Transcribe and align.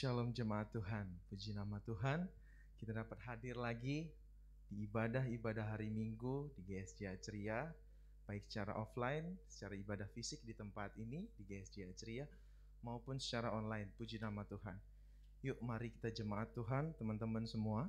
shalom 0.00 0.32
jemaat 0.32 0.72
Tuhan. 0.72 1.04
Puji 1.28 1.52
nama 1.52 1.76
Tuhan, 1.84 2.24
kita 2.80 2.96
dapat 2.96 3.20
hadir 3.20 3.52
lagi 3.52 4.08
di 4.72 4.88
ibadah-ibadah 4.88 5.76
hari 5.76 5.92
Minggu 5.92 6.48
di 6.56 6.72
GSJ 6.72 7.20
Ceria, 7.20 7.68
baik 8.24 8.48
secara 8.48 8.80
offline, 8.80 9.36
secara 9.44 9.76
ibadah 9.76 10.08
fisik 10.08 10.40
di 10.40 10.56
tempat 10.56 10.96
ini 10.96 11.28
di 11.36 11.44
GSJ 11.44 11.92
Ceria, 12.00 12.24
maupun 12.80 13.20
secara 13.20 13.52
online. 13.52 13.92
Puji 13.92 14.16
nama 14.16 14.40
Tuhan. 14.48 14.80
Yuk 15.44 15.60
mari 15.60 15.92
kita 15.92 16.08
jemaat 16.08 16.48
Tuhan, 16.56 16.96
teman-teman 16.96 17.44
semua. 17.44 17.84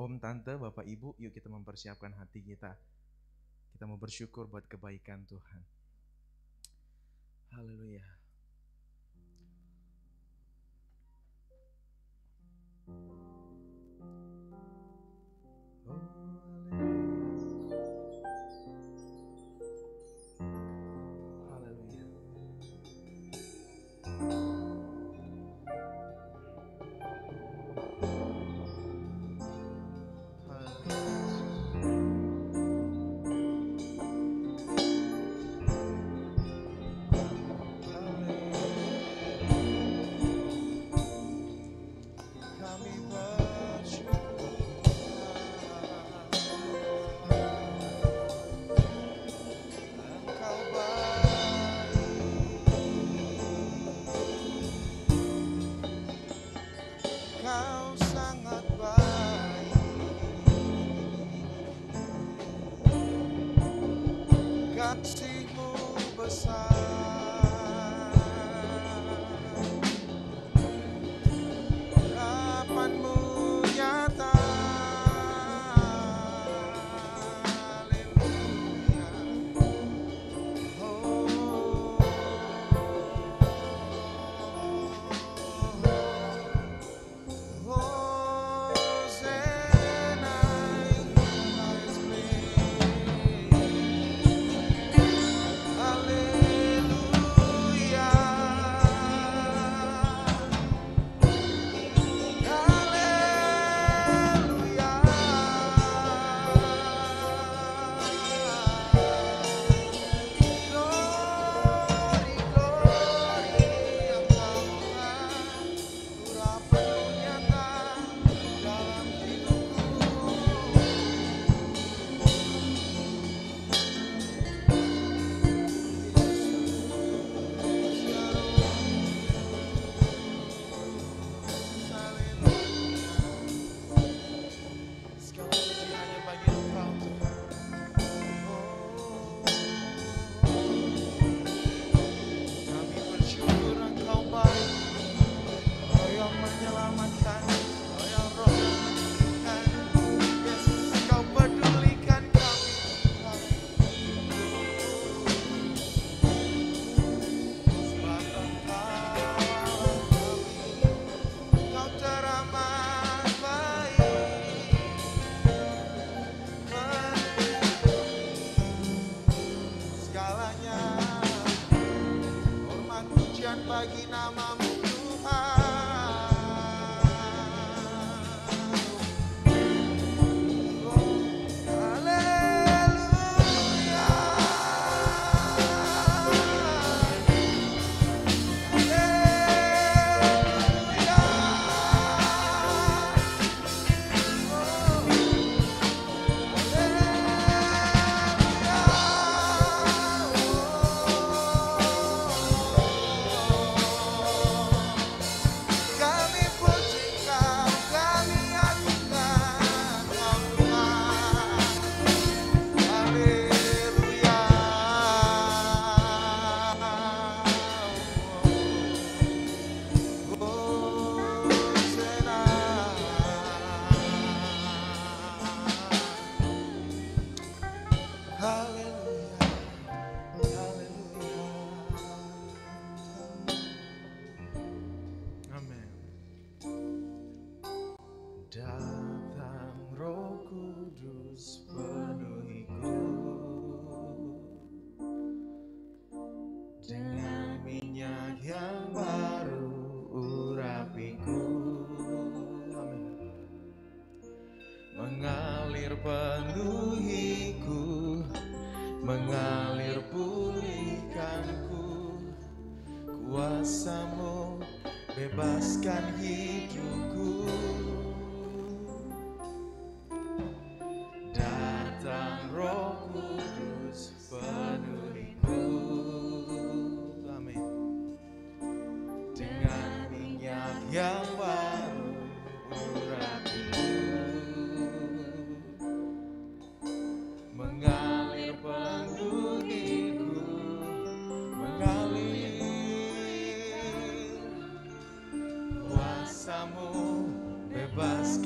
Om, 0.00 0.16
Tante, 0.16 0.56
Bapak, 0.56 0.88
Ibu, 0.88 1.20
yuk 1.20 1.36
kita 1.36 1.52
mempersiapkan 1.52 2.16
hati 2.16 2.40
kita. 2.40 2.72
Kita 3.68 3.84
mau 3.84 4.00
bersyukur 4.00 4.48
buat 4.48 4.64
kebaikan 4.64 5.28
Tuhan. 5.28 5.60
Haleluya. 7.52 8.15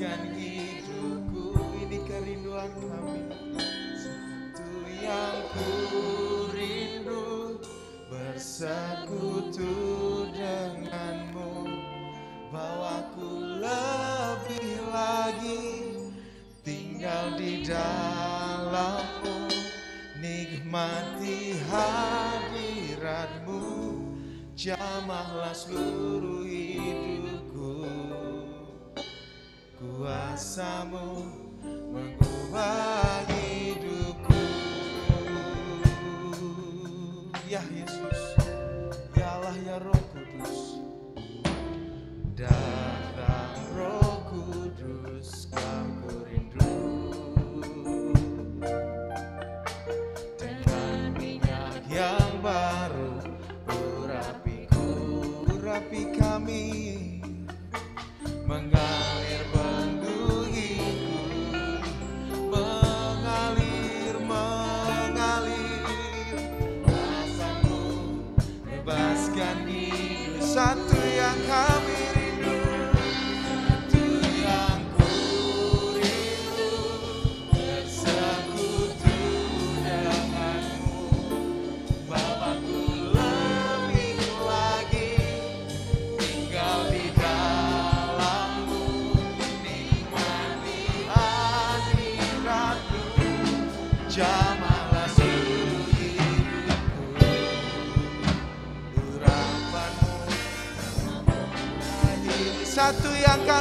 Habiskan 0.01 0.33
hidupku 0.33 1.61
ini 1.77 2.01
kerinduan 2.09 2.73
kami. 2.73 3.21
Satu 3.93 4.81
yang 4.97 5.45
ku 5.53 5.69
rindu 6.49 7.61
Bersekutu 8.09 9.69
denganmu. 10.33 11.69
Bawaku 12.49 13.61
lebih 13.61 14.81
lagi 14.89 15.69
Tinggal 16.65 17.37
di 17.37 17.61
dalammu. 17.61 19.53
Nikmati 20.17 21.61
hadiratmu 21.69 23.61
Jamahlah 24.57 25.53
seluruh 25.53 26.40
nosso 30.41 31.40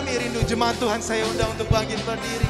kami 0.00 0.16
rindu 0.16 0.40
jemaat 0.48 0.80
Tuhan 0.80 0.96
saya 1.04 1.28
undang 1.28 1.52
untuk 1.52 1.68
bangkit 1.68 2.00
berdiri. 2.08 2.49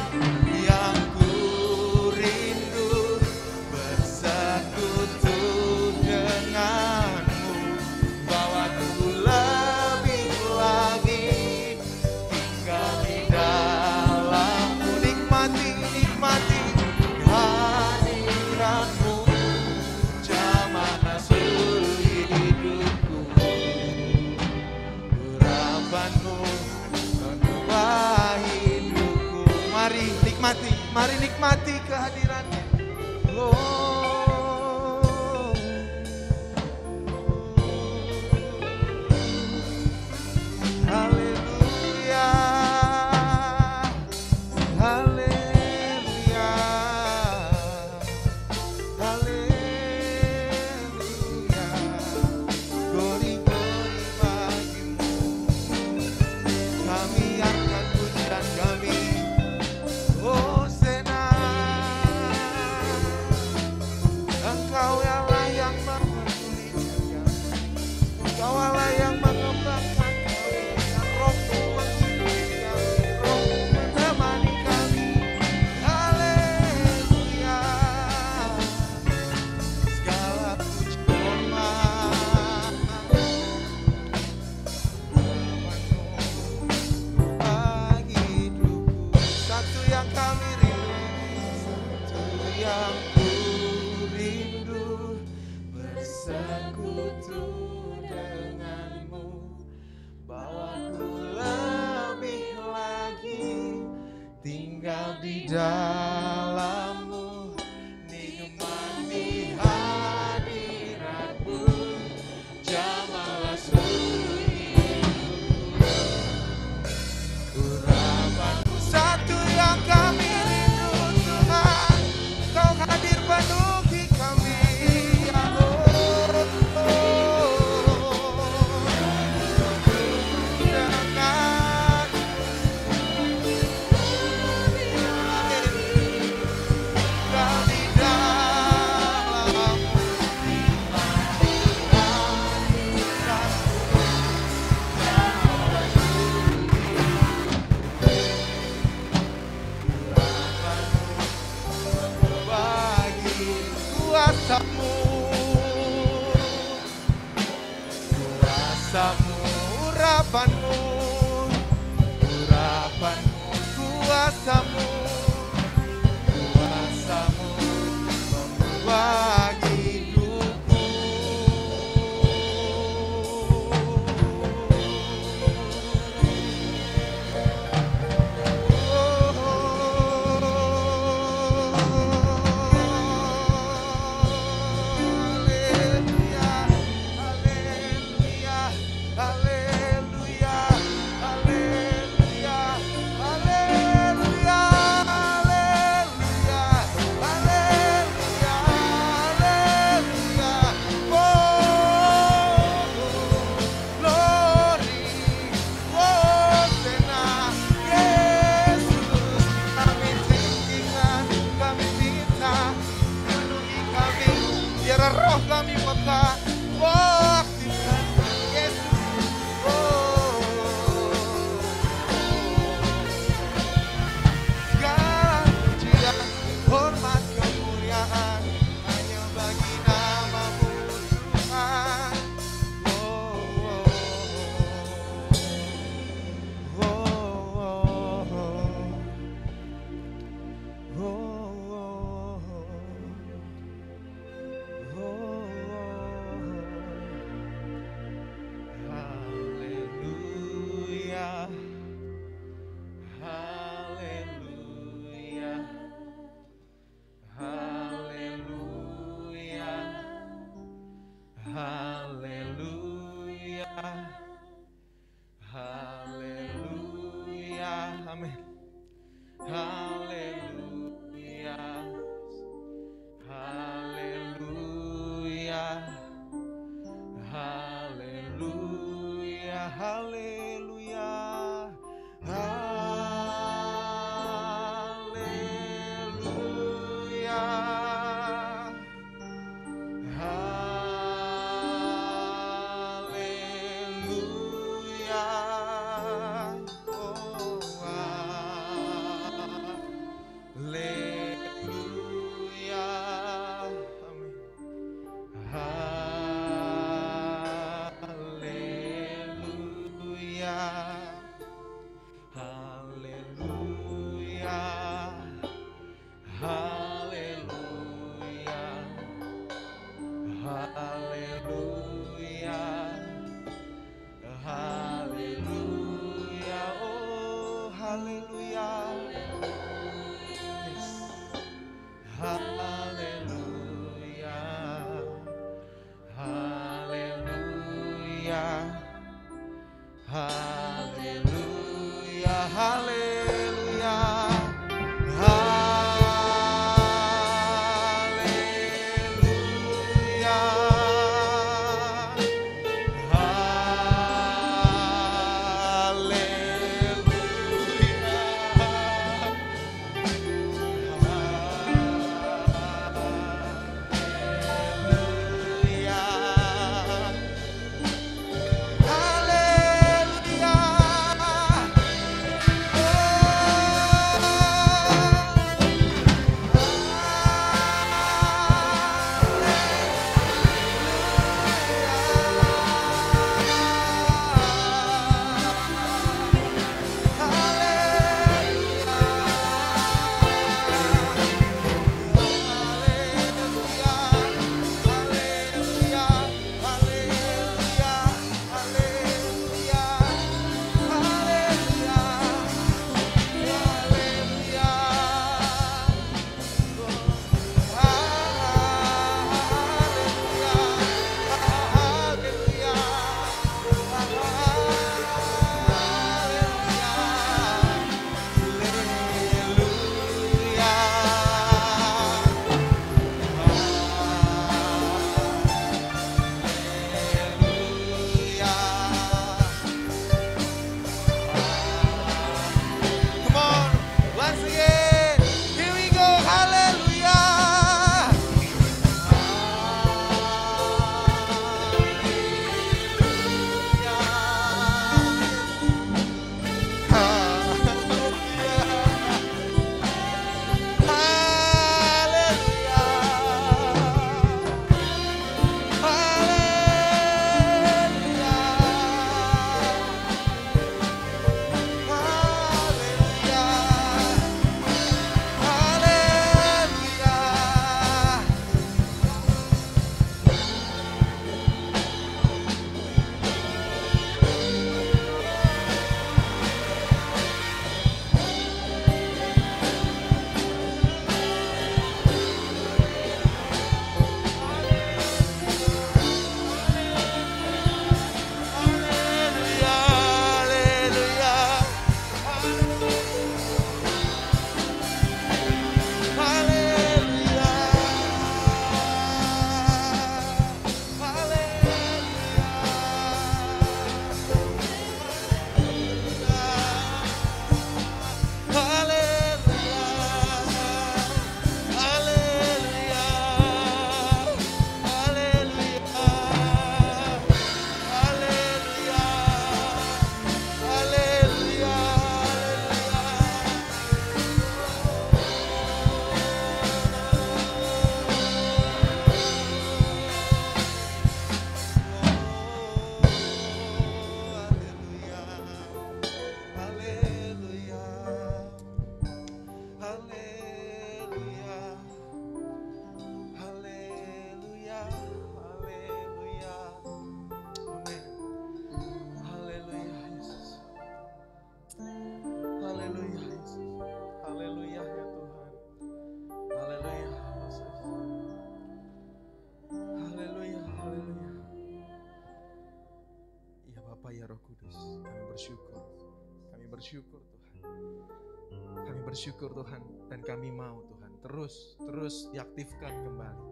Kami 568.87 569.01
bersyukur 569.07 569.53
Tuhan 569.55 569.83
dan 570.11 570.21
kami 570.25 570.51
mau 570.51 570.83
Tuhan 570.87 571.13
terus 571.21 571.77
terus 571.79 572.29
diaktifkan 572.33 573.05
kembali, 573.05 573.47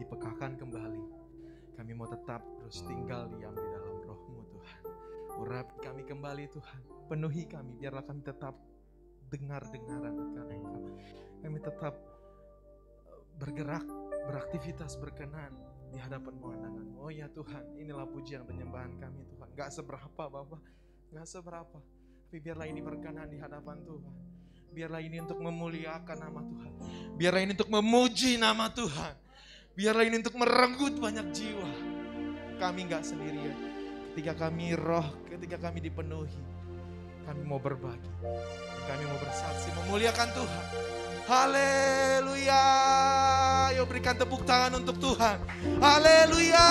dipekakan 0.00 0.56
kembali. 0.56 1.04
Kami 1.76 1.92
mau 1.96 2.08
tetap 2.08 2.44
terus 2.60 2.84
tinggal 2.84 3.28
diam 3.32 3.56
di 3.56 3.68
dalam 3.72 3.96
rohmu 4.04 4.44
Tuhan. 4.52 4.82
Urapi 5.40 5.76
kami 5.80 6.02
kembali 6.04 6.44
Tuhan, 6.52 6.80
penuhi 7.08 7.48
kami 7.48 7.80
biarlah 7.80 8.04
kami 8.04 8.20
tetap 8.20 8.52
dengar-dengaran 9.30 10.14
akan 10.18 10.46
Engkau. 10.50 10.82
Kami 11.40 11.58
tetap 11.62 11.94
eh, 13.08 13.22
bergerak, 13.38 13.86
beraktivitas 14.28 14.98
berkenan 15.00 15.54
di 15.90 15.98
hadapan 15.98 16.34
pemandangan. 16.38 16.86
Oh 16.98 17.10
ya 17.10 17.26
Tuhan, 17.30 17.78
inilah 17.78 18.06
pujian 18.06 18.44
penyembahan 18.46 18.98
kami 18.98 19.26
Tuhan. 19.26 19.48
Gak 19.54 19.70
seberapa 19.74 20.22
Bapak, 20.28 20.62
gak 21.14 21.26
seberapa. 21.26 21.78
Tapi 22.30 22.46
biarlah 22.46 22.70
ini 22.70 22.78
berkenan 22.78 23.26
di 23.26 23.42
hadapan 23.42 23.82
Tuhan. 23.82 24.14
Biarlah 24.70 25.02
ini 25.02 25.18
untuk 25.18 25.42
memuliakan 25.42 26.14
nama 26.14 26.38
Tuhan. 26.38 26.72
Biarlah 27.18 27.42
ini 27.42 27.58
untuk 27.58 27.70
memuji 27.74 28.38
nama 28.38 28.70
Tuhan. 28.70 29.14
Biarlah 29.74 30.06
ini 30.06 30.22
untuk 30.22 30.38
merenggut 30.38 30.94
banyak 31.02 31.26
jiwa. 31.34 31.70
Kami 32.54 32.86
gak 32.86 33.02
sendirian. 33.02 33.58
Ketika 34.14 34.46
kami 34.46 34.78
roh, 34.78 35.10
ketika 35.26 35.58
kami 35.58 35.82
dipenuhi. 35.82 36.38
Kami 37.26 37.42
mau 37.42 37.58
berbagi. 37.58 38.06
Kami 38.86 39.02
mau 39.10 39.18
bersaksi, 39.18 39.74
memuliakan 39.82 40.30
Tuhan. 40.30 40.64
Haleluya. 41.26 42.64
Ayo 43.74 43.90
berikan 43.90 44.14
tepuk 44.14 44.46
tangan 44.46 44.78
untuk 44.78 45.02
Tuhan. 45.02 45.42
Haleluya. 45.82 46.68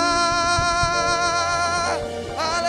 Haleluya. 2.40 2.69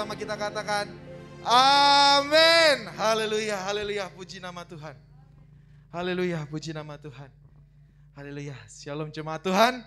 Bersama-sama 0.00 0.16
kita 0.16 0.32
katakan 0.32 0.88
Amin. 1.44 2.88
Haleluya. 2.96 3.60
Haleluya. 3.68 4.08
Puji 4.08 4.40
nama 4.40 4.64
Tuhan. 4.64 4.96
Haleluya. 5.92 6.40
Puji 6.48 6.72
nama 6.72 6.96
Tuhan. 6.96 7.28
Haleluya. 8.16 8.56
Shalom 8.64 9.12
jemaat 9.12 9.44
Tuhan. 9.44 9.84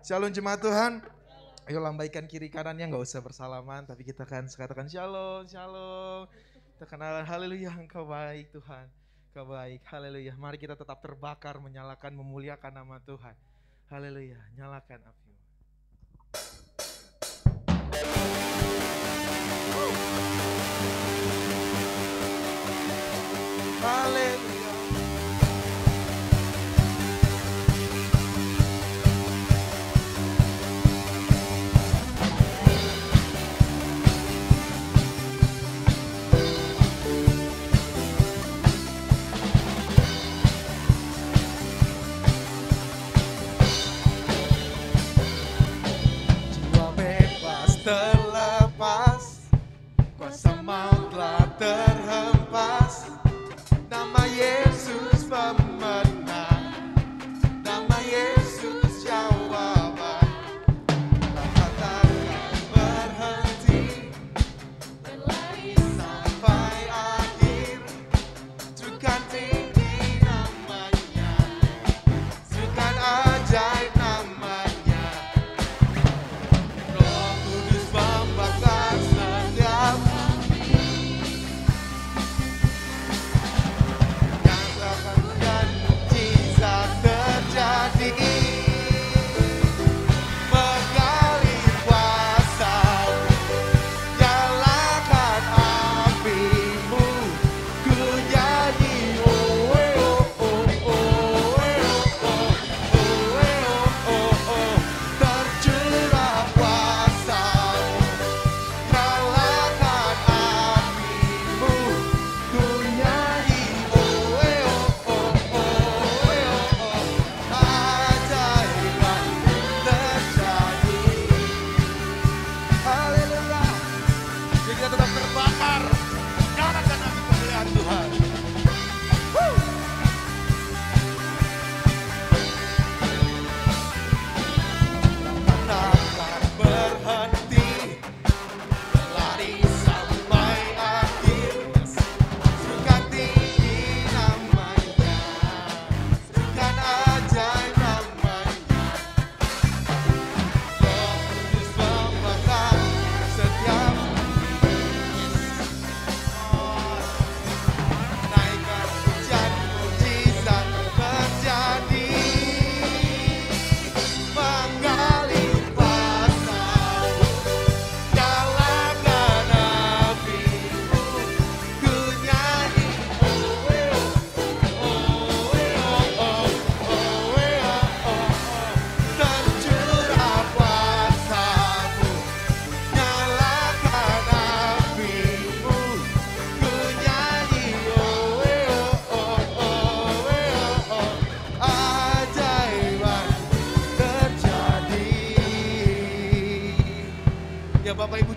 Shalom 0.00 0.32
jemaat 0.32 0.64
Tuhan. 0.64 1.04
Ayo 1.68 1.76
lambaikan 1.76 2.24
kiri 2.24 2.48
kanannya 2.48 2.88
nggak 2.88 3.04
usah 3.04 3.20
bersalaman 3.20 3.84
tapi 3.84 4.08
kita 4.08 4.24
kan 4.24 4.48
katakan 4.48 4.88
shalom, 4.88 5.44
shalom. 5.44 6.24
Kita 6.80 6.88
kenalan 6.88 7.28
haleluya 7.28 7.68
engkau 7.76 8.08
baik 8.08 8.48
Tuhan. 8.48 8.88
Engkau 9.28 9.44
baik. 9.44 9.84
Haleluya. 9.92 10.40
Mari 10.40 10.56
kita 10.56 10.72
tetap 10.72 11.04
terbakar 11.04 11.60
menyalakan 11.60 12.16
memuliakan 12.16 12.80
nama 12.80 12.96
Tuhan. 13.04 13.36
Haleluya. 13.92 14.40
Nyalakan 14.56 15.04
api. 15.04 15.23
Haleluya. 19.84 20.13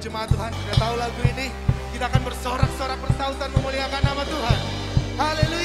Jemaat 0.08 0.32
Tuhan, 0.32 0.56
sudah 0.56 0.78
tahu 0.80 0.96
lagu 1.04 1.20
ini? 1.36 1.52
Kita 1.92 2.08
akan 2.08 2.22
bersorak-sorak 2.32 2.96
bersautan 3.04 3.52
memuliakan 3.60 4.02
nama 4.08 4.24
Tuhan. 4.24 4.60
Haleluya. 5.20 5.57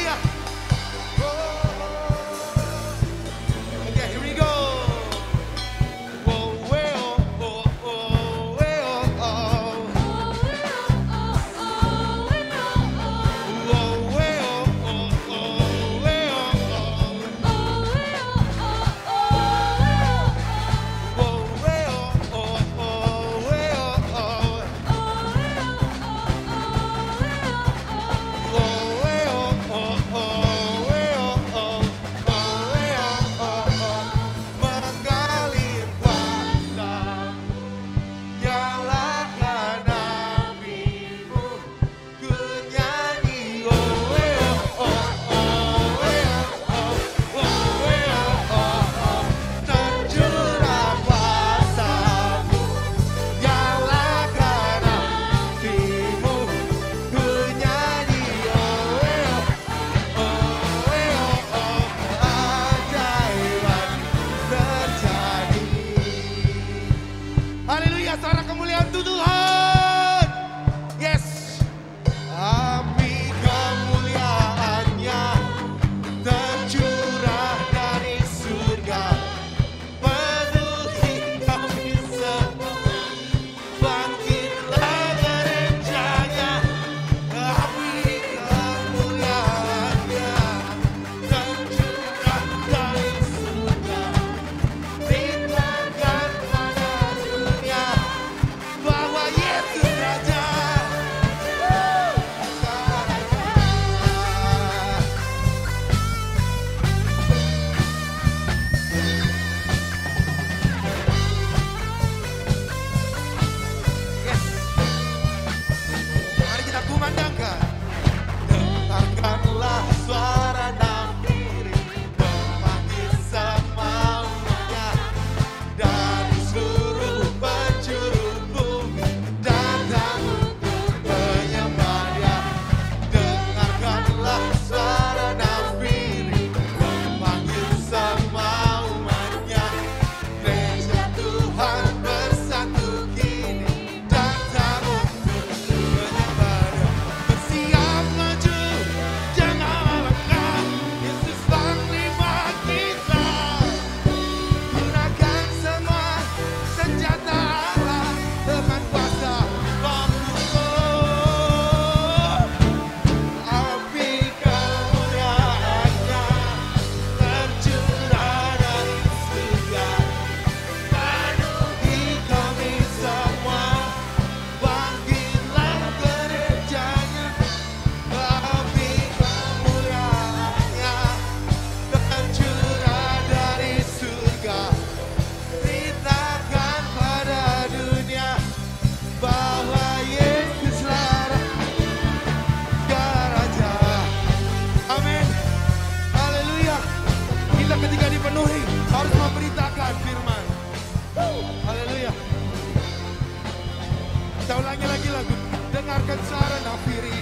Kita 204.42 204.58
ulangi 204.58 204.86
lagi 204.90 205.08
lagu. 205.14 205.36
Dengarkan 205.70 206.18
Sara 206.26 206.74
firi 206.82 207.14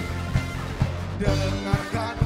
Dengarkan. 1.21 2.20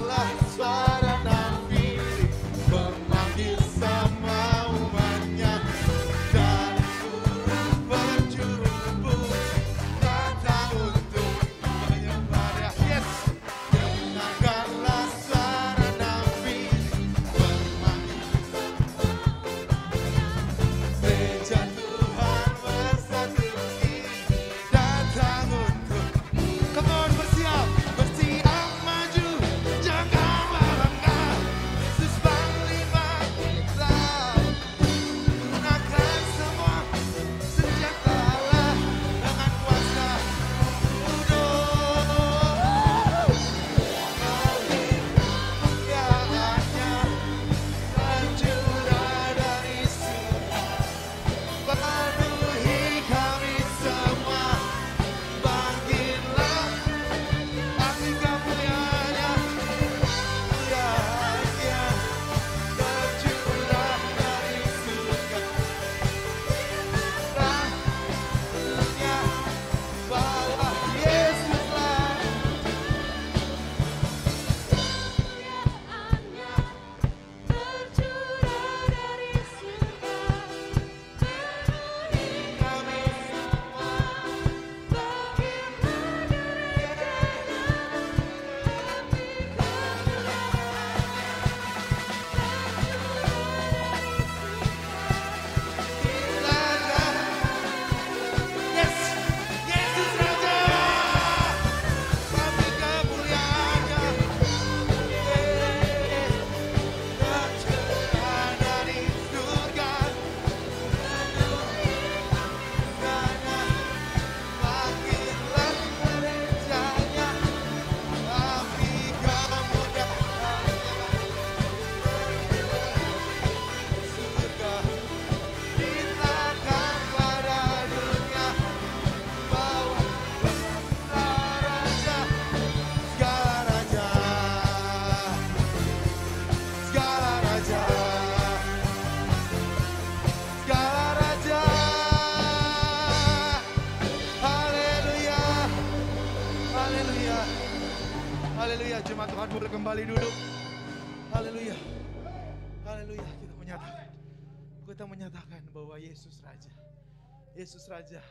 Yesus 157.65 157.89
Raja. 157.89 158.21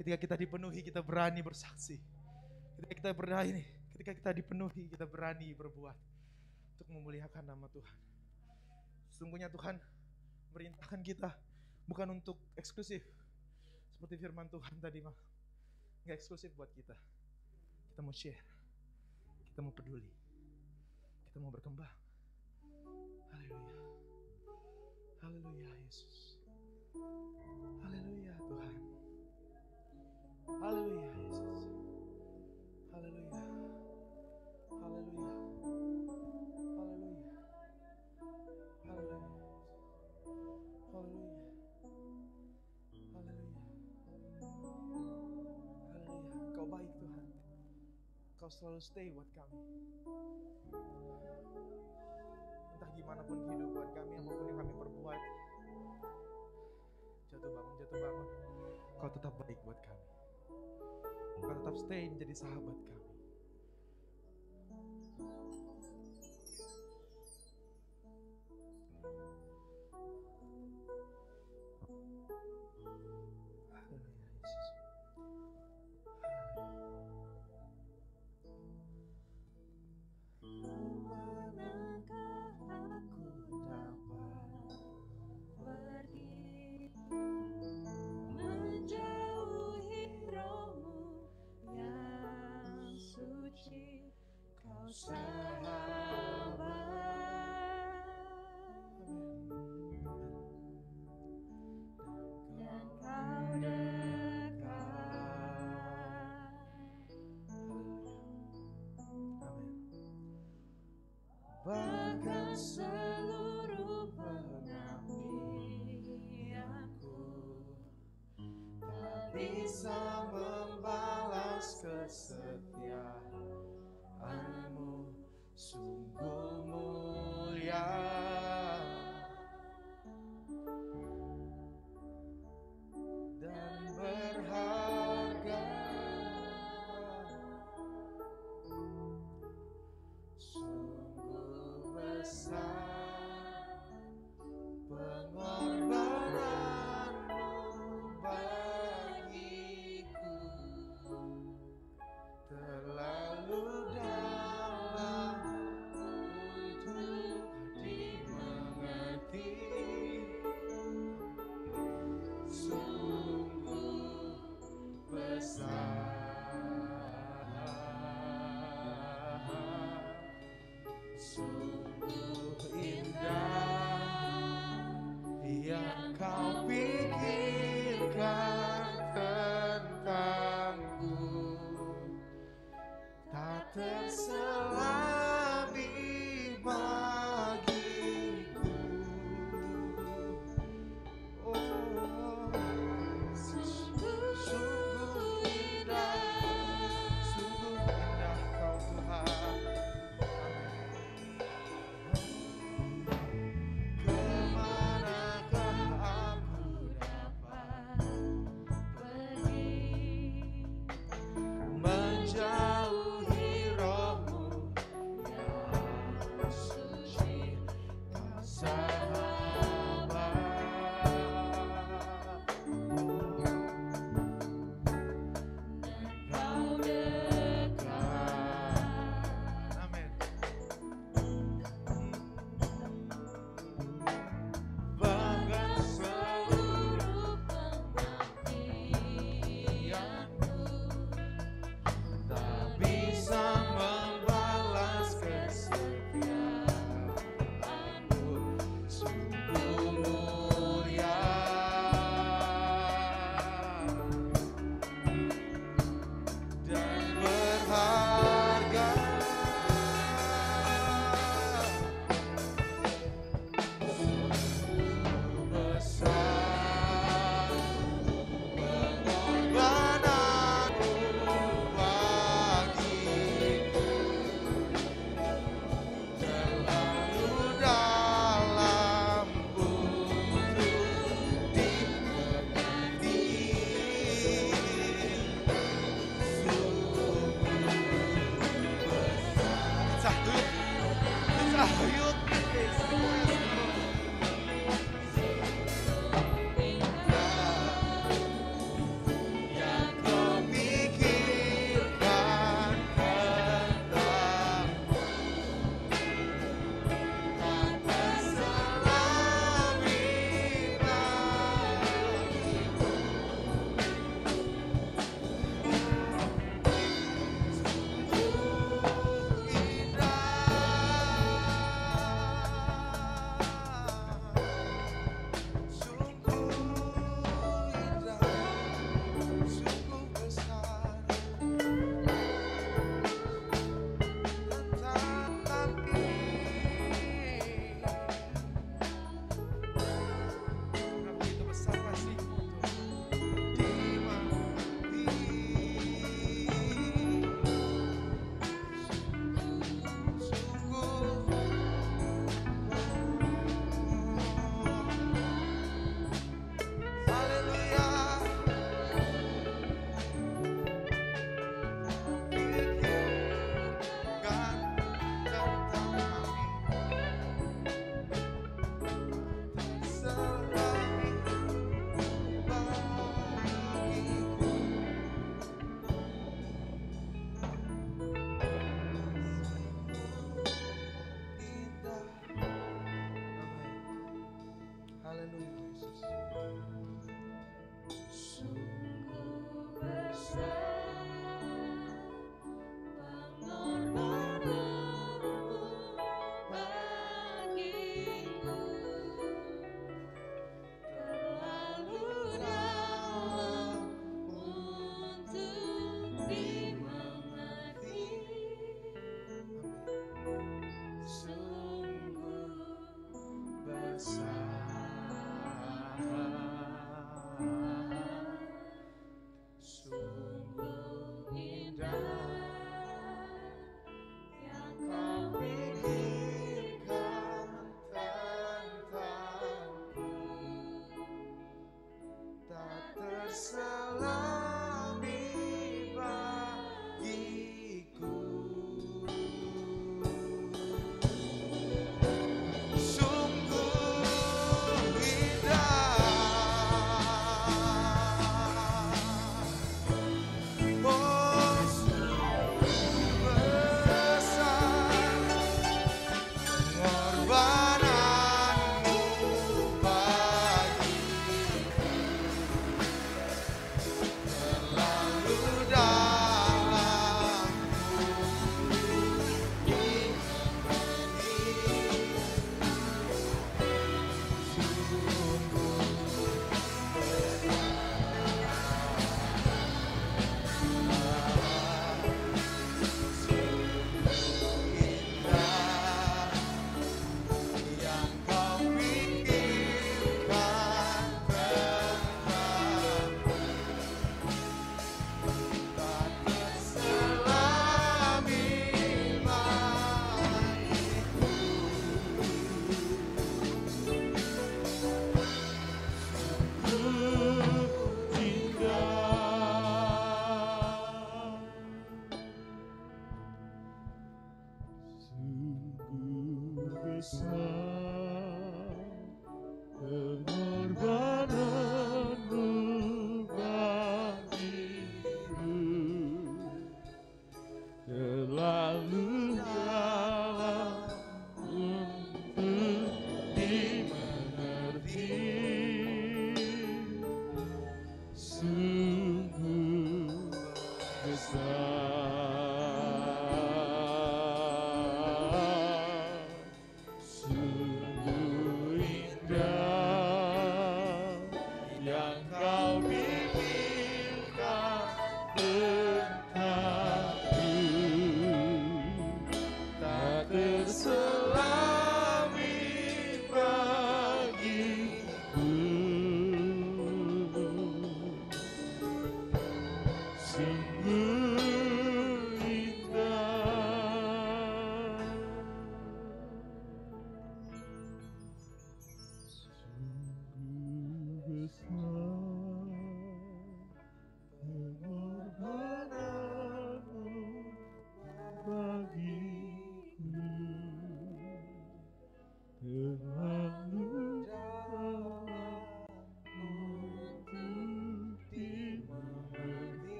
Ketika 0.00 0.16
kita 0.16 0.34
dipenuhi, 0.40 0.80
kita 0.80 1.04
berani 1.04 1.44
bersaksi. 1.44 2.00
Ketika 2.80 2.92
kita 2.96 3.10
berani, 3.12 3.60
ketika 3.92 4.16
kita 4.16 4.30
dipenuhi, 4.32 4.88
kita 4.88 5.04
berani 5.04 5.52
berbuat 5.52 5.92
untuk 6.72 6.88
memuliakan 6.88 7.52
nama 7.52 7.68
Tuhan. 7.68 7.98
Sesungguhnya 9.12 9.52
Tuhan 9.52 9.76
merintahkan 10.56 11.04
kita 11.04 11.36
bukan 11.84 12.16
untuk 12.16 12.40
eksklusif. 12.56 13.04
Seperti 13.92 14.16
firman 14.16 14.48
Tuhan 14.48 14.80
tadi 14.80 15.04
mah. 15.04 15.14
Nggak 16.08 16.16
eksklusif 16.16 16.48
buat 16.56 16.72
kita. 16.72 16.96
Kita 17.92 18.00
mau 18.00 18.16
share. 18.16 18.40
Kita 19.52 19.60
mau 19.60 19.70
peduli. 19.76 20.08
Kita 21.28 21.44
mau 21.44 21.52
berkembang. 21.52 22.01
Selalu 48.52 48.80
stay 48.84 49.08
buat 49.08 49.28
kami. 49.32 49.58
Entah 52.76 52.90
gimana 52.92 53.24
pun 53.24 53.40
kehidupan 53.48 53.86
kami, 53.96 54.12
apa 54.20 54.28
pun 54.28 54.44
yang 54.44 54.58
kami 54.60 54.72
perbuat. 54.76 55.20
Jatuh 57.32 57.50
bangun, 57.50 57.74
jatuh 57.80 57.98
bangun. 57.98 58.28
Kau 59.00 59.10
tetap 59.10 59.32
baik 59.40 59.58
buat 59.64 59.78
kami. 59.80 60.06
Kau 61.40 61.54
tetap 61.56 61.74
stay 61.80 62.12
menjadi 62.12 62.34
sahabat 62.44 62.76
kami. 62.76 63.01
Kau 95.02 95.41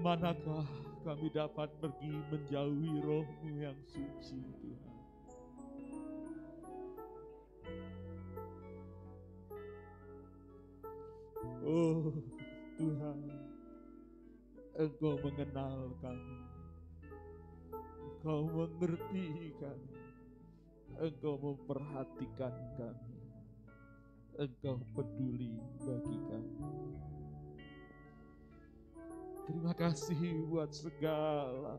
Ke 0.00 0.08
manakah 0.08 0.64
kami 1.04 1.28
dapat 1.28 1.68
pergi 1.76 2.08
menjauhi 2.32 3.04
rohmu 3.04 3.52
yang 3.52 3.76
suci 3.84 4.40
Tuhan? 4.56 4.96
Oh 11.68 12.16
Tuhan 12.80 13.20
Engkau 14.80 15.20
mengenal 15.20 15.92
kami. 16.00 16.38
Engkau 18.00 18.48
mengerti 18.56 19.52
kami. 19.60 20.00
Engkau 20.96 21.36
memperhatikan 21.44 22.56
kami. 22.80 23.20
Engkau 24.48 24.80
peduli 24.96 25.60
bagi 25.84 26.16
kami 26.24 27.09
Terima 29.60 29.76
kasih 29.76 30.40
buat 30.48 30.72
segala 30.72 31.76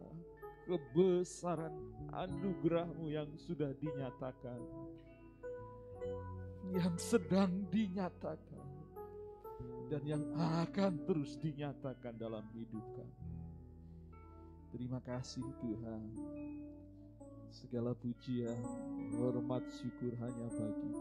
kebesaran 0.69 1.73
anugerahmu 2.13 3.09
yang 3.09 3.25
sudah 3.33 3.73
dinyatakan 3.73 4.61
Yang 6.77 7.01
sedang 7.01 7.65
dinyatakan 7.73 8.69
dan 9.89 10.05
yang 10.05 10.21
akan 10.61 11.01
terus 11.09 11.41
dinyatakan 11.41 12.21
dalam 12.21 12.45
hidup 12.53 12.85
kami. 12.93 13.33
Terima 14.77 15.01
kasih 15.01 15.41
Tuhan. 15.65 16.05
Segala 17.49 17.97
pujian, 17.97 18.61
hormat, 19.17 19.65
syukur 19.81 20.13
hanya 20.21 20.53
bagi. 20.53 20.93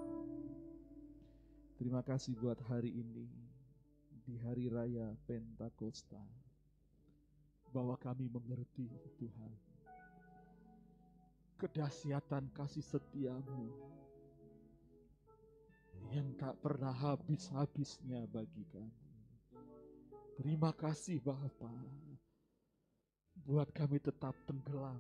Terima 1.77 2.01
kasih 2.01 2.41
buat 2.41 2.57
hari 2.73 3.05
ini, 3.05 3.29
di 4.25 4.41
hari 4.41 4.73
raya 4.73 5.13
Pentakosta, 5.29 6.40
bahwa 7.71 7.95
kami 7.99 8.27
mengerti 8.27 8.91
Tuhan. 9.19 9.53
Kedahsyatan 11.61 12.51
kasih 12.57 12.83
setiamu 12.83 13.69
yang 16.11 16.33
tak 16.35 16.59
pernah 16.59 16.91
habis-habisnya 16.91 18.27
bagi 18.31 18.65
kami. 18.73 18.91
Terima 20.41 20.73
kasih 20.73 21.21
Bapa 21.21 21.71
buat 23.45 23.69
kami 23.77 24.01
tetap 24.01 24.33
tenggelam 24.49 24.99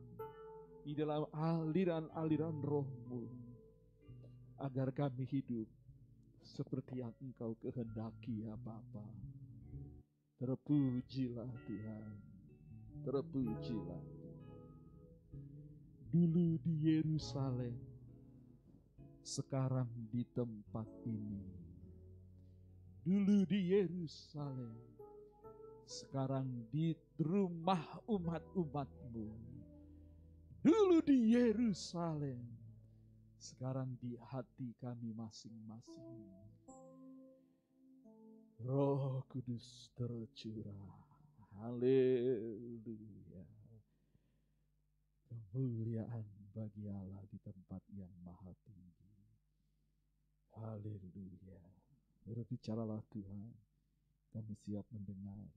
di 0.84 0.92
dalam 0.92 1.24
aliran-aliran 1.32 2.56
rohmu. 2.60 3.24
agar 4.60 4.92
kami 4.92 5.24
hidup 5.24 5.64
seperti 6.44 7.00
yang 7.00 7.16
Engkau 7.24 7.56
kehendaki 7.64 8.44
ya 8.44 8.52
Bapa. 8.60 9.00
Terpujilah 10.36 11.48
Tuhan, 11.64 12.12
terpujilah. 13.04 14.04
Dulu 16.10 16.58
di 16.58 16.74
Yerusalem, 16.90 17.78
sekarang 19.22 19.88
di 20.10 20.26
tempat 20.34 20.88
ini. 21.06 21.42
Dulu 23.06 23.46
di 23.46 23.70
Yerusalem, 23.72 24.74
sekarang 25.86 26.46
di 26.70 26.94
rumah 27.22 28.02
umat-umatmu. 28.10 29.28
Dulu 30.60 30.98
di 31.00 31.32
Yerusalem, 31.32 32.42
sekarang 33.40 33.96
di 33.96 34.18
hati 34.20 34.76
kami 34.76 35.16
masing-masing. 35.16 36.26
Roh 38.60 39.24
Kudus 39.30 39.88
tercurah. 39.96 41.09
Haleluya. 41.60 43.44
Kemuliaan 45.28 46.24
bagi 46.56 46.88
Allah 46.88 47.20
di 47.28 47.36
tempat 47.36 47.84
yang 47.92 48.08
maha 48.24 48.48
tinggi. 48.64 49.12
Haleluya. 50.56 51.60
Berbicaralah 52.24 53.04
Tuhan, 53.12 53.52
kami 54.32 54.56
siap 54.56 54.88
mendengar. 54.88 55.52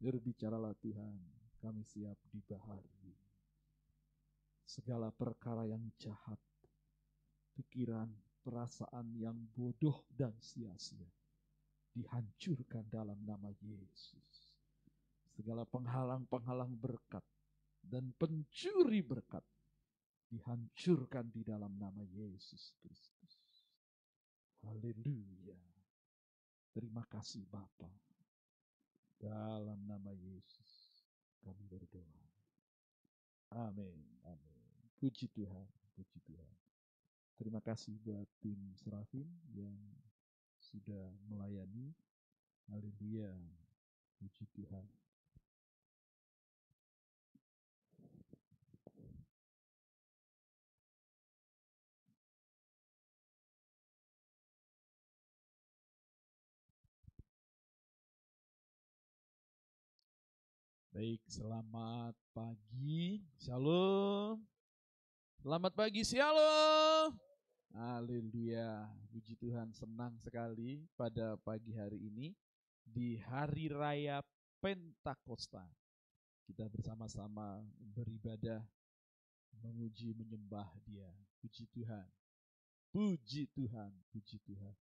Berbicaralah 0.00 0.72
Tuhan, 0.80 1.20
kami 1.60 1.84
siap 1.84 2.16
dibahagi. 2.32 3.12
Segala 4.64 5.12
perkara 5.12 5.68
yang 5.68 5.92
jahat, 6.00 6.40
pikiran, 7.52 8.08
perasaan 8.40 9.12
yang 9.12 9.36
bodoh 9.52 10.08
dan 10.08 10.32
sia-sia 10.40 11.12
dihancurkan 11.92 12.86
dalam 12.86 13.18
nama 13.26 13.50
Yesus. 13.58 14.37
Segala 15.38 15.62
penghalang-penghalang 15.70 16.74
berkat 16.74 17.22
dan 17.78 18.10
pencuri 18.18 19.06
berkat 19.06 19.46
dihancurkan 20.26 21.30
di 21.30 21.46
dalam 21.46 21.78
nama 21.78 22.02
Yesus 22.02 22.74
Kristus. 22.82 23.38
Haleluya. 24.66 25.54
Terima 26.74 27.06
kasih 27.06 27.46
Bapa. 27.46 27.86
Dalam 29.18 29.78
nama 29.86 30.10
Yesus 30.10 31.06
kami 31.46 31.64
berdoa. 31.70 32.26
Amin. 33.54 33.94
Amin. 34.26 34.58
Puji 34.98 35.30
Tuhan. 35.30 35.70
Puji 35.94 36.18
Tuhan. 36.26 36.54
Terima 37.38 37.62
kasih 37.62 37.94
buat 38.02 38.26
tim 38.42 38.58
Serafin 38.74 39.30
yang 39.54 39.78
sudah 40.58 41.14
melayani. 41.30 41.94
Haleluya. 42.66 43.30
Puji 44.18 44.44
Tuhan. 44.50 45.07
Baik, 60.98 61.22
selamat 61.30 62.18
pagi. 62.34 63.22
Shalom. 63.38 64.42
Selamat 65.38 65.70
pagi, 65.70 66.02
shalom. 66.02 67.14
Haleluya. 67.70 68.90
Puji 69.06 69.38
Tuhan, 69.38 69.70
senang 69.70 70.18
sekali 70.18 70.82
pada 70.98 71.38
pagi 71.46 71.70
hari 71.78 72.02
ini 72.02 72.34
di 72.82 73.14
hari 73.14 73.70
raya 73.70 74.26
Pentakosta. 74.58 75.62
Kita 76.50 76.66
bersama-sama 76.66 77.62
beribadah, 77.78 78.66
memuji, 79.62 80.10
menyembah 80.18 80.66
Dia. 80.82 81.14
Puji 81.38 81.70
Tuhan. 81.78 82.10
Puji 82.90 83.46
Tuhan, 83.54 83.94
puji 84.10 84.42
Tuhan. 84.42 84.74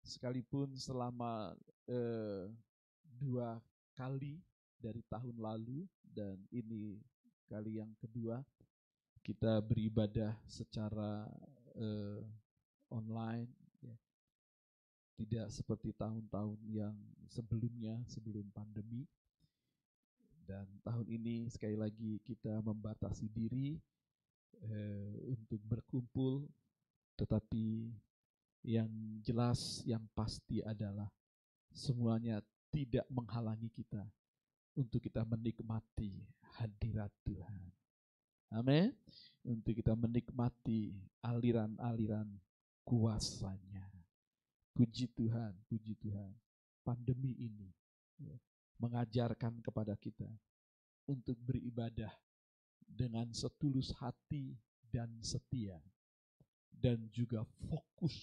Sekalipun 0.00 0.72
selama 0.80 1.52
eh, 1.92 2.48
dua 3.04 3.60
kali 3.92 4.40
dari 4.86 5.02
tahun 5.10 5.34
lalu 5.42 5.82
dan 6.06 6.38
ini 6.54 7.02
kali 7.50 7.82
yang 7.82 7.90
kedua 7.98 8.38
kita 9.26 9.58
beribadah 9.58 10.38
secara 10.46 11.26
uh, 11.74 12.22
online 12.94 13.50
ya. 13.82 13.98
tidak 15.18 15.50
seperti 15.50 15.90
tahun-tahun 15.98 16.62
yang 16.70 16.94
sebelumnya 17.26 17.98
sebelum 18.06 18.46
pandemi 18.54 19.02
dan 20.46 20.70
tahun 20.86 21.10
ini 21.10 21.50
sekali 21.50 21.74
lagi 21.74 22.22
kita 22.22 22.62
membatasi 22.62 23.26
diri 23.26 23.74
uh, 24.62 25.14
untuk 25.26 25.58
berkumpul 25.66 26.46
tetapi 27.18 27.90
yang 28.62 28.90
jelas 29.26 29.82
yang 29.82 30.06
pasti 30.14 30.62
adalah 30.62 31.10
semuanya 31.74 32.38
tidak 32.70 33.06
menghalangi 33.10 33.66
kita 33.74 34.06
untuk 34.76 35.00
kita 35.00 35.24
menikmati 35.24 36.12
hadirat 36.60 37.08
Tuhan. 37.24 37.64
Amin. 38.52 38.92
Untuk 39.42 39.72
kita 39.72 39.96
menikmati 39.96 40.94
aliran-aliran 41.24 42.28
kuasanya. 42.84 43.88
Puji 44.76 45.08
Tuhan, 45.16 45.56
puji 45.66 45.96
Tuhan. 45.98 46.30
Pandemi 46.84 47.34
ini 47.40 47.72
ya, 48.20 48.36
mengajarkan 48.78 49.58
kepada 49.64 49.96
kita 49.98 50.28
untuk 51.08 51.34
beribadah 51.42 52.12
dengan 52.86 53.26
setulus 53.34 53.90
hati 53.98 54.54
dan 54.92 55.10
setia 55.24 55.80
dan 56.70 57.00
juga 57.10 57.42
fokus. 57.66 58.14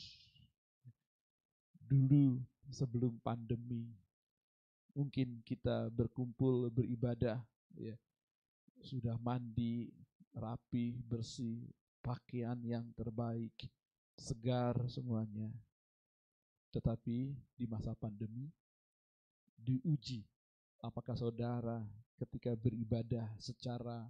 Dulu 1.83 2.39
sebelum 2.71 3.19
pandemi 3.19 3.91
mungkin 4.93 5.41
kita 5.41 5.89
berkumpul 5.89 6.69
beribadah 6.69 7.41
ya. 7.77 7.97
Sudah 8.83 9.17
mandi 9.17 9.89
rapi 10.33 11.01
bersih 11.05 11.65
pakaian 12.01 12.57
yang 12.61 12.85
terbaik 12.93 13.53
segar 14.17 14.77
semuanya. 14.89 15.49
Tetapi 16.73 17.33
di 17.53 17.65
masa 17.69 17.93
pandemi 17.93 18.49
diuji 19.57 20.25
apakah 20.83 21.15
saudara 21.15 21.79
ketika 22.19 22.51
beribadah 22.59 23.31
secara 23.39 24.03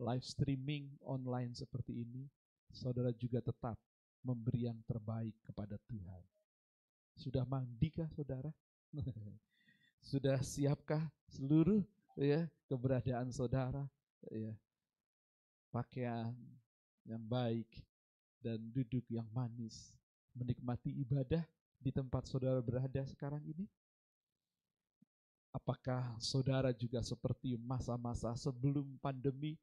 live 0.00 0.24
streaming 0.24 0.90
online 1.06 1.54
seperti 1.54 2.02
ini 2.02 2.26
saudara 2.72 3.12
juga 3.14 3.38
tetap 3.44 3.78
memberi 4.24 4.66
yang 4.66 4.80
terbaik 4.88 5.36
kepada 5.46 5.78
Tuhan. 5.86 6.22
Sudah 7.14 7.44
mandikah 7.44 8.08
saudara 8.10 8.50
Sudah 10.02 10.42
siapkah 10.42 11.06
seluruh 11.30 11.80
ya 12.18 12.50
keberadaan 12.66 13.30
saudara? 13.30 13.86
Ya. 14.28 14.52
Pakaian 15.72 16.34
yang 17.06 17.22
baik 17.22 17.70
dan 18.42 18.58
duduk 18.74 19.06
yang 19.08 19.26
manis. 19.30 19.94
Menikmati 20.34 20.90
ibadah 21.06 21.46
di 21.78 21.94
tempat 21.94 22.26
saudara 22.26 22.58
berada 22.58 23.06
sekarang 23.06 23.40
ini? 23.46 23.64
Apakah 25.52 26.16
saudara 26.16 26.72
juga 26.72 27.04
seperti 27.04 27.60
masa-masa 27.60 28.32
sebelum 28.34 28.96
pandemi 29.04 29.60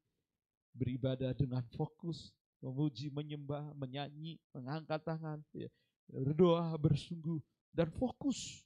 beribadah 0.70 1.34
dengan 1.34 1.66
fokus, 1.74 2.30
memuji, 2.62 3.10
menyembah, 3.10 3.74
menyanyi, 3.74 4.38
mengangkat 4.54 5.02
tangan, 5.02 5.42
ya, 5.50 5.66
berdoa, 6.06 6.70
bersungguh, 6.78 7.42
dan 7.74 7.90
fokus 7.90 8.62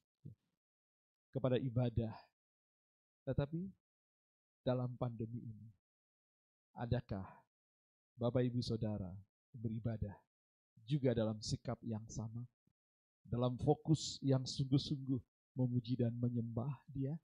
kepada 1.34 1.58
ibadah. 1.58 2.14
Tetapi 3.26 3.66
dalam 4.62 4.94
pandemi 4.94 5.42
ini, 5.42 5.68
adakah 6.78 7.26
Bapak 8.14 8.46
Ibu 8.46 8.62
Saudara 8.62 9.10
beribadah 9.50 10.14
juga 10.86 11.10
dalam 11.10 11.42
sikap 11.42 11.74
yang 11.82 12.06
sama, 12.06 12.46
dalam 13.26 13.58
fokus 13.58 14.22
yang 14.22 14.46
sungguh-sungguh 14.46 15.18
memuji 15.58 15.98
dan 15.98 16.14
menyembah 16.14 16.70
Dia? 16.86 17.18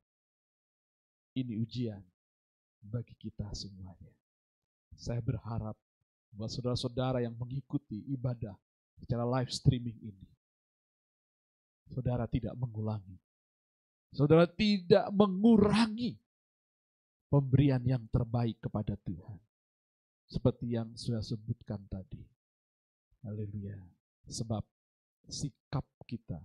Ini 1.31 1.63
ujian 1.63 2.03
bagi 2.83 3.15
kita 3.15 3.47
semuanya. 3.55 4.11
Saya 4.99 5.23
berharap 5.23 5.79
bahwa 6.35 6.51
saudara-saudara 6.51 7.23
yang 7.23 7.39
mengikuti 7.39 8.03
ibadah 8.11 8.59
secara 8.99 9.23
live 9.23 9.55
streaming 9.55 9.95
ini, 10.03 10.27
saudara 11.87 12.27
tidak 12.27 12.59
mengulangi 12.59 13.30
Saudara 14.11 14.47
tidak 14.51 15.07
mengurangi 15.15 16.19
pemberian 17.31 17.83
yang 17.87 18.05
terbaik 18.11 18.59
kepada 18.59 18.99
Tuhan. 19.07 19.39
Seperti 20.27 20.75
yang 20.75 20.95
saya 20.99 21.23
sebutkan 21.23 21.79
tadi. 21.87 22.23
Haleluya. 23.23 23.79
Sebab 24.27 24.63
sikap 25.31 25.87
kita 26.07 26.39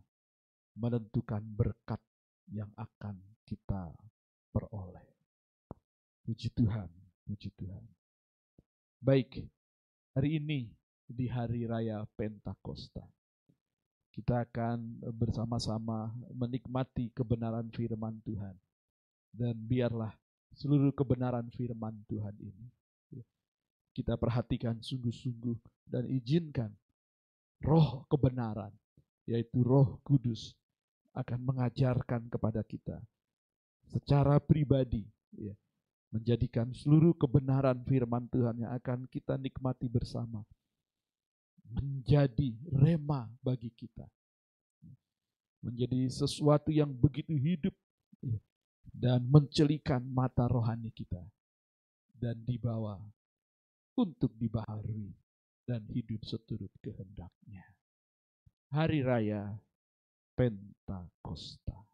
menentukan 0.78 1.42
berkat 1.42 2.02
yang 2.54 2.70
akan 2.78 3.18
kita 3.46 3.94
peroleh. 4.54 5.06
Puji 6.26 6.50
Tuhan, 6.54 6.90
puji 7.26 7.50
Tuhan. 7.54 7.86
Baik, 9.02 9.46
hari 10.18 10.42
ini 10.42 10.70
di 11.06 11.30
hari 11.30 11.70
raya 11.70 12.02
Pentakosta, 12.18 13.06
kita 14.16 14.48
akan 14.48 15.04
bersama-sama 15.12 16.08
menikmati 16.32 17.12
kebenaran 17.12 17.68
firman 17.68 18.16
Tuhan. 18.24 18.56
Dan 19.36 19.60
biarlah 19.60 20.16
seluruh 20.56 20.96
kebenaran 20.96 21.52
firman 21.52 22.00
Tuhan 22.08 22.32
ini. 22.40 22.66
Kita 23.92 24.16
perhatikan 24.16 24.80
sungguh-sungguh 24.80 25.88
dan 25.92 26.08
izinkan 26.08 26.72
roh 27.60 28.08
kebenaran, 28.08 28.72
yaitu 29.28 29.60
roh 29.64 30.00
kudus, 30.08 30.56
akan 31.16 31.40
mengajarkan 31.44 32.28
kepada 32.32 32.64
kita 32.64 33.00
secara 33.92 34.40
pribadi, 34.40 35.04
ya, 35.36 35.56
menjadikan 36.12 36.72
seluruh 36.72 37.16
kebenaran 37.16 37.84
firman 37.84 38.28
Tuhan 38.32 38.64
yang 38.64 38.72
akan 38.80 39.08
kita 39.12 39.36
nikmati 39.36 39.92
bersama 39.92 40.44
menjadi 41.72 42.54
rema 42.70 43.30
bagi 43.42 43.72
kita. 43.74 44.06
Menjadi 45.66 46.06
sesuatu 46.12 46.70
yang 46.70 46.94
begitu 46.94 47.34
hidup 47.34 47.74
dan 48.94 49.26
mencelikan 49.26 50.06
mata 50.06 50.46
rohani 50.46 50.94
kita 50.94 51.22
dan 52.16 52.38
dibawa 52.46 53.02
untuk 53.98 54.32
dibaharui 54.38 55.12
dan 55.66 55.82
hidup 55.90 56.22
seturut 56.24 56.72
kehendaknya. 56.80 57.66
Hari 58.70 59.02
Raya 59.02 59.58
Pentakosta. 60.38 61.86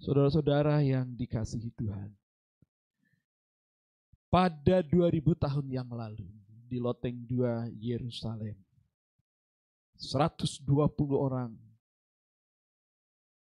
Saudara-saudara 0.00 0.80
yang 0.80 1.12
dikasihi 1.12 1.70
Tuhan, 1.76 2.10
pada 4.32 4.80
2000 4.80 5.36
tahun 5.36 5.66
yang 5.68 5.90
lalu 5.92 6.39
di 6.70 6.78
Loteng 6.78 7.26
2 7.26 7.74
Yerusalem, 7.82 8.54
120 9.98 10.62
orang 11.18 11.50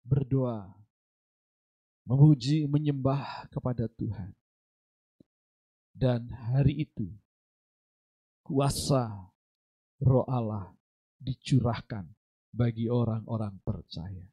berdoa, 0.06 0.70
memuji, 2.06 2.70
menyembah 2.70 3.50
kepada 3.50 3.90
Tuhan. 3.90 4.38
Dan 5.98 6.30
hari 6.30 6.86
itu 6.86 7.10
kuasa 8.46 9.34
roh 9.98 10.30
Allah 10.30 10.70
dicurahkan 11.18 12.06
bagi 12.54 12.86
orang-orang 12.86 13.58
percaya. 13.66 14.30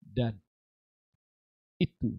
Dan 0.00 0.32
itu 1.76 2.16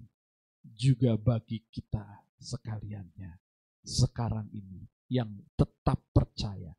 juga 0.61 1.17
bagi 1.17 1.65
kita 1.73 2.29
sekaliannya 2.37 3.41
sekarang 3.81 4.45
ini 4.53 5.00
yang 5.11 5.27
tetap 5.59 5.99
percaya 6.15 6.71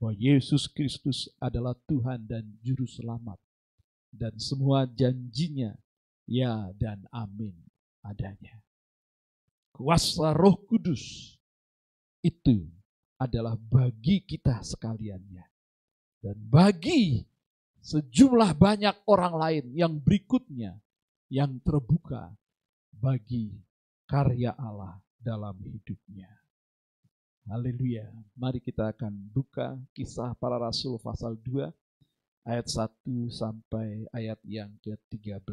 bahwa 0.00 0.16
Yesus 0.16 0.64
Kristus 0.72 1.28
adalah 1.36 1.76
Tuhan 1.84 2.24
dan 2.24 2.56
Juru 2.64 2.88
Selamat 2.88 3.36
dan 4.08 4.32
semua 4.40 4.88
janjinya 4.88 5.76
ya 6.24 6.72
dan 6.80 7.04
amin 7.12 7.52
adanya 8.00 8.64
kuasa 9.76 10.32
Roh 10.32 10.56
Kudus 10.64 11.36
itu 12.24 12.64
adalah 13.20 13.60
bagi 13.60 14.24
kita 14.24 14.64
sekaliannya. 14.64 15.44
Dan 16.16 16.36
bagi 16.48 17.20
sejumlah 17.84 18.56
banyak 18.56 18.96
orang 19.04 19.34
lain 19.36 19.64
yang 19.76 19.94
berikutnya 20.00 20.80
yang 21.28 21.60
terbuka 21.60 22.32
bagi 22.90 23.52
karya 24.08 24.56
Allah 24.56 24.96
dalam 25.20 25.54
hidupnya. 25.60 26.32
Haleluya. 27.46 28.10
Mari 28.34 28.58
kita 28.58 28.90
akan 28.90 29.30
buka 29.30 29.78
kisah 29.94 30.34
para 30.34 30.58
rasul 30.58 30.98
pasal 30.98 31.38
2 31.38 31.70
ayat 32.46 32.66
1 32.70 33.06
sampai 33.30 34.06
ayat 34.14 34.38
yang 34.46 34.70
ke-13. 34.82 35.50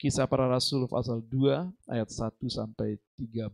Kisah 0.00 0.24
para 0.24 0.48
Rasul 0.48 0.88
pasal 0.88 1.20
2 1.20 1.70
ayat 1.92 2.08
1 2.08 2.48
sampai 2.48 2.96
13. 3.20 3.52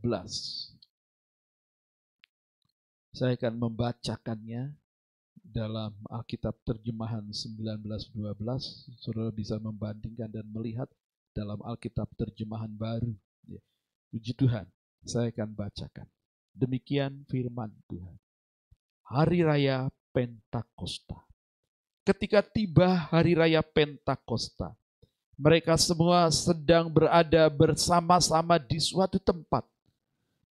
Saya 3.11 3.35
akan 3.35 3.55
membacakannya 3.67 4.71
dalam 5.43 5.91
Alkitab 6.07 6.55
terjemahan 6.63 7.27
1912. 7.35 8.95
Saudara 9.03 9.35
bisa 9.35 9.59
membandingkan 9.59 10.31
dan 10.31 10.47
melihat 10.47 10.87
dalam 11.35 11.59
Alkitab 11.67 12.15
terjemahan 12.15 12.71
baru. 12.71 13.11
Ya. 13.51 13.59
Puji 14.15 14.31
Tuhan, 14.39 14.71
saya 15.03 15.35
akan 15.35 15.51
bacakan. 15.51 16.07
Demikian 16.57 17.21
firman 17.29 17.69
Tuhan. 17.85 18.17
Hari 19.05 19.45
Raya 19.45 19.93
Pentakosta. 20.09 21.21
Ketika 22.01 22.41
tiba 22.41 23.11
hari 23.13 23.37
raya 23.37 23.61
Pentakosta, 23.61 24.73
mereka 25.37 25.75
semua 25.77 26.31
sedang 26.33 26.87
berada 26.89 27.45
bersama-sama 27.51 28.57
di 28.63 28.79
suatu 28.79 29.19
tempat. 29.19 29.67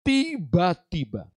Tiba-tiba 0.06 1.28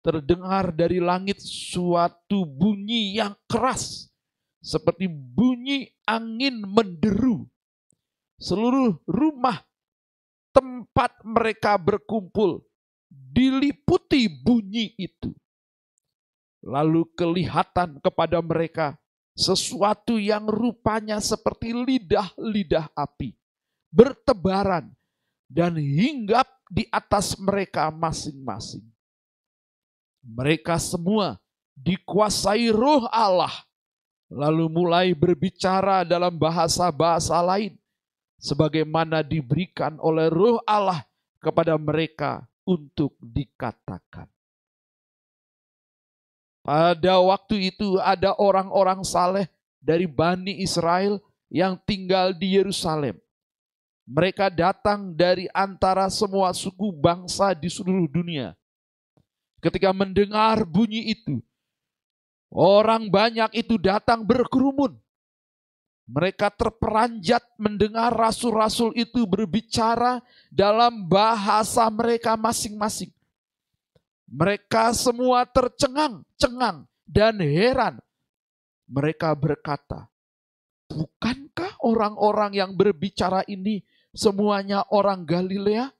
terdengar 0.00 0.72
dari 0.72 0.96
langit 0.98 1.38
suatu 1.44 2.48
bunyi 2.48 3.20
yang 3.20 3.36
keras, 3.44 4.08
seperti 4.64 5.06
bunyi 5.06 5.92
angin 6.08 6.64
menderu. 6.64 7.44
Seluruh 8.40 8.96
rumah 9.04 9.60
tempat 10.56 11.20
mereka 11.20 11.76
berkumpul 11.76 12.64
diliputi 13.30 14.26
bunyi 14.26 14.98
itu. 14.98 15.30
Lalu 16.60 17.08
kelihatan 17.16 18.02
kepada 18.02 18.42
mereka 18.44 18.98
sesuatu 19.32 20.20
yang 20.20 20.44
rupanya 20.44 21.16
seperti 21.22 21.72
lidah-lidah 21.72 22.92
api, 22.92 23.32
bertebaran 23.88 24.92
dan 25.48 25.78
hinggap 25.80 26.44
di 26.68 26.84
atas 26.92 27.38
mereka 27.40 27.88
masing-masing. 27.88 28.84
Mereka 30.20 30.76
semua 30.76 31.40
dikuasai 31.80 32.68
roh 32.68 33.08
Allah, 33.08 33.64
lalu 34.28 34.68
mulai 34.68 35.16
berbicara 35.16 36.04
dalam 36.04 36.36
bahasa-bahasa 36.36 37.40
lain, 37.40 37.80
sebagaimana 38.36 39.24
diberikan 39.24 39.96
oleh 39.96 40.28
roh 40.28 40.60
Allah 40.68 41.08
kepada 41.40 41.72
mereka 41.80 42.49
untuk 42.70 43.18
dikatakan. 43.18 44.30
Pada 46.62 47.18
waktu 47.18 47.74
itu 47.74 47.98
ada 47.98 48.36
orang-orang 48.38 49.02
saleh 49.02 49.50
dari 49.82 50.06
Bani 50.06 50.62
Israel 50.62 51.18
yang 51.50 51.74
tinggal 51.82 52.30
di 52.30 52.54
Yerusalem. 52.54 53.18
Mereka 54.06 54.54
datang 54.54 55.10
dari 55.14 55.50
antara 55.50 56.06
semua 56.10 56.54
suku 56.54 56.94
bangsa 56.94 57.54
di 57.58 57.66
seluruh 57.66 58.06
dunia. 58.06 58.54
Ketika 59.58 59.90
mendengar 59.90 60.62
bunyi 60.62 61.14
itu, 61.14 61.42
orang 62.50 63.10
banyak 63.10 63.50
itu 63.54 63.78
datang 63.78 64.22
berkerumun. 64.22 64.94
Mereka 66.10 66.50
terperanjat 66.50 67.54
mendengar 67.54 68.10
rasul-rasul 68.10 68.90
itu 68.98 69.22
berbicara 69.30 70.18
dalam 70.50 71.06
bahasa 71.06 71.86
mereka 71.86 72.34
masing-masing. 72.34 73.14
Mereka 74.26 74.90
semua 74.90 75.46
tercengang-cengang 75.46 76.82
dan 77.06 77.38
heran. 77.38 78.02
Mereka 78.90 79.30
berkata, 79.38 80.10
Bukankah 80.90 81.78
orang-orang 81.86 82.58
yang 82.58 82.74
berbicara 82.74 83.46
ini 83.46 83.86
semuanya 84.10 84.82
orang 84.90 85.22
Galilea? 85.22 85.94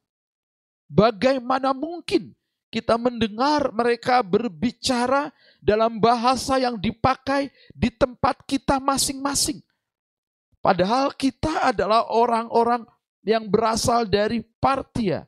Bagaimana 0.90 1.70
mungkin 1.70 2.34
kita 2.66 2.98
mendengar 2.98 3.70
mereka 3.70 4.26
berbicara 4.26 5.30
dalam 5.62 6.02
bahasa 6.02 6.58
yang 6.58 6.74
dipakai 6.74 7.54
di 7.70 7.94
tempat 7.94 8.42
kita 8.42 8.82
masing-masing? 8.82 9.62
Padahal 10.60 11.16
kita 11.16 11.72
adalah 11.72 12.12
orang-orang 12.12 12.84
yang 13.24 13.48
berasal 13.48 14.04
dari 14.04 14.44
Partia, 14.60 15.24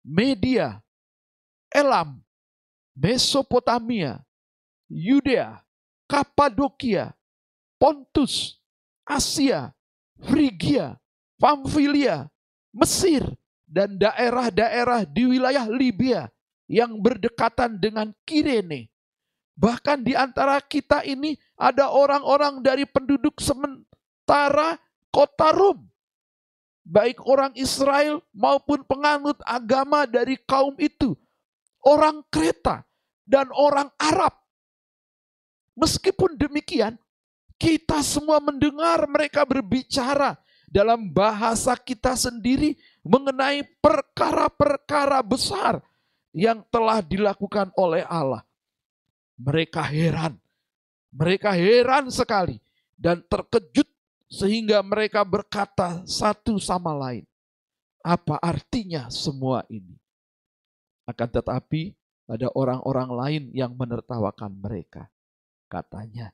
Media, 0.00 0.80
Elam, 1.68 2.24
Mesopotamia, 2.96 4.20
Yudea, 4.88 5.60
Kapadokia, 6.08 7.12
Pontus, 7.76 8.56
Asia, 9.04 9.76
Frigia, 10.24 10.96
Pamfilia, 11.36 12.28
Mesir, 12.72 13.24
dan 13.68 14.00
daerah-daerah 14.00 15.04
di 15.04 15.36
wilayah 15.36 15.68
Libya 15.68 16.32
yang 16.64 16.96
berdekatan 16.96 17.76
dengan 17.76 18.12
Kirene, 18.24 18.90
Bahkan 19.60 20.00
di 20.00 20.16
antara 20.16 20.56
kita 20.64 21.04
ini 21.04 21.36
ada 21.52 21.92
orang-orang 21.92 22.64
dari 22.64 22.88
penduduk 22.88 23.36
sementara 24.30 24.78
kota 25.10 25.50
Rom. 25.50 25.90
Baik 26.86 27.18
orang 27.26 27.50
Israel 27.58 28.22
maupun 28.30 28.86
penganut 28.86 29.38
agama 29.42 30.06
dari 30.06 30.38
kaum 30.46 30.78
itu. 30.78 31.18
Orang 31.82 32.22
Kreta 32.30 32.86
dan 33.26 33.50
orang 33.50 33.90
Arab. 33.98 34.34
Meskipun 35.74 36.38
demikian, 36.38 36.94
kita 37.58 38.06
semua 38.06 38.38
mendengar 38.38 39.02
mereka 39.10 39.42
berbicara 39.42 40.38
dalam 40.70 41.10
bahasa 41.10 41.74
kita 41.74 42.14
sendiri 42.14 42.78
mengenai 43.02 43.66
perkara-perkara 43.82 45.26
besar 45.26 45.82
yang 46.30 46.62
telah 46.70 47.02
dilakukan 47.02 47.74
oleh 47.74 48.06
Allah. 48.06 48.46
Mereka 49.40 49.82
heran. 49.82 50.38
Mereka 51.10 51.50
heran 51.54 52.12
sekali 52.12 52.60
dan 52.94 53.24
terkejut 53.24 53.89
sehingga 54.30 54.78
mereka 54.86 55.26
berkata 55.26 56.06
satu 56.06 56.56
sama 56.62 56.94
lain. 56.94 57.26
Apa 58.00 58.38
artinya 58.40 59.10
semua 59.10 59.66
ini? 59.68 59.98
Akan 61.04 61.28
tetapi 61.28 61.92
ada 62.30 62.48
orang-orang 62.54 63.10
lain 63.10 63.42
yang 63.50 63.74
menertawakan 63.74 64.54
mereka. 64.54 65.10
Katanya, 65.66 66.30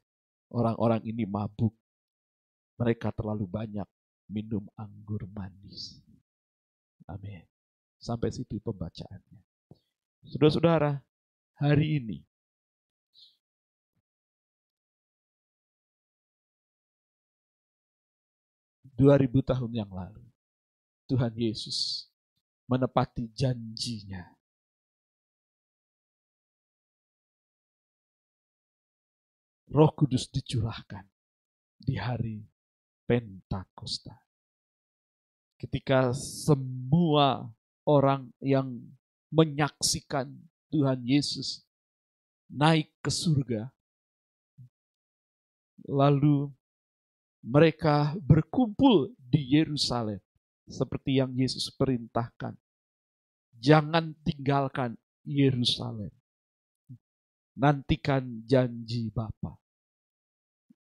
orang-orang 0.52 1.02
ini 1.08 1.24
mabuk. 1.24 1.72
Mereka 2.76 3.10
terlalu 3.16 3.48
banyak 3.48 3.88
minum 4.28 4.68
anggur 4.76 5.24
manis. 5.32 6.04
Amin. 7.08 7.42
Sampai 7.96 8.28
situ 8.28 8.60
pembacaannya. 8.60 9.40
Saudara-saudara, 10.28 11.00
hari 11.56 11.96
ini 11.96 12.20
2000 18.96 19.44
tahun 19.44 19.72
yang 19.76 19.92
lalu, 19.92 20.24
Tuhan 21.04 21.36
Yesus 21.36 22.08
menepati 22.64 23.28
janjinya. 23.30 24.24
Roh 29.68 29.92
Kudus 29.92 30.32
dicurahkan 30.32 31.04
di 31.76 32.00
hari 32.00 32.40
Pentakosta. 33.04 34.16
Ketika 35.60 36.16
semua 36.16 37.44
orang 37.84 38.32
yang 38.40 38.72
menyaksikan 39.28 40.32
Tuhan 40.72 41.04
Yesus 41.04 41.60
naik 42.48 42.88
ke 43.04 43.12
surga, 43.12 43.68
lalu 45.84 46.55
mereka 47.46 48.10
berkumpul 48.18 49.14
di 49.14 49.54
Yerusalem 49.54 50.18
seperti 50.66 51.22
yang 51.22 51.30
Yesus 51.30 51.70
perintahkan. 51.70 52.58
Jangan 53.54 54.10
tinggalkan 54.26 54.98
Yerusalem. 55.22 56.10
Nantikan 57.54 58.42
janji 58.42 59.14
Bapa. 59.14 59.54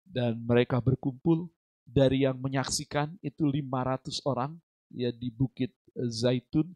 Dan 0.01 0.41
mereka 0.41 0.81
berkumpul 0.81 1.53
dari 1.85 2.25
yang 2.25 2.41
menyaksikan 2.41 3.13
itu 3.21 3.45
500 3.45 4.25
orang 4.25 4.57
ya 4.89 5.13
di 5.13 5.29
Bukit 5.29 5.71
Zaitun 5.93 6.73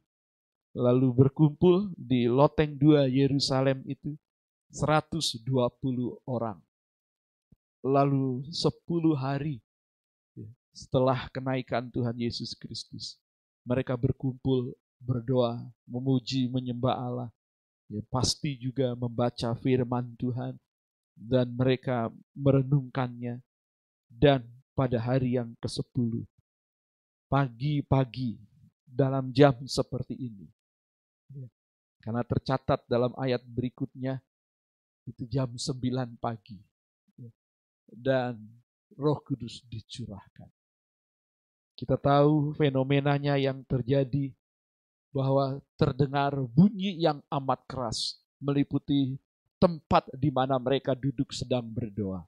lalu 0.76 1.10
berkumpul 1.16 1.96
di 1.96 2.28
loteng 2.28 2.76
2 2.76 3.08
Yerusalem 3.08 3.80
itu 3.88 4.14
120 4.68 5.48
orang. 6.28 6.60
Lalu 7.80 8.44
10 8.52 9.16
hari 9.16 9.64
setelah 10.78 11.26
kenaikan 11.34 11.90
Tuhan 11.90 12.14
Yesus 12.14 12.54
Kristus. 12.54 13.18
Mereka 13.66 13.98
berkumpul, 13.98 14.78
berdoa, 15.02 15.58
memuji, 15.82 16.46
menyembah 16.46 16.94
Allah. 16.94 17.30
Ya, 17.90 17.98
pasti 18.06 18.54
juga 18.54 18.94
membaca 18.94 19.50
firman 19.58 20.14
Tuhan 20.14 20.54
dan 21.18 21.50
mereka 21.50 22.14
merenungkannya. 22.38 23.42
Dan 24.08 24.46
pada 24.72 24.96
hari 24.96 25.36
yang 25.36 25.52
ke-10, 25.60 26.24
pagi-pagi 27.28 28.40
dalam 28.86 29.34
jam 29.34 29.52
seperti 29.66 30.16
ini. 30.16 30.46
Ya, 31.34 31.48
karena 32.00 32.22
tercatat 32.24 32.86
dalam 32.88 33.12
ayat 33.20 33.44
berikutnya, 33.44 34.22
itu 35.04 35.28
jam 35.28 35.50
9 35.52 36.16
pagi. 36.16 36.56
Ya, 37.20 37.28
dan 37.92 38.40
roh 38.96 39.20
kudus 39.20 39.60
dicurahkan. 39.68 40.48
Kita 41.78 41.94
tahu 41.94 42.58
fenomenanya 42.58 43.38
yang 43.38 43.62
terjadi 43.62 44.34
bahwa 45.14 45.62
terdengar 45.78 46.34
bunyi 46.50 46.98
yang 46.98 47.22
amat 47.30 47.62
keras 47.70 48.18
meliputi 48.42 49.14
tempat 49.62 50.10
di 50.10 50.26
mana 50.34 50.58
mereka 50.58 50.98
duduk 50.98 51.30
sedang 51.30 51.62
berdoa. 51.70 52.26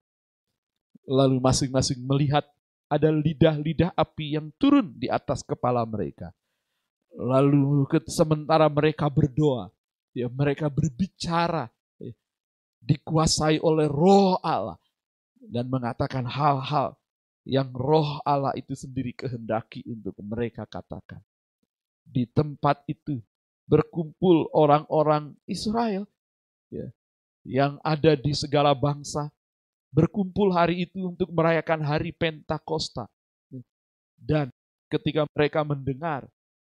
Lalu 1.02 1.42
masing-masing 1.42 1.98
melihat 1.98 2.46
ada 2.86 3.10
lidah-lidah 3.10 3.90
api 3.98 4.38
yang 4.38 4.54
turun 4.54 4.94
di 4.94 5.10
atas 5.10 5.42
kepala 5.42 5.82
mereka. 5.82 6.30
Lalu 7.10 7.90
sementara 8.06 8.70
mereka 8.70 9.10
berdoa, 9.10 9.66
ya 10.14 10.30
mereka 10.30 10.70
berbicara 10.70 11.66
ya, 11.98 12.14
dikuasai 12.86 13.58
oleh 13.58 13.90
roh 13.90 14.38
Allah 14.46 14.78
dan 15.42 15.66
mengatakan 15.66 16.22
hal-hal 16.22 16.99
yang 17.44 17.72
roh 17.72 18.20
Allah 18.24 18.52
itu 18.56 18.76
sendiri 18.76 19.16
kehendaki 19.16 19.84
untuk 19.88 20.16
mereka 20.20 20.68
katakan. 20.68 21.20
Di 22.04 22.26
tempat 22.26 22.84
itu 22.90 23.22
berkumpul 23.70 24.50
orang-orang 24.50 25.32
Israel 25.46 26.04
ya, 26.68 26.90
yang 27.46 27.78
ada 27.86 28.18
di 28.18 28.34
segala 28.34 28.74
bangsa 28.74 29.30
berkumpul 29.90 30.54
hari 30.54 30.86
itu 30.86 31.10
untuk 31.10 31.30
merayakan 31.30 31.82
hari 31.82 32.14
Pentakosta. 32.14 33.10
Dan 34.14 34.52
ketika 34.90 35.26
mereka 35.32 35.64
mendengar 35.64 36.26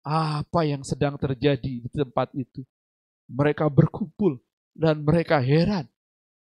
apa 0.03 0.63
yang 0.63 0.83
sedang 0.83 1.19
terjadi 1.19 1.83
di 1.83 1.89
tempat 1.91 2.31
itu, 2.35 2.63
mereka 3.27 3.67
berkumpul 3.67 4.39
dan 4.73 5.05
mereka 5.05 5.39
heran 5.41 5.89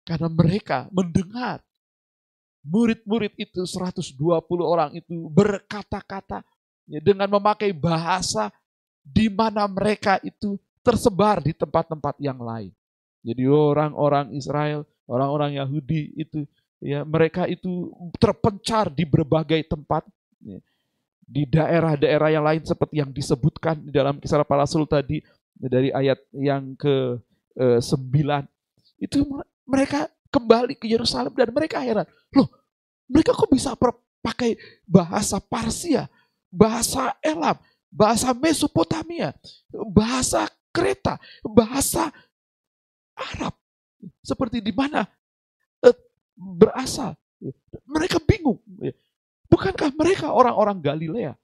karena 0.05 0.29
mereka 0.29 0.79
mendengar 0.91 1.63
murid-murid 2.63 3.35
itu 3.39 3.67
120 3.67 4.17
orang 4.63 4.91
itu 4.95 5.27
berkata-kata 5.31 6.47
ya, 6.87 7.01
dengan 7.03 7.27
memakai 7.27 7.75
bahasa 7.75 8.49
di 9.03 9.27
mana 9.27 9.67
mereka 9.67 10.23
itu 10.23 10.55
tersebar 10.83 11.43
di 11.43 11.51
tempat-tempat 11.55 12.19
yang 12.23 12.39
lain. 12.39 12.71
Jadi 13.23 13.47
orang-orang 13.47 14.35
Israel, 14.35 14.83
orang-orang 15.07 15.59
Yahudi 15.59 16.15
itu 16.19 16.47
ya 16.83 17.07
mereka 17.07 17.47
itu 17.47 17.95
terpencar 18.19 18.91
di 18.91 19.07
berbagai 19.07 19.63
tempat 19.71 20.03
ya. 20.43 20.59
di 21.23 21.47
daerah-daerah 21.47 22.35
yang 22.35 22.43
lain 22.43 22.63
seperti 22.67 22.99
yang 22.99 23.15
disebutkan 23.15 23.79
di 23.87 23.95
dalam 23.95 24.19
kisah 24.19 24.43
para 24.43 24.67
rasul 24.67 24.91
tadi 24.91 25.23
dari 25.55 25.95
ayat 25.95 26.19
yang 26.35 26.75
ke 26.75 27.23
eh, 27.55 27.79
9 27.79 27.87
itu 28.99 29.23
mereka 29.63 30.11
kembali 30.33 30.81
ke 30.81 30.89
Yerusalem 30.89 31.37
dan 31.37 31.53
mereka 31.53 31.85
heran. 31.85 32.09
Loh, 32.33 32.49
mereka 33.05 33.37
kok 33.37 33.53
bisa 33.53 33.77
pakai 34.25 34.57
bahasa 34.89 35.37
Parsia, 35.37 36.09
bahasa 36.49 37.13
Elam, 37.21 37.61
bahasa 37.93 38.33
Mesopotamia, 38.33 39.37
bahasa 39.93 40.49
Kreta, 40.73 41.21
bahasa 41.45 42.09
Arab. 43.13 43.53
Seperti 44.25 44.65
di 44.65 44.73
mana 44.73 45.05
eh, 45.85 45.95
berasal. 46.35 47.13
Mereka 47.85 48.25
bingung. 48.25 48.57
Bukankah 49.53 49.93
mereka 49.93 50.33
orang-orang 50.33 50.81
Galilea? 50.81 51.37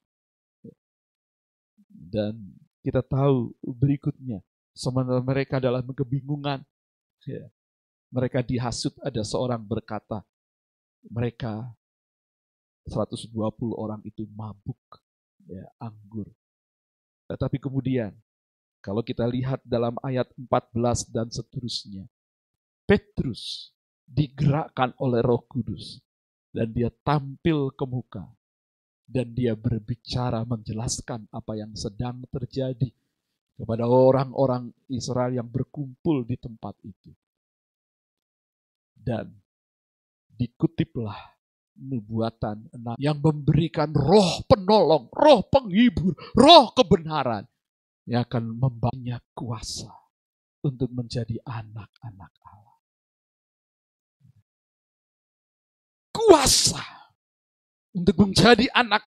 Dan 1.93 2.57
kita 2.81 3.05
tahu 3.05 3.53
berikutnya, 3.61 4.41
sementara 4.73 5.21
mereka 5.21 5.61
dalam 5.61 5.85
kebingungan, 5.85 6.65
ya, 7.29 7.45
mereka 8.09 8.41
dihasut 8.41 8.97
ada 9.05 9.21
seorang 9.21 9.61
berkata, 9.61 10.25
mereka 11.09 11.69
120 12.89 13.37
orang 13.77 14.01
itu 14.05 14.25
mabuk 14.33 14.81
ya, 15.45 15.69
anggur. 15.77 16.29
Tetapi 17.29 17.61
kemudian 17.61 18.17
kalau 18.81 19.05
kita 19.05 19.29
lihat 19.29 19.61
dalam 19.67 20.01
ayat 20.01 20.33
14 20.37 21.13
dan 21.13 21.29
seterusnya, 21.29 22.09
Petrus 22.89 23.75
digerakkan 24.09 24.97
oleh 24.97 25.21
Roh 25.21 25.45
Kudus 25.45 26.01
dan 26.49 26.73
dia 26.73 26.89
tampil 27.05 27.69
ke 27.77 27.85
muka 27.85 28.25
dan 29.05 29.29
dia 29.37 29.53
berbicara 29.53 30.45
menjelaskan 30.49 31.29
apa 31.29 31.53
yang 31.61 31.77
sedang 31.77 32.25
terjadi 32.33 32.89
kepada 33.59 33.85
orang-orang 33.85 34.73
Israel 34.89 35.37
yang 35.37 35.49
berkumpul 35.49 36.25
di 36.25 36.41
tempat 36.41 36.73
itu. 36.87 37.13
Dan 39.09 39.33
dikutiplah 40.37 41.17
nubuatan 41.81 42.69
yang 43.01 43.17
memberikan 43.25 43.89
roh 43.97 44.45
penolong, 44.45 45.09
roh 45.09 45.41
penghibur, 45.49 46.13
roh 46.37 46.69
kebenaran 46.77 47.49
yang 48.05 48.29
akan 48.29 48.53
membawanya 48.53 49.25
kuasa 49.33 49.89
untuk 50.61 50.93
menjadi 50.93 51.41
anak-anak 51.49 52.33
Allah. 52.45 52.79
Kuasa 56.13 56.85
untuk 57.97 58.29
menjadi 58.29 58.69
anak. 58.77 59.09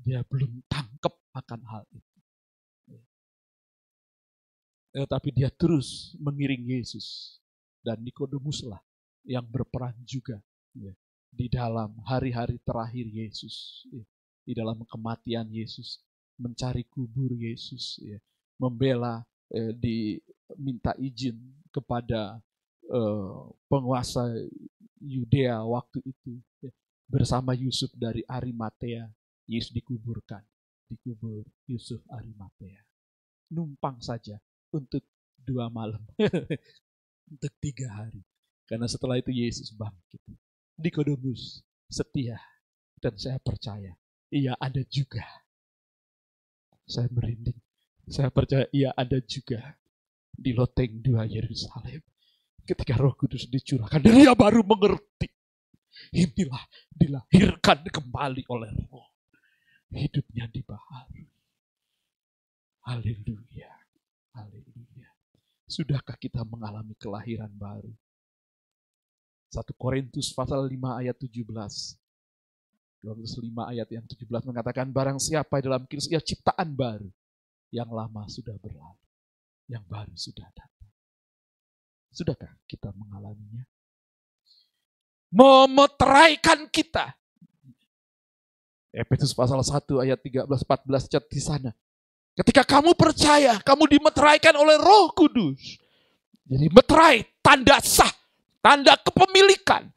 Dia 0.00 0.24
belum 0.24 0.64
tangkap 0.72 1.14
akan 1.36 1.60
hal 1.68 1.84
itu. 1.92 2.16
Ya, 4.92 5.04
tapi 5.08 5.32
dia 5.32 5.48
terus 5.48 6.16
mengiring 6.20 6.64
Yesus. 6.68 7.41
Dan 7.82 8.06
Nikodemus 8.06 8.62
lah 8.62 8.78
yang 9.26 9.42
berperan 9.46 9.94
juga 10.06 10.38
ya, 10.74 10.94
di 11.30 11.46
dalam 11.50 11.98
hari-hari 12.06 12.62
terakhir 12.62 13.06
Yesus. 13.10 13.86
Ya, 13.90 14.04
di 14.42 14.52
dalam 14.54 14.82
kematian 14.86 15.50
Yesus. 15.50 16.02
Mencari 16.38 16.86
kubur 16.86 17.34
Yesus. 17.34 17.98
Ya, 18.02 18.18
membela, 18.58 19.22
eh, 19.50 19.74
diminta 19.74 20.94
izin 20.98 21.38
kepada 21.70 22.38
eh, 22.86 23.42
penguasa 23.66 24.30
Yudea 25.02 25.62
waktu 25.66 26.02
itu. 26.06 26.38
Ya, 26.62 26.70
bersama 27.06 27.54
Yusuf 27.54 27.90
dari 27.94 28.22
Arimatea. 28.26 29.10
Yesus 29.46 29.74
dikuburkan. 29.74 30.42
Dikubur 30.86 31.46
Yusuf 31.66 32.02
Arimatea. 32.12 32.78
Numpang 33.52 33.98
saja 33.98 34.38
untuk 34.72 35.02
dua 35.42 35.66
malam. 35.68 36.00
untuk 37.32 37.52
tiga 37.64 37.88
hari. 37.88 38.20
Karena 38.68 38.84
setelah 38.84 39.16
itu 39.16 39.32
Yesus 39.32 39.72
bangkit. 39.72 40.20
Nikodemus 40.80 41.64
setia 41.88 42.40
dan 43.00 43.16
saya 43.16 43.36
percaya 43.40 43.92
ia 44.32 44.56
ada 44.56 44.80
juga. 44.88 45.24
Saya 46.88 47.08
merinding. 47.12 47.56
Saya 48.08 48.28
percaya 48.28 48.66
ia 48.72 48.90
ada 48.92 49.20
juga 49.22 49.76
di 50.32 50.56
loteng 50.56 51.04
dua 51.04 51.28
Yerusalem. 51.28 52.00
Ketika 52.62 52.94
roh 52.96 53.14
kudus 53.18 53.50
dicurahkan, 53.50 54.00
dia 54.00 54.32
baru 54.32 54.62
mengerti. 54.62 55.28
Inilah 56.14 56.62
dilahirkan 56.88 57.84
kembali 57.84 58.42
oleh 58.48 58.70
roh. 58.88 59.12
Hidupnya 59.92 60.48
dibaharui. 60.48 61.28
Haleluya. 62.88 63.70
Haleluya. 64.32 65.11
Sudahkah 65.66 66.18
kita 66.18 66.42
mengalami 66.44 66.92
kelahiran 66.98 67.50
baru? 67.56 67.92
1 69.52 69.68
Korintus 69.76 70.32
pasal 70.32 70.64
5 70.64 71.00
ayat 71.04 71.16
17. 71.16 71.44
Korintus 73.04 73.34
5 73.36 73.72
ayat 73.72 73.88
yang 73.92 74.04
17 74.08 74.48
mengatakan 74.48 74.88
barang 74.88 75.18
siapa 75.20 75.60
dalam 75.60 75.84
Kristus 75.84 76.08
ia 76.08 76.22
ciptaan 76.24 76.72
baru. 76.72 77.08
Yang 77.68 77.90
lama 77.92 78.22
sudah 78.28 78.56
berlalu. 78.56 79.04
Yang 79.68 79.84
baru 79.88 80.14
sudah 80.16 80.48
datang. 80.52 80.88
Sudahkah 82.12 82.52
kita 82.68 82.92
mengalaminya? 82.92 83.64
Memeteraikan 85.32 86.68
kita. 86.68 87.16
Efesus 88.92 89.32
pasal 89.32 89.56
1 89.56 90.04
ayat 90.04 90.20
13 90.20 90.44
14 90.48 91.08
cat 91.08 91.24
di 91.32 91.40
sana. 91.40 91.72
Ketika 92.32 92.64
kamu 92.64 92.96
percaya, 92.96 93.60
kamu 93.60 93.92
dimeteraikan 93.92 94.56
oleh 94.56 94.80
Roh 94.80 95.12
Kudus. 95.12 95.60
Jadi 96.48 96.66
meterai 96.72 97.28
tanda 97.44 97.76
sah, 97.84 98.08
tanda 98.64 98.96
kepemilikan. 98.96 99.92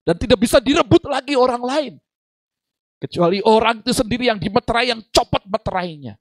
Dan 0.00 0.16
tidak 0.16 0.40
bisa 0.40 0.56
direbut 0.56 1.04
lagi 1.04 1.36
orang 1.36 1.60
lain. 1.60 1.94
Kecuali 2.96 3.44
orang 3.44 3.84
itu 3.84 3.92
sendiri 3.92 4.32
yang 4.32 4.40
dimeterai, 4.40 4.92
yang 4.92 5.00
copot 5.12 5.44
meterainya. 5.44 6.16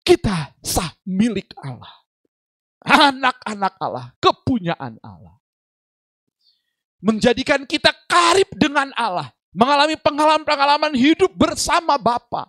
Kita 0.00 0.56
sah 0.64 0.96
milik 1.04 1.52
Allah. 1.60 1.92
Anak-anak 2.82 3.74
Allah, 3.78 4.06
kepunyaan 4.18 4.96
Allah. 5.04 5.36
Menjadikan 7.04 7.68
kita 7.68 7.92
karib 8.08 8.48
dengan 8.56 8.90
Allah 8.96 9.30
mengalami 9.52 10.00
pengalaman-pengalaman 10.00 10.96
hidup 10.96 11.28
bersama 11.36 12.00
Bapa. 12.00 12.48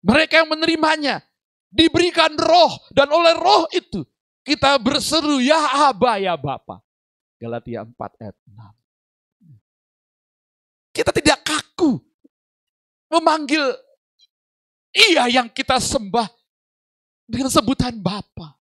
Mereka 0.00 0.44
yang 0.44 0.50
menerimanya 0.50 1.20
diberikan 1.68 2.32
roh 2.40 2.72
dan 2.96 3.12
oleh 3.12 3.36
roh 3.36 3.68
itu 3.74 4.06
kita 4.46 4.78
berseru 4.80 5.42
ya 5.44 5.92
Aba 5.92 6.16
ya 6.16 6.32
Bapa. 6.40 6.80
Galatia 7.36 7.84
4 7.84 8.22
ayat 8.22 8.36
6. 8.48 10.96
Kita 10.96 11.12
tidak 11.12 11.44
kaku 11.44 12.00
memanggil 13.12 13.76
ia 14.96 15.28
yang 15.28 15.52
kita 15.52 15.76
sembah 15.76 16.32
dengan 17.28 17.52
sebutan 17.52 17.92
Bapa. 18.00 18.56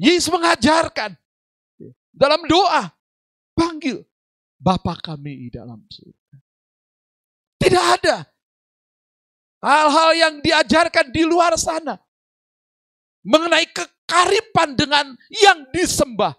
Yesus 0.00 0.32
mengajarkan 0.32 1.12
dalam 2.10 2.40
doa 2.48 2.88
Panggil 3.54 4.00
Bapa 4.60 4.92
kami 5.00 5.48
di 5.48 5.48
dalam 5.48 5.80
surga. 5.88 6.36
Tidak 7.60 7.86
ada 8.00 8.16
hal-hal 9.64 10.10
yang 10.16 10.34
diajarkan 10.44 11.08
di 11.08 11.24
luar 11.24 11.56
sana 11.56 11.96
mengenai 13.24 13.68
kekaripan 13.72 14.76
dengan 14.76 15.16
yang 15.32 15.64
disembah 15.72 16.36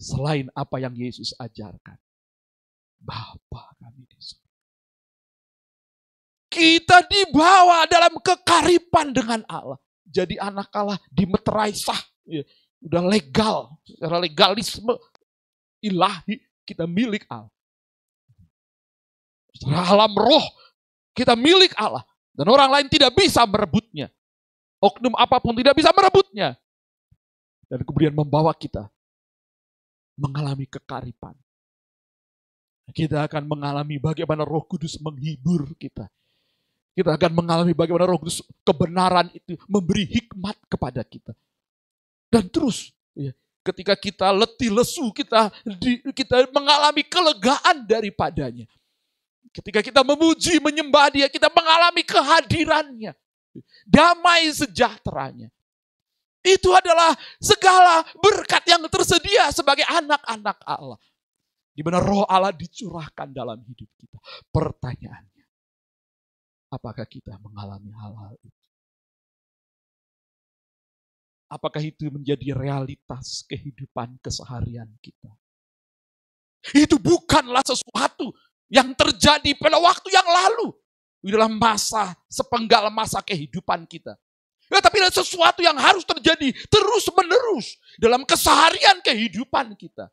selain 0.00 0.48
apa 0.56 0.80
yang 0.80 0.96
Yesus 0.96 1.36
ajarkan. 1.36 2.00
Bapa 2.96 3.76
kami 3.76 4.08
di 4.08 4.16
surga. 4.16 4.52
Kita 6.48 7.04
dibawa 7.04 7.84
dalam 7.84 8.16
kekaripan 8.16 9.12
dengan 9.12 9.44
Allah. 9.44 9.76
Jadi 10.08 10.40
anak 10.40 10.72
Allah 10.72 10.96
dimeterai 11.12 11.76
sah. 11.76 12.00
Ya, 12.24 12.42
udah 12.80 13.04
legal, 13.04 13.76
secara 13.84 14.16
legalisme 14.16 14.96
ilahi, 15.82 16.40
kita 16.66 16.84
milik 16.84 17.24
Allah. 17.30 17.52
Alam 19.64 20.12
roh, 20.16 20.44
kita 21.16 21.32
milik 21.32 21.72
Allah. 21.80 22.04
Dan 22.36 22.52
orang 22.52 22.68
lain 22.68 22.86
tidak 22.92 23.16
bisa 23.16 23.48
merebutnya. 23.48 24.12
Oknum 24.76 25.16
apa 25.16 25.40
pun 25.40 25.56
tidak 25.56 25.72
bisa 25.72 25.88
merebutnya. 25.96 26.52
Dan 27.66 27.80
kemudian 27.82 28.12
membawa 28.12 28.52
kita 28.52 28.92
mengalami 30.20 30.68
kekaripan. 30.68 31.32
Kita 32.92 33.26
akan 33.26 33.50
mengalami 33.50 33.98
bagaimana 33.98 34.46
roh 34.46 34.62
kudus 34.62 35.00
menghibur 35.02 35.74
kita. 35.74 36.06
Kita 36.96 37.12
akan 37.12 37.32
mengalami 37.34 37.72
bagaimana 37.76 38.08
roh 38.08 38.20
kudus 38.20 38.40
kebenaran 38.62 39.28
itu 39.34 39.58
memberi 39.66 40.06
hikmat 40.06 40.56
kepada 40.70 41.02
kita. 41.02 41.34
Dan 42.30 42.46
terus 42.52 42.92
ya, 43.12 43.32
ketika 43.66 43.94
kita 43.98 44.30
letih 44.30 44.70
lesu, 44.70 45.10
kita 45.10 45.50
di, 45.66 45.98
kita 46.14 46.46
mengalami 46.54 47.02
kelegaan 47.02 47.82
daripadanya. 47.82 48.70
Ketika 49.50 49.80
kita 49.82 50.04
memuji, 50.06 50.60
menyembah 50.62 51.10
dia, 51.10 51.26
kita 51.26 51.50
mengalami 51.50 52.04
kehadirannya. 52.06 53.12
Damai 53.88 54.52
sejahteranya. 54.52 55.48
Itu 56.46 56.70
adalah 56.70 57.16
segala 57.42 58.06
berkat 58.22 58.62
yang 58.70 58.84
tersedia 58.86 59.50
sebagai 59.50 59.82
anak-anak 59.88 60.60
Allah. 60.62 61.00
Di 61.74 61.82
mana 61.82 61.98
roh 61.98 62.22
Allah 62.28 62.54
dicurahkan 62.54 63.34
dalam 63.34 63.58
hidup 63.66 63.90
kita. 63.98 64.18
Pertanyaannya, 64.54 65.44
apakah 66.70 67.04
kita 67.08 67.34
mengalami 67.42 67.90
hal-hal 67.90 68.38
itu? 68.40 68.55
Apakah 71.46 71.78
itu 71.78 72.10
menjadi 72.10 72.50
realitas 72.58 73.46
kehidupan 73.46 74.18
keseharian 74.18 74.90
kita? 74.98 75.30
Itu 76.74 76.98
bukanlah 76.98 77.62
sesuatu 77.62 78.34
yang 78.66 78.90
terjadi 78.98 79.54
pada 79.54 79.78
waktu 79.78 80.10
yang 80.10 80.26
lalu. 80.26 80.74
Dalam 81.26 81.58
masa, 81.58 82.14
sepenggal 82.30 82.86
masa 82.90 83.18
kehidupan 83.18 83.82
kita. 83.86 84.14
Ya, 84.66 84.82
tapi 84.82 84.98
ada 84.98 85.14
sesuatu 85.14 85.62
yang 85.62 85.78
harus 85.78 86.02
terjadi 86.02 86.50
terus 86.66 87.06
menerus 87.14 87.78
dalam 87.98 88.26
keseharian 88.26 88.98
kehidupan 89.02 89.78
kita. 89.78 90.10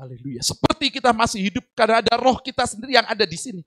Haleluya. 0.00 0.40
Seperti 0.40 0.88
kita 0.88 1.12
masih 1.12 1.52
hidup 1.52 1.64
karena 1.76 2.00
ada 2.00 2.16
roh 2.16 2.40
kita 2.40 2.64
sendiri 2.64 2.96
yang 2.96 3.04
ada 3.04 3.28
di 3.28 3.36
sini. 3.36 3.62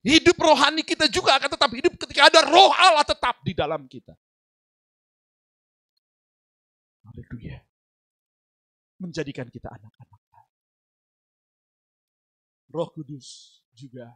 Hidup 0.00 0.36
rohani 0.40 0.80
kita 0.80 1.12
juga 1.12 1.36
akan 1.36 1.50
tetap 1.52 1.70
hidup 1.76 1.92
ketika 2.00 2.32
ada 2.32 2.40
roh 2.48 2.72
Allah 2.72 3.04
tetap 3.04 3.36
di 3.44 3.52
dalam 3.52 3.84
kita. 3.84 4.16
Haleluya. 7.04 7.60
Menjadikan 8.96 9.48
kita 9.52 9.68
anak-anak. 9.68 10.20
Roh 12.70 12.88
Kudus 12.94 13.60
juga 13.74 14.08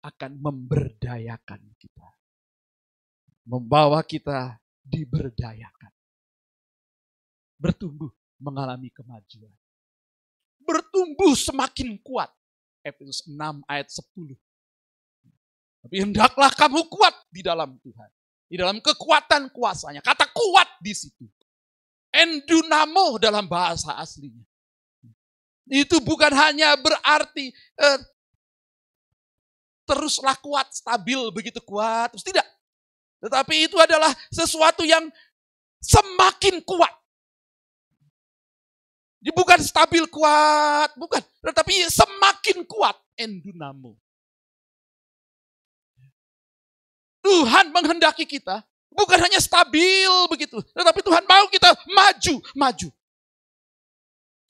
akan 0.00 0.38
memberdayakan 0.38 1.60
kita. 1.76 2.08
Membawa 3.44 4.00
kita 4.06 4.56
diberdayakan. 4.86 5.92
Bertumbuh 7.60 8.14
mengalami 8.40 8.88
kemajuan. 8.94 9.52
Bertumbuh 10.62 11.36
semakin 11.36 11.98
kuat. 12.00 12.30
Efesus 12.80 13.28
6 13.28 13.60
ayat 13.68 13.92
10. 13.92 14.40
Tapi 15.80 15.96
hendaklah 16.04 16.52
kamu 16.52 16.86
kuat 16.92 17.14
di 17.32 17.40
dalam 17.40 17.76
Tuhan. 17.80 18.10
Di 18.50 18.56
dalam 18.60 18.78
kekuatan 18.82 19.48
kuasanya. 19.54 20.04
Kata 20.04 20.28
kuat 20.28 20.68
di 20.82 20.92
situ. 20.92 21.24
Endunamo 22.10 23.16
dalam 23.16 23.46
bahasa 23.46 23.96
aslinya. 23.96 24.42
Itu 25.70 26.02
bukan 26.02 26.34
hanya 26.34 26.74
berarti 26.74 27.54
eh, 27.54 27.98
teruslah 29.86 30.34
kuat, 30.42 30.74
stabil, 30.74 31.18
begitu 31.30 31.62
kuat. 31.62 32.10
Terus 32.12 32.26
tidak. 32.26 32.46
Tetapi 33.22 33.70
itu 33.70 33.76
adalah 33.78 34.10
sesuatu 34.34 34.82
yang 34.82 35.06
semakin 35.78 36.60
kuat. 36.66 36.92
Dia 39.20 39.36
bukan 39.36 39.60
stabil 39.60 40.08
kuat, 40.08 40.96
bukan. 40.96 41.20
Tetapi 41.44 41.86
semakin 41.92 42.64
kuat 42.64 42.96
endunamo. 43.20 43.94
Tuhan 47.20 47.72
menghendaki 47.72 48.24
kita 48.24 48.64
bukan 48.90 49.18
hanya 49.22 49.38
stabil 49.38 50.10
begitu, 50.28 50.58
tetapi 50.74 51.00
Tuhan 51.04 51.24
mau 51.24 51.46
kita 51.48 51.72
maju, 51.88 52.34
maju. 52.56 52.88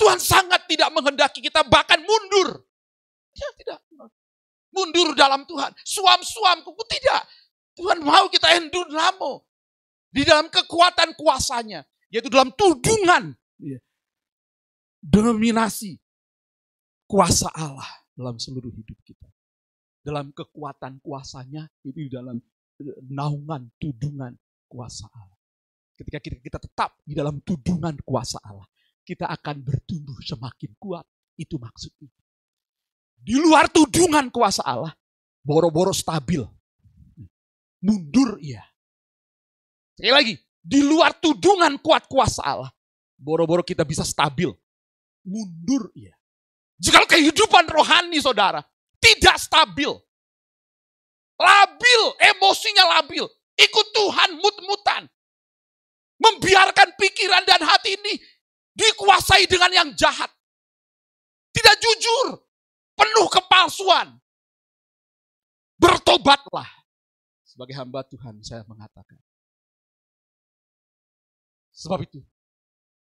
Tuhan 0.01 0.17
sangat 0.17 0.65
tidak 0.65 0.89
menghendaki 0.97 1.45
kita 1.45 1.61
bahkan 1.69 2.01
mundur. 2.01 2.65
Ya 3.37 3.49
tidak. 3.61 3.79
Mundur 4.73 5.13
dalam 5.13 5.45
Tuhan. 5.45 5.77
Suam-suam 5.85 6.65
kuku 6.65 6.83
tidak. 6.89 7.29
Tuhan 7.77 8.01
mau 8.01 8.33
kita 8.33 8.49
lamo. 8.89 9.45
Di 10.09 10.25
dalam 10.25 10.49
kekuatan 10.49 11.13
kuasanya. 11.21 11.85
Yaitu 12.09 12.33
dalam 12.33 12.49
tudungan. 12.57 13.37
Ya. 13.61 13.77
Dominasi. 15.05 16.01
Kuasa 17.05 17.53
Allah 17.53 18.01
dalam 18.17 18.41
seluruh 18.41 18.73
hidup 18.73 18.97
kita. 19.05 19.29
Dalam 20.01 20.33
kekuatan 20.33 20.97
kuasanya. 21.05 21.69
Itu 21.85 22.09
dalam 22.09 22.41
naungan 23.09 23.69
tudungan 23.77 24.33
kuasa 24.69 25.09
Allah. 25.13 25.39
Ketika 25.97 26.19
kita, 26.21 26.37
kita 26.41 26.59
tetap 26.59 26.97
di 27.05 27.13
dalam 27.13 27.45
tudungan 27.45 27.97
kuasa 28.05 28.41
Allah 28.41 28.65
kita 29.11 29.27
akan 29.27 29.67
bertumbuh 29.67 30.15
semakin 30.23 30.71
kuat. 30.79 31.03
Itu 31.35 31.59
maksudnya. 31.59 32.15
Di 33.21 33.35
luar 33.35 33.67
tudungan 33.67 34.31
kuasa 34.31 34.63
Allah, 34.63 34.95
boro-boro 35.43 35.91
stabil. 35.91 36.45
Mundur 37.83 38.39
iya. 38.39 38.63
Sekali 39.97 40.13
lagi, 40.13 40.35
di 40.61 40.81
luar 40.85 41.17
tudungan 41.17 41.81
kuat 41.81 42.07
kuasa 42.07 42.45
Allah, 42.45 42.71
boro-boro 43.17 43.65
kita 43.65 43.83
bisa 43.83 44.05
stabil. 44.07 44.53
Mundur 45.25 45.91
iya. 45.97 46.15
Jika 46.81 47.05
kehidupan 47.05 47.69
rohani 47.69 48.21
saudara 48.21 48.65
tidak 49.01 49.37
stabil, 49.37 49.91
labil, 51.41 52.03
emosinya 52.21 53.01
labil, 53.01 53.25
ikut 53.57 53.87
Tuhan 53.97 54.37
mut-mutan, 54.37 55.09
membiarkan 56.21 56.93
pikiran 57.01 57.43
dan 57.49 57.65
hati 57.65 57.97
ini 57.97 58.15
dikuasai 58.77 59.49
dengan 59.49 59.73
yang 59.73 59.89
jahat. 59.97 60.29
Tidak 61.51 61.77
jujur, 61.81 62.27
penuh 62.95 63.29
kepalsuan. 63.33 64.21
Bertobatlah. 65.81 66.69
Sebagai 67.43 67.75
hamba 67.75 68.05
Tuhan 68.05 68.39
saya 68.45 68.63
mengatakan. 68.69 69.17
Sebab 71.73 72.05
itu, 72.05 72.21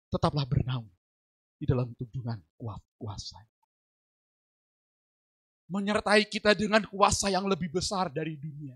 tetaplah 0.08 0.48
bernaung 0.48 0.88
di 1.60 1.68
dalam 1.68 1.92
tudungan 2.00 2.40
kuasa. 2.96 3.44
Menyertai 5.70 6.26
kita 6.26 6.58
dengan 6.58 6.82
kuasa 6.90 7.30
yang 7.30 7.46
lebih 7.46 7.70
besar 7.70 8.10
dari 8.10 8.34
dunia. 8.34 8.74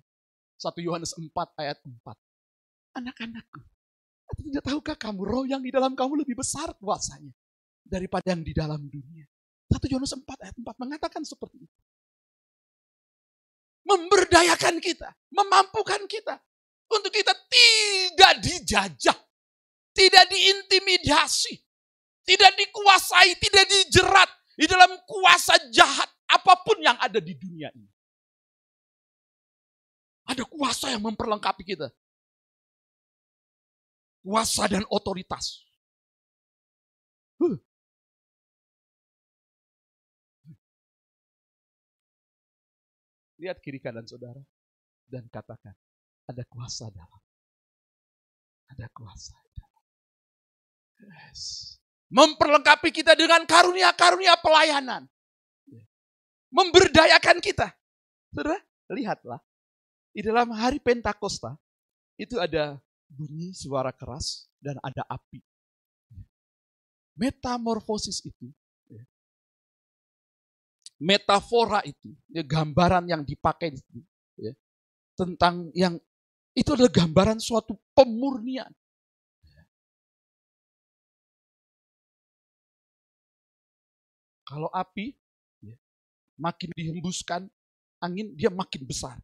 1 0.61 0.77
Yohanes 0.85 1.17
4 1.17 1.25
ayat 1.57 1.81
4. 1.81 1.89
Anak-anakku, 3.01 3.61
tidak 4.37 4.63
tahukah 4.63 4.97
kamu 4.97 5.21
roh 5.25 5.45
yang 5.49 5.65
di 5.65 5.73
dalam 5.73 5.97
kamu 5.97 6.21
lebih 6.21 6.37
besar 6.37 6.69
kuasanya 6.77 7.33
daripada 7.81 8.37
yang 8.37 8.45
di 8.45 8.53
dalam 8.53 8.85
dunia. 8.85 9.25
1 9.73 9.89
Yohanes 9.89 10.13
4 10.13 10.21
ayat 10.45 10.55
4 10.55 10.83
mengatakan 10.85 11.25
seperti 11.25 11.65
itu. 11.65 11.79
Memberdayakan 13.83 14.77
kita, 14.79 15.09
memampukan 15.33 16.05
kita 16.05 16.37
untuk 16.87 17.09
kita 17.09 17.33
tidak 17.49 18.33
dijajah, 18.39 19.17
tidak 19.91 20.25
diintimidasi, 20.29 21.57
tidak 22.23 22.53
dikuasai, 22.55 23.35
tidak 23.41 23.65
dijerat 23.67 24.29
di 24.55 24.65
dalam 24.69 24.93
kuasa 25.03 25.57
jahat 25.73 26.12
apa 26.33 26.53
pun 26.65 26.81
yang 26.81 26.97
ada 26.97 27.21
di 27.21 27.37
dunia 27.37 27.69
ini. 27.77 27.89
Ada 30.23 30.47
kuasa 30.47 30.89
yang 30.89 31.03
memperlengkapi 31.03 31.61
kita 31.61 31.93
kuasa 34.23 34.71
dan 34.71 34.87
otoritas. 34.87 35.59
Huh. 37.43 37.59
Lihat 43.43 43.59
kiri 43.59 43.83
kanan 43.83 44.07
saudara 44.07 44.39
dan 45.11 45.27
katakan, 45.27 45.75
ada 46.31 46.43
kuasa 46.47 46.87
dalam. 46.87 47.21
Ada 48.71 48.87
kuasa 48.95 49.35
dalam. 49.35 49.83
Yes. 51.03 51.75
Memperlengkapi 52.07 52.95
kita 52.95 53.19
dengan 53.19 53.43
karunia-karunia 53.43 54.39
pelayanan. 54.39 55.11
Memberdayakan 56.53 57.41
kita. 57.41 57.73
Saudara, 58.29 58.61
lihatlah. 58.93 59.41
Di 60.13 60.21
dalam 60.21 60.53
hari 60.53 60.77
Pentakosta, 60.77 61.57
itu 62.21 62.37
ada 62.37 62.77
bunyi 63.09 63.57
suara 63.57 63.89
keras 63.89 64.45
dan 64.61 64.77
ada 64.85 65.01
api. 65.09 65.41
Metamorfosis 67.17 68.21
itu, 68.25 68.49
ya, 68.89 69.01
metafora 71.01 71.81
itu, 71.85 72.13
ya, 72.29 72.41
gambaran 72.45 73.05
yang 73.09 73.21
dipakai 73.21 73.73
ya, 74.37 74.53
tentang 75.13 75.69
yang 75.77 75.97
itu 76.53 76.69
adalah 76.73 76.89
gambaran 76.89 77.37
suatu 77.41 77.77
pemurnian. 77.97 78.69
Kalau 84.45 84.69
api 84.69 85.17
makin 86.37 86.69
dihembuskan 86.73 87.47
angin, 88.03 88.33
dia 88.35 88.49
makin 88.51 88.83
besar. 88.83 89.17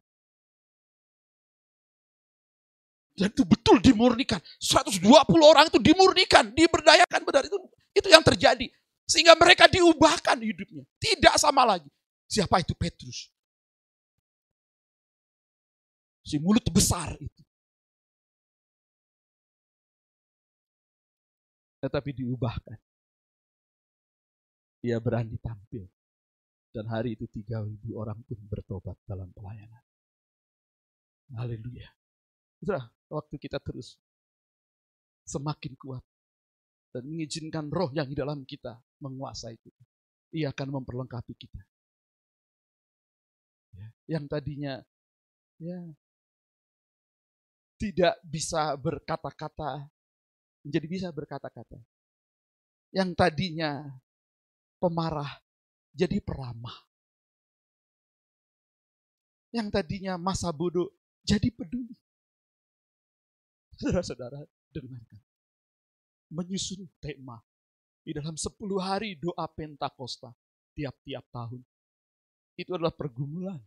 Dan 3.20 3.28
itu 3.28 3.44
betul 3.44 3.76
dimurnikan. 3.84 4.40
120 4.56 5.04
orang 5.44 5.68
itu 5.68 5.76
dimurnikan, 5.76 6.56
diberdayakan 6.56 7.20
benar 7.20 7.44
itu 7.44 7.58
itu 7.92 8.08
yang 8.08 8.24
terjadi. 8.24 8.70
Sehingga 9.04 9.34
mereka 9.36 9.66
diubahkan 9.66 10.38
hidupnya. 10.40 10.86
Tidak 10.96 11.34
sama 11.36 11.66
lagi. 11.66 11.90
Siapa 12.30 12.62
itu 12.62 12.72
Petrus? 12.78 13.28
Si 16.22 16.38
mulut 16.38 16.62
besar 16.70 17.18
itu. 17.18 17.42
Tetapi 21.82 22.10
diubahkan. 22.22 22.78
Ia 24.86 24.96
berani 24.96 25.36
tampil. 25.42 25.84
Dan 26.70 26.86
hari 26.86 27.18
itu 27.18 27.26
3000 27.26 27.82
orang 27.98 28.18
pun 28.22 28.38
bertobat 28.46 28.94
dalam 29.02 29.26
pelayanan. 29.34 29.82
Haleluya. 31.34 31.90
Sudah, 32.62 32.86
waktu 33.10 33.36
kita 33.42 33.58
terus 33.58 33.98
semakin 35.26 35.74
kuat 35.78 36.02
dan 36.90 37.06
mengizinkan 37.06 37.70
roh 37.70 37.90
yang 37.94 38.06
di 38.10 38.18
dalam 38.18 38.42
kita 38.42 38.78
menguasai 39.02 39.54
kita. 39.58 39.82
Ia 40.34 40.54
akan 40.54 40.78
memperlengkapi 40.78 41.34
kita. 41.34 41.62
Ya, 43.70 43.88
yang 44.18 44.26
tadinya 44.26 44.82
ya 45.62 45.78
tidak 47.78 48.18
bisa 48.26 48.74
berkata-kata 48.74 49.86
menjadi 50.66 50.86
bisa 50.86 51.08
berkata-kata. 51.14 51.78
Yang 52.90 53.10
tadinya 53.14 53.86
pemarah 54.82 55.30
jadi 55.94 56.18
peramah. 56.22 56.74
Yang 59.50 59.68
tadinya 59.74 60.14
masa 60.14 60.54
bodoh 60.54 60.94
jadi 61.26 61.50
peduli. 61.50 61.94
Saudara-saudara, 63.74 64.46
dengarkan. 64.70 65.20
Menyusun 66.30 66.86
tema 67.02 67.42
di 68.06 68.14
dalam 68.14 68.38
10 68.38 68.54
hari 68.78 69.18
doa 69.18 69.46
Pentakosta 69.50 70.30
tiap-tiap 70.78 71.26
tahun. 71.34 71.60
Itu 72.54 72.76
adalah 72.78 72.94
pergumulan. 72.94 73.58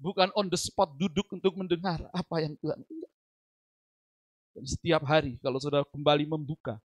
Bukan 0.00 0.32
on 0.34 0.48
the 0.48 0.58
spot 0.58 0.96
duduk 0.98 1.28
untuk 1.30 1.54
mendengar 1.54 2.08
apa 2.10 2.42
yang 2.42 2.56
Tuhan. 2.58 2.80
Dan 4.52 4.64
setiap 4.68 5.02
hari 5.04 5.36
kalau 5.40 5.60
saudara 5.60 5.84
kembali 5.88 6.28
membuka, 6.28 6.80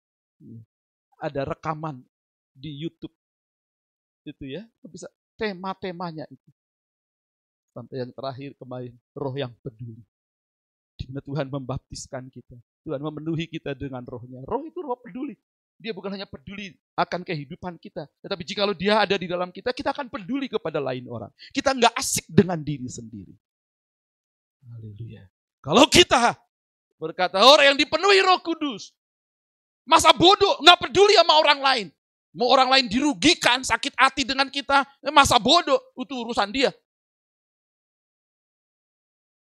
ada 1.21 1.43
rekaman 1.49 2.05
di 2.53 2.85
YouTube. 2.85 3.13
Itu 4.25 4.45
ya, 4.49 4.65
bisa 4.89 5.07
tema-temanya 5.37 6.25
itu. 6.33 6.51
Sampai 7.77 8.01
yang 8.01 8.11
terakhir 8.15 8.57
kemarin, 8.57 8.95
roh 9.13 9.35
yang 9.37 9.53
peduli. 9.61 10.01
Di 10.95 11.11
mana 11.11 11.21
Tuhan 11.21 11.47
membaptiskan 11.51 12.31
kita. 12.33 12.57
Tuhan 12.87 13.03
memenuhi 13.03 13.51
kita 13.51 13.75
dengan 13.77 14.01
rohnya. 14.07 14.41
Roh 14.47 14.65
itu 14.65 14.79
roh 14.81 14.97
peduli. 14.97 15.35
Dia 15.75 15.91
bukan 15.91 16.15
hanya 16.15 16.25
peduli 16.25 16.79
akan 16.95 17.27
kehidupan 17.27 17.77
kita. 17.83 18.07
Tetapi 18.23 18.43
jika 18.47 18.63
dia 18.79 19.03
ada 19.03 19.19
di 19.19 19.27
dalam 19.27 19.51
kita, 19.51 19.75
kita 19.75 19.91
akan 19.91 20.07
peduli 20.07 20.47
kepada 20.47 20.79
lain 20.79 21.11
orang. 21.11 21.35
Kita 21.51 21.75
nggak 21.75 21.99
asik 21.99 22.31
dengan 22.31 22.63
diri 22.63 22.87
sendiri. 22.87 23.35
Haleluya. 24.71 25.27
Kalau 25.59 25.85
kita 25.91 26.39
berkata 26.97 27.43
orang 27.43 27.75
yang 27.75 27.79
dipenuhi 27.81 28.23
roh 28.23 28.39
kudus, 28.41 28.95
masa 29.83 30.15
bodoh, 30.15 30.63
nggak 30.63 30.89
peduli 30.89 31.19
sama 31.19 31.35
orang 31.43 31.61
lain. 31.61 31.87
Mau 32.35 32.51
orang 32.51 32.67
lain 32.67 32.87
dirugikan, 32.91 33.63
sakit 33.63 33.95
hati 33.95 34.27
dengan 34.27 34.51
kita, 34.51 34.83
masa 35.15 35.39
bodoh, 35.39 35.79
itu 35.95 36.15
urusan 36.19 36.51
dia. 36.51 36.75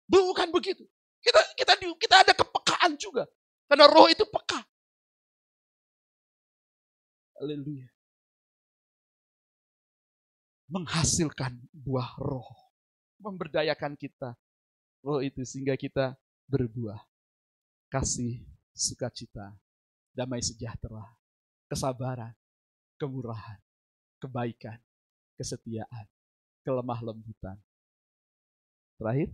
Bukan 0.07 0.55
begitu. 0.55 0.87
Kita 1.19 1.43
kita 1.59 1.73
kita 1.99 2.17
ada 2.23 2.33
kepekaan 2.33 2.95
juga. 2.95 3.27
Karena 3.67 3.91
roh 3.91 4.07
itu 4.07 4.23
peka. 4.31 4.63
Haleluya. 7.43 7.91
Menghasilkan 10.71 11.59
buah 11.75 12.15
roh. 12.23 12.47
Memberdayakan 13.19 13.99
kita. 13.99 14.39
Roh 15.03 15.19
itu 15.19 15.43
sehingga 15.43 15.75
kita 15.75 16.15
berbuah. 16.47 17.03
Kasih, 17.91 18.47
sukacita, 18.71 19.55
damai 20.15 20.43
sejahtera, 20.43 21.03
kesabaran, 21.71 22.35
kemurahan, 22.97 23.61
kebaikan, 24.21 24.81
kesetiaan, 25.37 26.07
kelemah 26.65 27.01
lembutan. 27.05 27.57
Terakhir, 28.97 29.31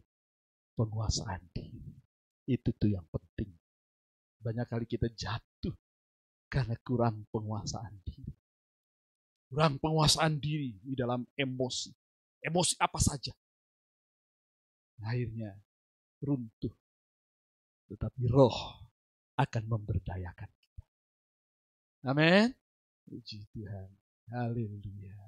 penguasaan 0.74 1.42
diri. 1.54 1.80
Itu 2.46 2.74
tuh 2.74 2.90
yang 2.90 3.06
penting. 3.08 3.50
Banyak 4.42 4.66
kali 4.66 4.84
kita 4.90 5.06
jatuh 5.14 5.74
karena 6.50 6.74
kurang 6.82 7.24
penguasaan 7.30 8.02
diri. 8.02 8.34
Kurang 9.46 9.78
penguasaan 9.78 10.42
diri 10.42 10.74
di 10.82 10.98
dalam 10.98 11.22
emosi. 11.38 11.94
Emosi 12.42 12.74
apa 12.82 12.98
saja. 12.98 13.30
Akhirnya 15.06 15.54
runtuh. 16.18 16.74
Tetapi 17.86 18.22
roh 18.26 18.82
akan 19.38 19.62
memberdayakan 19.70 20.50
kita. 20.50 20.82
Amin. 22.10 22.61
Puji 23.06 23.46
Tuhan. 23.54 23.90
Haleluya. 24.30 25.18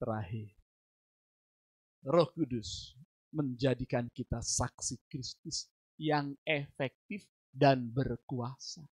Terakhir. 0.00 0.52
Roh 2.06 2.28
Kudus 2.30 2.94
menjadikan 3.34 4.06
kita 4.12 4.38
saksi 4.40 5.00
Kristus 5.10 5.66
yang 5.98 6.36
efektif 6.46 7.26
dan 7.50 7.88
berkuasa 7.90 8.84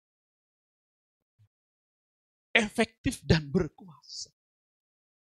efektif 2.53 3.19
dan 3.25 3.49
berkuasa. 3.49 4.29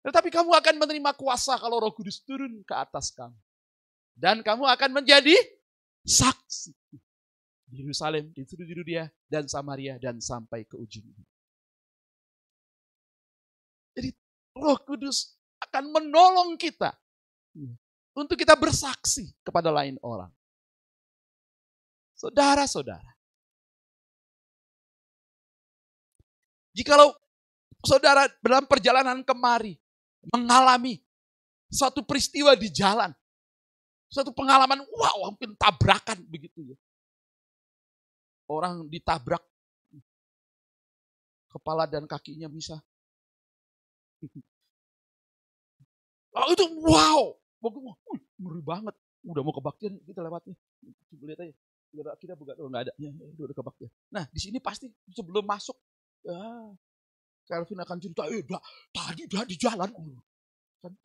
Tetapi 0.03 0.27
kamu 0.29 0.51
akan 0.51 0.75
menerima 0.77 1.11
kuasa 1.15 1.55
kalau 1.57 1.79
Roh 1.79 1.95
Kudus 1.95 2.19
turun 2.21 2.61
ke 2.67 2.75
atas 2.75 3.15
kamu. 3.15 3.39
Dan 4.11 4.43
kamu 4.43 4.67
akan 4.67 5.01
menjadi 5.01 5.33
saksi 6.03 6.75
di 7.71 7.79
Yerusalem, 7.79 8.27
di 8.35 8.43
seluruh 8.43 8.83
dunia, 8.83 9.07
dan 9.31 9.47
Samaria, 9.47 9.95
dan 9.95 10.19
sampai 10.19 10.67
ke 10.67 10.75
ujung 10.75 11.07
dunia. 11.07 11.31
Roh 14.55 14.79
Kudus 14.83 15.39
akan 15.63 15.93
menolong 15.93 16.59
kita 16.59 16.91
untuk 18.11 18.35
kita 18.35 18.55
bersaksi 18.59 19.31
kepada 19.45 19.71
lain 19.71 19.95
orang. 20.03 20.31
Saudara-saudara, 22.19 23.17
jikalau 26.75 27.15
saudara 27.81 28.29
dalam 28.45 28.69
perjalanan 28.69 29.25
kemari 29.25 29.73
mengalami 30.29 31.01
suatu 31.71 32.05
peristiwa 32.05 32.53
di 32.53 32.69
jalan, 32.69 33.09
suatu 34.05 34.29
pengalaman, 34.35 34.85
wow, 34.85 35.33
mungkin 35.33 35.57
tabrakan 35.57 36.21
begitu 36.29 36.75
ya. 36.75 36.77
Orang 38.45 38.85
ditabrak, 38.91 39.41
kepala 41.49 41.87
dan 41.87 42.05
kakinya 42.05 42.51
bisa. 42.51 42.77
Oh, 46.31 46.47
itu 46.47 46.65
wow, 46.79 47.21
ngeri 48.39 48.61
banget. 48.63 48.95
Udah 49.21 49.43
mau 49.45 49.53
kebaktian 49.53 49.99
kita 50.07 50.23
lewatnya. 50.23 50.55
Coba 51.11 51.23
lihat 51.27 51.39
aja. 51.43 51.53
Kita 51.91 52.33
buka, 52.39 52.55
oh 52.55 52.71
nggak 52.71 52.87
ada. 52.87 52.93
Ya, 52.95 53.11
udah 53.11 53.51
kebaktian. 53.51 53.91
Nah, 54.15 54.23
di 54.31 54.39
sini 54.39 54.63
pasti 54.63 54.87
sebelum 55.11 55.43
masuk, 55.43 55.75
ya, 56.23 56.39
Calvin 57.43 57.83
akan 57.83 57.97
cerita, 57.99 58.23
eh 58.31 58.41
dah, 58.47 58.63
tadi 58.95 59.27
dah 59.27 59.43
di 59.43 59.59
jalan. 59.59 59.91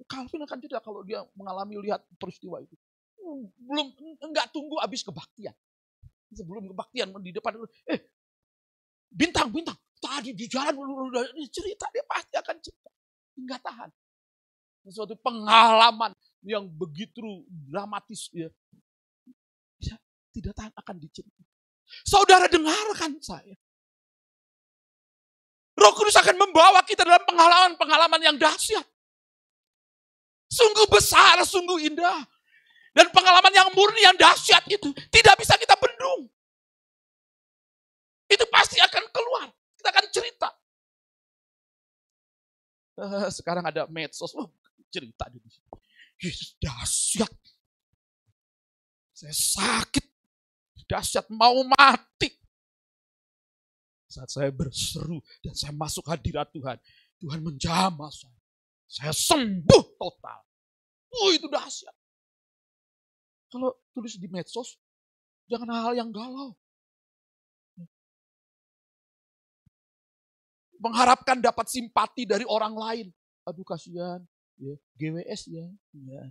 Calvin 0.07 0.47
akan 0.47 0.59
cerita 0.63 0.79
kalau 0.79 1.03
dia 1.03 1.27
mengalami 1.35 1.75
lihat 1.83 2.07
peristiwa 2.17 2.63
itu. 2.63 2.79
Belum, 3.67 3.91
enggak 4.23 4.55
tunggu 4.55 4.79
habis 4.79 5.03
kebaktian. 5.03 5.53
Sebelum 6.31 6.71
kebaktian 6.71 7.11
di 7.19 7.35
depan, 7.35 7.59
eh 7.91 8.15
bintang, 9.11 9.51
bintang, 9.51 9.75
tadi 9.99 10.31
di 10.33 10.47
jalan 10.47 10.73
udah 10.79 11.27
cerita, 11.51 11.91
dia 11.91 12.07
pasti 12.07 12.39
akan 12.39 12.57
cerita. 12.63 12.91
Enggak 13.35 13.61
tahan. 13.67 13.91
Suatu 14.87 15.19
pengalaman 15.19 16.15
yang 16.47 16.67
begitu 16.71 17.43
dramatis 17.49 18.31
ya. 18.31 18.47
Tidak 20.31 20.53
tahan 20.53 20.73
akan 20.77 20.97
diceritakan. 21.01 21.47
Saudara 22.05 22.47
dengarkan 22.47 23.19
saya. 23.25 23.57
Roh 25.77 25.93
Kudus 25.97 26.17
akan 26.17 26.37
membawa 26.41 26.81
kita 26.85 27.05
dalam 27.05 27.25
pengalaman-pengalaman 27.25 28.21
yang 28.21 28.37
dahsyat. 28.37 28.85
Sungguh 30.49 30.87
besar, 30.89 31.41
sungguh 31.45 31.89
indah. 31.89 32.25
Dan 32.97 33.13
pengalaman 33.13 33.53
yang 33.53 33.69
murni, 33.77 34.01
yang 34.01 34.17
dahsyat 34.17 34.65
itu 34.73 34.89
tidak 35.13 35.37
bisa 35.37 35.53
kita 35.61 35.77
bendung. 35.77 36.33
Itu 38.25 38.49
pasti 38.49 38.81
akan 38.81 39.05
keluar. 39.13 39.53
Kita 39.77 39.89
akan 39.93 40.05
cerita. 40.09 40.49
Uh, 42.97 43.29
sekarang 43.29 43.65
ada 43.69 43.85
medsos, 43.93 44.33
cerita 44.97 45.29
di 45.29 45.37
sini. 45.45 45.69
Yesus 46.17 46.57
dahsyat. 46.57 47.33
Saya 49.13 49.33
sakit, 49.33 50.07
dahsyat 50.89 51.29
mau 51.33 51.61
mati. 51.65 52.33
Saat 54.09 54.33
saya 54.33 54.49
berseru 54.49 55.21
dan 55.45 55.53
saya 55.53 55.73
masuk 55.77 56.09
hadirat 56.09 56.49
Tuhan, 56.53 56.81
Tuhan 57.21 57.41
menjamah 57.45 58.13
saya. 58.13 58.41
Saya 58.89 59.13
sembuh 59.13 59.85
total. 60.01 60.41
Oh 61.13 61.33
itu 61.33 61.49
dahsyat. 61.49 61.93
Kalau 63.53 63.73
tulis 63.93 64.17
di 64.21 64.29
medsos, 64.29 64.77
jangan 65.49 65.69
hal 65.81 65.95
yang 65.97 66.13
galau. 66.13 66.53
Mengharapkan 70.77 71.41
dapat 71.41 71.73
simpati 71.73 72.29
dari 72.29 72.45
orang 72.45 72.77
lain. 72.77 73.07
Aduh 73.49 73.65
kasihan, 73.65 74.21
ya, 74.61 74.75
GWS 74.97 75.43
ya, 75.53 75.67
ya 75.93 76.23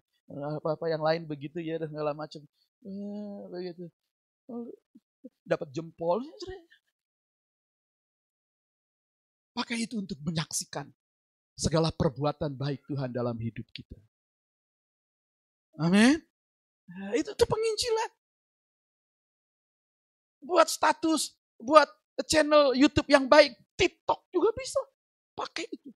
apa-apa 0.57 0.89
yang 0.89 1.03
lain 1.05 1.23
begitu 1.29 1.61
ya 1.61 1.77
dan 1.77 1.89
segala 1.89 2.17
macam. 2.17 2.41
Ya, 2.81 3.17
begitu. 3.49 3.85
Oh, 4.49 4.69
dapat 5.45 5.69
jempol, 5.73 6.21
Pakai 9.55 9.87
itu 9.87 9.95
untuk 10.03 10.19
menyaksikan 10.19 10.91
segala 11.55 11.87
perbuatan 11.87 12.51
baik 12.59 12.83
Tuhan 12.91 13.15
dalam 13.15 13.39
hidup 13.39 13.63
kita. 13.71 13.95
Amin. 15.79 16.19
Nah, 16.91 17.15
itu 17.15 17.31
tuh 17.31 17.47
penginjilan. 17.47 18.11
Buat 20.43 20.67
status, 20.67 21.39
buat 21.55 21.87
channel 22.27 22.75
YouTube 22.75 23.07
yang 23.07 23.31
baik, 23.31 23.55
TikTok 23.79 24.27
juga 24.29 24.51
bisa. 24.59 24.81
Pakai 25.39 25.71
itu. 25.71 25.89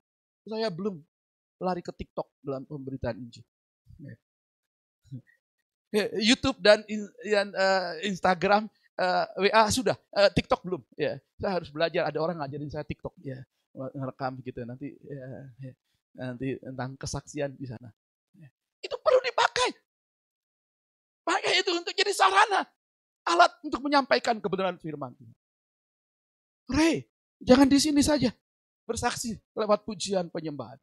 Saya 0.47 0.71
belum 0.71 1.03
lari 1.59 1.83
ke 1.83 1.91
TikTok 1.91 2.27
dalam 2.41 2.65
pemberitaan 2.65 3.17
Injil. 3.19 3.43
YouTube 6.29 6.61
dan 6.61 6.85
eh, 6.87 8.07
Instagram 8.07 8.69
eh, 8.95 9.25
WA 9.49 9.63
sudah, 9.69 9.97
TikTok 10.33 10.63
belum. 10.63 10.81
Ya, 10.95 11.19
saya 11.37 11.59
harus 11.59 11.69
belajar. 11.69 12.07
Ada 12.07 12.19
orang 12.19 12.37
ngajarin 12.41 12.71
saya 12.71 12.85
TikTok, 12.87 13.13
ya, 13.21 13.43
ngerekam 13.75 14.39
gitu. 14.43 14.63
Nanti, 14.63 14.95
ya, 15.03 15.27
ya, 15.59 15.73
nanti 16.15 16.47
tentang 16.63 16.95
kesaksian 16.95 17.51
di 17.59 17.67
sana. 17.67 17.91
Ya. 18.39 18.47
Itu 18.81 18.95
perlu 18.99 19.19
dipakai. 19.21 19.69
menjadi 21.99 22.15
sarana. 22.15 22.61
Alat 23.27 23.51
untuk 23.61 23.83
menyampaikan 23.83 24.39
kebenaran 24.39 24.79
firman. 24.79 25.11
Ray, 26.71 27.03
jangan 27.43 27.67
di 27.67 27.77
sini 27.77 27.99
saja. 27.99 28.31
Bersaksi 28.87 29.35
lewat 29.53 29.83
pujian 29.83 30.31
penyembahan. 30.31 30.79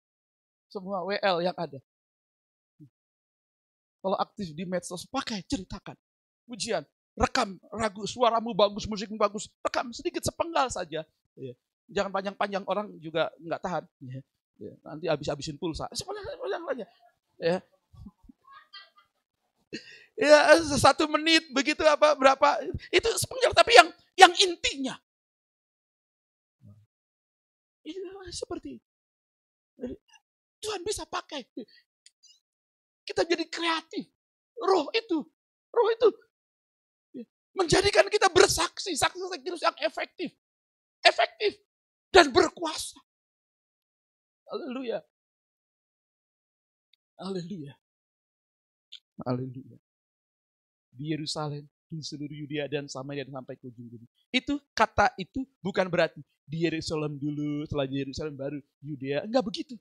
Semua 0.67 1.03
WL 1.07 1.47
yang 1.47 1.57
ada. 1.57 1.79
Kalau 4.03 4.17
aktif 4.23 4.55
di 4.55 4.63
medsos, 4.63 5.03
pakai, 5.11 5.43
ceritakan. 5.47 5.99
Pujian, 6.47 6.87
rekam, 7.19 7.59
ragu, 7.75 8.07
suaramu 8.07 8.55
bagus, 8.55 8.87
musikmu 8.87 9.19
bagus. 9.19 9.51
Rekam 9.67 9.91
sedikit 9.91 10.23
sepenggal 10.23 10.71
saja. 10.71 11.03
Ya. 11.35 11.55
Jangan 11.91 12.15
panjang-panjang, 12.15 12.63
orang 12.71 12.87
juga 13.03 13.35
nggak 13.43 13.61
tahan. 13.63 13.85
Ya. 14.07 14.21
Ya. 14.63 14.73
Nanti 14.87 15.05
habis-habisin 15.11 15.59
pulsa. 15.59 15.91
Sepenggal 15.91 16.23
saja. 16.23 16.87
Ya. 17.37 17.57
ya 20.17 20.39
satu 20.81 21.05
menit 21.13 21.45
begitu 21.53 21.85
apa 21.85 22.17
berapa 22.17 22.65
itu 22.89 23.09
sepenggal 23.21 23.53
tapi 23.53 23.77
yang 23.77 23.89
yang 24.17 24.33
intinya 24.41 24.97
ini 27.85 28.01
seperti 28.33 28.81
Tuhan 30.67 30.83
bisa 30.83 31.07
pakai. 31.07 31.47
Kita 33.07 33.23
jadi 33.23 33.47
kreatif. 33.47 34.11
Roh 34.59 34.91
itu 34.91 35.23
roh 35.71 35.89
itu 35.93 36.09
menjadikan 37.55 38.09
kita 38.09 38.27
bersaksi 38.33 38.97
saksi 38.97 39.21
saksi 39.21 39.63
yang 39.63 39.77
efektif. 39.87 40.35
Efektif 41.07 41.53
dan 42.11 42.35
berkuasa. 42.35 42.99
Haleluya. 44.51 44.99
Haleluya. 47.17 47.75
Haleluya. 49.25 49.79
Di 50.97 51.05
Yerusalem, 51.13 51.65
di 51.89 52.03
seluruh 52.03 52.33
Yudea 52.33 52.67
dan 52.67 52.89
Samaria 52.91 53.25
dan 53.29 53.41
sampai 53.41 53.57
ke 53.57 53.69
ujung 53.69 53.87
bumi. 53.87 54.07
Itu 54.33 54.61
kata 54.73 55.13
itu 55.17 55.45
bukan 55.61 55.87
berarti 55.89 56.21
di 56.47 56.65
Yerusalem 56.65 57.19
dulu, 57.19 57.65
setelah 57.67 57.87
Yerusalem 57.89 58.35
baru 58.37 58.59
Yudea. 58.85 59.25
Enggak 59.27 59.45
begitu. 59.45 59.75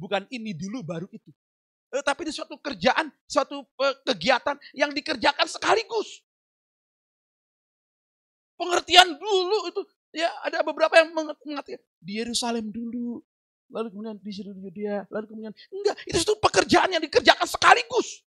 Bukan 0.00 0.24
ini 0.32 0.56
dulu 0.56 0.80
baru 0.80 1.04
itu. 1.12 1.28
Eh, 1.92 2.00
tapi 2.00 2.24
itu 2.24 2.40
suatu 2.40 2.56
kerjaan, 2.56 3.12
suatu 3.28 3.60
eh, 3.84 3.96
kegiatan 4.08 4.56
yang 4.72 4.96
dikerjakan 4.96 5.44
sekaligus. 5.44 6.24
Pengertian 8.56 9.20
dulu 9.20 9.68
itu 9.68 9.80
ya 10.16 10.32
ada 10.44 10.64
beberapa 10.64 10.96
yang 10.96 11.12
mengerti 11.12 11.76
di 12.00 12.16
Yerusalem 12.16 12.72
dulu, 12.72 13.20
lalu 13.68 13.92
kemudian 13.92 14.16
di 14.16 14.32
seluruh 14.32 14.60
Yudea, 14.64 15.04
lalu 15.12 15.24
kemudian 15.28 15.54
enggak, 15.68 15.96
itu 16.08 16.16
suatu 16.20 16.40
pekerjaan 16.40 16.88
yang 16.96 17.02
dikerjakan 17.04 17.44
sekaligus. 17.44 18.24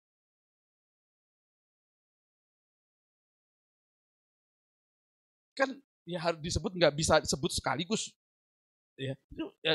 kan 5.57 5.73
ya 6.05 6.21
harus 6.21 6.37
disebut 6.37 6.71
nggak 6.77 6.93
bisa 6.93 7.17
disebut 7.17 7.49
sekaligus 7.57 8.13
ya, 8.97 9.13
ya 9.61 9.73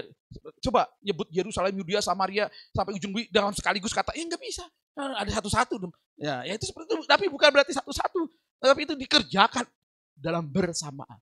coba 0.69 0.91
nyebut 0.99 1.31
Yerusalem 1.31 1.79
Yudea 1.79 2.03
Samaria 2.03 2.51
sampai 2.75 2.99
ujung 2.99 3.15
bumi 3.15 3.31
dalam 3.31 3.55
sekaligus 3.55 3.95
kata 3.95 4.13
ya 4.19 4.27
nggak 4.27 4.43
bisa. 4.43 4.67
Nah, 4.93 5.25
ada 5.25 5.31
satu-satu 5.33 5.81
dong. 5.81 5.95
Ya, 6.21 6.45
ya 6.45 6.53
itu 6.59 6.69
seperti 6.69 6.93
itu. 6.93 7.07
Tapi 7.09 7.25
bukan 7.31 7.49
berarti 7.49 7.73
satu-satu 7.73 8.29
tapi 8.63 8.87
itu 8.87 8.95
dikerjakan 8.95 9.67
dalam 10.15 10.47
bersamaan. 10.47 11.19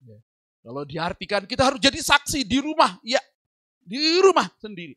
Ya. 0.00 0.16
kalau 0.64 0.88
diartikan 0.88 1.44
kita 1.44 1.60
harus 1.68 1.76
jadi 1.76 2.00
saksi 2.00 2.40
di 2.48 2.56
rumah 2.56 2.96
ya 3.04 3.20
di 3.80 4.00
rumah 4.20 4.48
sendiri. 4.60 4.96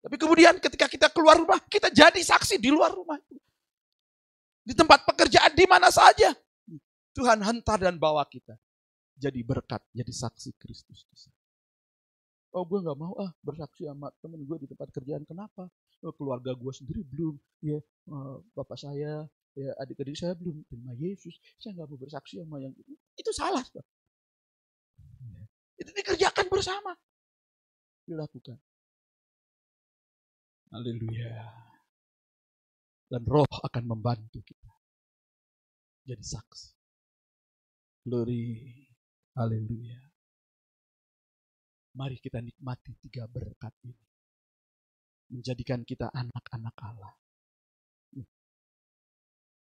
Tapi 0.00 0.16
kemudian 0.16 0.56
ketika 0.56 0.88
kita 0.88 1.08
keluar 1.12 1.36
rumah 1.36 1.60
kita 1.68 1.92
jadi 1.92 2.16
saksi 2.16 2.60
di 2.60 2.72
luar 2.72 2.92
rumah. 2.92 3.20
Di 4.66 4.72
tempat 4.72 5.04
pekerjaan 5.04 5.52
di 5.52 5.64
mana 5.68 5.92
saja. 5.92 6.32
Tuhan 7.16 7.40
hantar 7.40 7.80
dan 7.80 7.96
bawa 7.96 8.24
kita. 8.28 8.56
Jadi 9.16 9.40
berkat, 9.40 9.80
jadi 9.96 10.12
saksi 10.12 10.60
Kristus. 10.60 11.08
Oh 12.52 12.64
gue 12.64 12.80
gak 12.84 12.96
mau 12.96 13.12
ah 13.20 13.32
bersaksi 13.44 13.88
sama 13.88 14.12
temen 14.20 14.40
gue 14.44 14.56
di 14.64 14.68
tempat 14.68 14.88
kerjaan. 14.92 15.24
Kenapa? 15.24 15.68
Oh, 16.04 16.12
keluarga 16.12 16.52
gue 16.52 16.72
sendiri 16.72 17.04
belum. 17.04 17.36
Ya, 17.64 17.80
uh, 18.12 18.40
bapak 18.52 18.76
saya, 18.76 19.24
ya 19.56 19.70
adik-adik 19.80 20.16
saya 20.16 20.36
belum 20.36 20.64
terima 20.68 20.92
Yesus. 20.96 21.36
Saya 21.56 21.80
gak 21.80 21.88
mau 21.88 22.00
bersaksi 22.00 22.40
sama 22.40 22.60
yang 22.60 22.72
itu. 22.76 22.92
Itu 23.16 23.32
salah. 23.32 23.64
Itu 25.76 25.90
dikerjakan 25.92 26.46
bersama. 26.52 26.92
Dilakukan. 28.04 28.60
Haleluya. 30.72 31.32
Dan 33.08 33.22
roh 33.24 33.48
akan 33.48 33.84
membantu 33.84 34.44
kita. 34.44 34.72
Jadi 36.04 36.24
saksi. 36.24 36.68
Glory. 38.06 38.85
Haleluya. 39.36 40.00
Mari 41.92 42.16
kita 42.16 42.40
nikmati 42.40 42.96
tiga 43.04 43.28
berkat 43.28 43.72
ini. 43.84 44.04
Menjadikan 45.28 45.84
kita 45.84 46.08
anak-anak 46.08 46.76
Allah. 46.80 47.12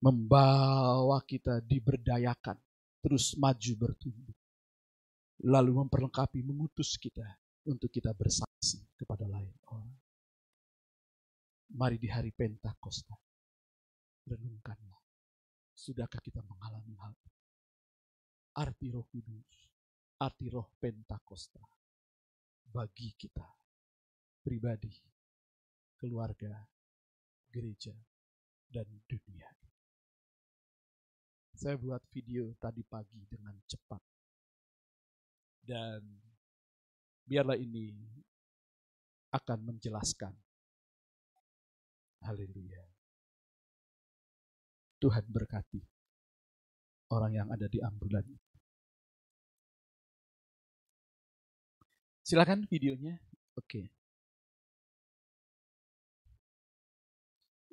Membawa 0.01 1.21
kita 1.21 1.61
diberdayakan. 1.61 2.57
Terus 3.05 3.37
maju 3.37 3.73
bertumbuh. 3.77 4.37
Lalu 5.45 5.85
memperlengkapi, 5.85 6.41
mengutus 6.41 6.97
kita 6.97 7.25
untuk 7.69 7.93
kita 7.93 8.17
bersaksi 8.17 8.81
kepada 8.97 9.29
lain 9.29 9.53
orang. 9.69 9.93
Mari 11.77 12.01
di 12.01 12.09
hari 12.09 12.33
Pentakosta, 12.33 13.13
renungkanlah. 14.25 15.01
Sudahkah 15.77 16.21
kita 16.21 16.41
mengalami 16.45 16.93
hal 16.97 17.13
itu? 17.13 17.40
Arti 18.51 18.91
roh 18.91 19.07
kudus, 19.07 19.71
arti 20.19 20.51
roh 20.51 20.75
pentakosta 20.75 21.63
bagi 22.67 23.15
kita 23.15 23.47
pribadi, 24.41 24.91
keluarga, 25.95 26.51
gereja, 27.47 27.93
dan 28.67 28.87
dunia. 29.05 29.47
Saya 31.53 31.77
buat 31.77 32.01
video 32.09 32.57
tadi 32.57 32.81
pagi 32.81 33.21
dengan 33.29 33.53
cepat. 33.69 34.01
Dan 35.61 36.01
biarlah 37.21 37.59
ini 37.59 37.93
akan 39.29 39.59
menjelaskan. 39.69 40.33
Haleluya. 42.25 42.81
Tuhan 44.97 45.25
berkati 45.29 46.00
orang 47.11 47.31
yang 47.35 47.47
ada 47.51 47.67
di 47.67 47.83
ambulan 47.83 48.23
Silakan 52.31 52.63
videonya. 52.69 53.19
Oke. 53.59 53.91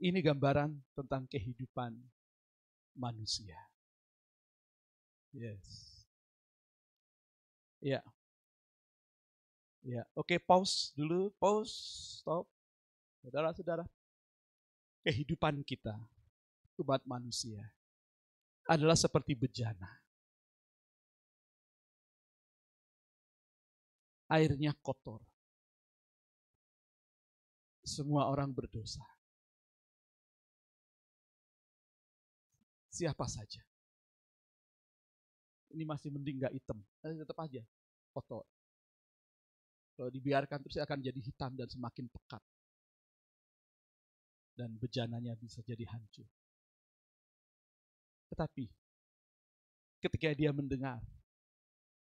Ini 0.02 0.19
gambaran 0.19 0.74
tentang 0.98 1.31
kehidupan 1.31 1.94
manusia. 2.98 3.55
Yes. 5.31 5.62
Ya. 7.78 8.02
Ya, 9.86 10.02
oke 10.19 10.43
pause 10.43 10.90
dulu, 10.98 11.31
pause, 11.39 11.70
stop. 12.19 12.51
Saudara-saudara, 13.23 13.86
kehidupan 15.06 15.62
kita, 15.62 15.94
umat 16.82 17.02
manusia, 17.06 17.62
adalah 18.69 18.95
seperti 18.95 19.32
bejana. 19.32 19.89
Airnya 24.28 24.77
kotor. 24.77 25.24
Semua 27.81 28.28
orang 28.28 28.53
berdosa. 28.53 29.01
Siapa 32.93 33.24
saja. 33.24 33.65
Ini 35.73 35.89
masih 35.89 36.12
mending 36.12 36.45
gak 36.45 36.53
hitam. 36.53 36.77
Tapi 37.01 37.16
tetap 37.16 37.40
aja 37.40 37.65
kotor. 38.12 38.45
Kalau 39.97 40.12
dibiarkan 40.12 40.61
terus 40.61 40.77
akan 40.77 41.01
jadi 41.01 41.20
hitam 41.24 41.57
dan 41.57 41.73
semakin 41.73 42.05
pekat. 42.12 42.45
Dan 44.53 44.77
bejananya 44.77 45.32
bisa 45.40 45.65
jadi 45.65 45.89
hancur. 45.89 46.28
Tetapi 48.29 48.69
ketika 49.99 50.31
dia 50.35 50.55
mendengar 50.55 51.03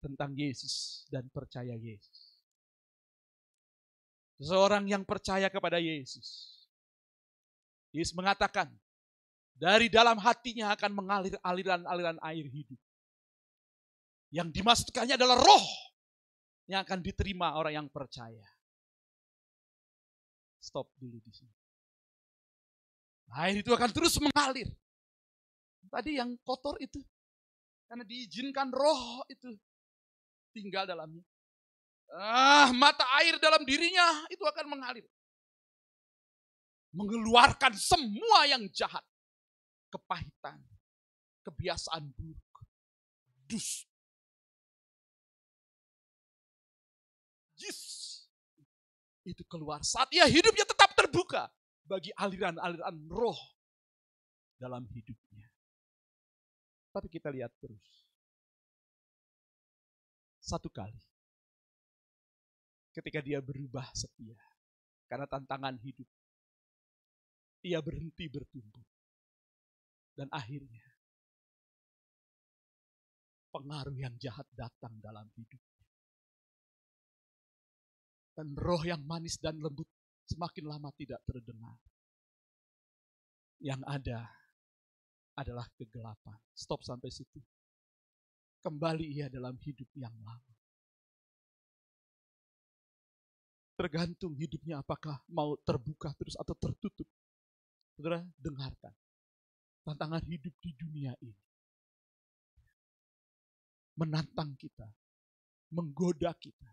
tentang 0.03 0.35
Yesus 0.35 1.07
dan 1.11 1.31
percaya 1.31 1.79
Yesus. 1.79 2.43
Seseorang 4.43 4.91
yang 4.91 5.07
percaya 5.07 5.47
kepada 5.47 5.79
Yesus. 5.79 6.59
Yesus 7.95 8.11
mengatakan, 8.19 8.67
dari 9.55 9.87
dalam 9.87 10.19
hatinya 10.19 10.75
akan 10.75 10.91
mengalir 10.91 11.39
aliran-aliran 11.39 12.19
air 12.19 12.47
hidup. 12.51 12.81
Yang 14.35 14.49
dimaksudkannya 14.59 15.15
adalah 15.15 15.39
roh 15.39 15.67
yang 16.67 16.83
akan 16.83 16.99
diterima 17.05 17.55
orang 17.55 17.85
yang 17.85 17.89
percaya. 17.93 18.43
Stop 20.59 20.91
dulu 20.99 21.21
di 21.23 21.31
sini. 21.31 21.55
Air 23.39 23.63
itu 23.63 23.71
akan 23.71 23.91
terus 23.95 24.19
mengalir 24.19 24.67
tadi 25.93 26.17
yang 26.17 26.33
kotor 26.41 26.81
itu. 26.81 26.99
Karena 27.85 28.09
diizinkan 28.09 28.73
roh 28.73 29.21
itu 29.29 29.53
tinggal 30.57 30.89
dalamnya. 30.89 31.21
Ah, 32.17 32.73
mata 32.73 33.05
air 33.21 33.37
dalam 33.37 33.61
dirinya 33.69 34.25
itu 34.33 34.41
akan 34.41 34.67
mengalir. 34.73 35.05
Mengeluarkan 36.97 37.77
semua 37.77 38.49
yang 38.49 38.65
jahat. 38.73 39.05
Kepahitan, 39.93 40.57
kebiasaan 41.45 42.09
buruk, 42.17 42.57
dus. 43.45 43.85
Jis. 47.61 47.81
Itu 49.23 49.45
keluar 49.47 49.85
saat 49.85 50.09
ia 50.17 50.25
hidupnya 50.25 50.65
tetap 50.65 50.97
terbuka 50.97 51.53
bagi 51.85 52.09
aliran-aliran 52.17 52.97
roh 53.13 53.39
dalam 54.57 54.89
hidupnya. 54.89 55.22
Tapi 56.93 57.09
kita 57.09 57.33
lihat 57.33 57.49
terus. 57.57 58.05
Satu 60.37 60.69
kali. 60.69 61.01
Ketika 62.93 63.25
dia 63.25 63.41
berubah 63.41 63.89
setia. 63.97 64.37
Karena 65.09 65.25
tantangan 65.25 65.81
hidup. 65.81 66.09
Ia 67.65 67.81
berhenti 67.81 68.29
bertumbuh. 68.29 68.85
Dan 70.13 70.29
akhirnya. 70.29 70.85
Pengaruh 73.49 73.97
yang 73.97 74.13
jahat 74.21 74.45
datang 74.53 74.93
dalam 75.01 75.25
hidupnya. 75.33 75.89
Dan 78.37 78.53
roh 78.57 78.81
yang 78.85 79.01
manis 79.05 79.41
dan 79.41 79.57
lembut 79.61 79.89
semakin 80.29 80.65
lama 80.69 80.89
tidak 80.97 81.21
terdengar. 81.25 81.77
Yang 83.61 83.81
ada 83.89 84.42
adalah 85.37 85.65
kegelapan. 85.77 86.37
Stop 86.53 86.85
sampai 86.85 87.09
situ. 87.09 87.41
Kembali 88.63 89.07
ia 89.11 89.27
dalam 89.27 89.59
hidup 89.59 89.89
yang 89.99 90.15
lama. 90.23 90.55
Tergantung 93.73 94.37
hidupnya 94.39 94.79
apakah 94.79 95.19
mau 95.33 95.59
terbuka 95.65 96.15
terus 96.15 96.39
atau 96.39 96.55
tertutup. 96.55 97.09
Saudara, 97.97 98.23
dengarkan. 98.39 98.95
Tantangan 99.83 100.23
hidup 100.29 100.55
di 100.63 100.71
dunia 100.79 101.11
ini. 101.19 101.43
Menantang 103.99 104.55
kita. 104.55 104.87
Menggoda 105.73 106.31
kita. 106.39 106.71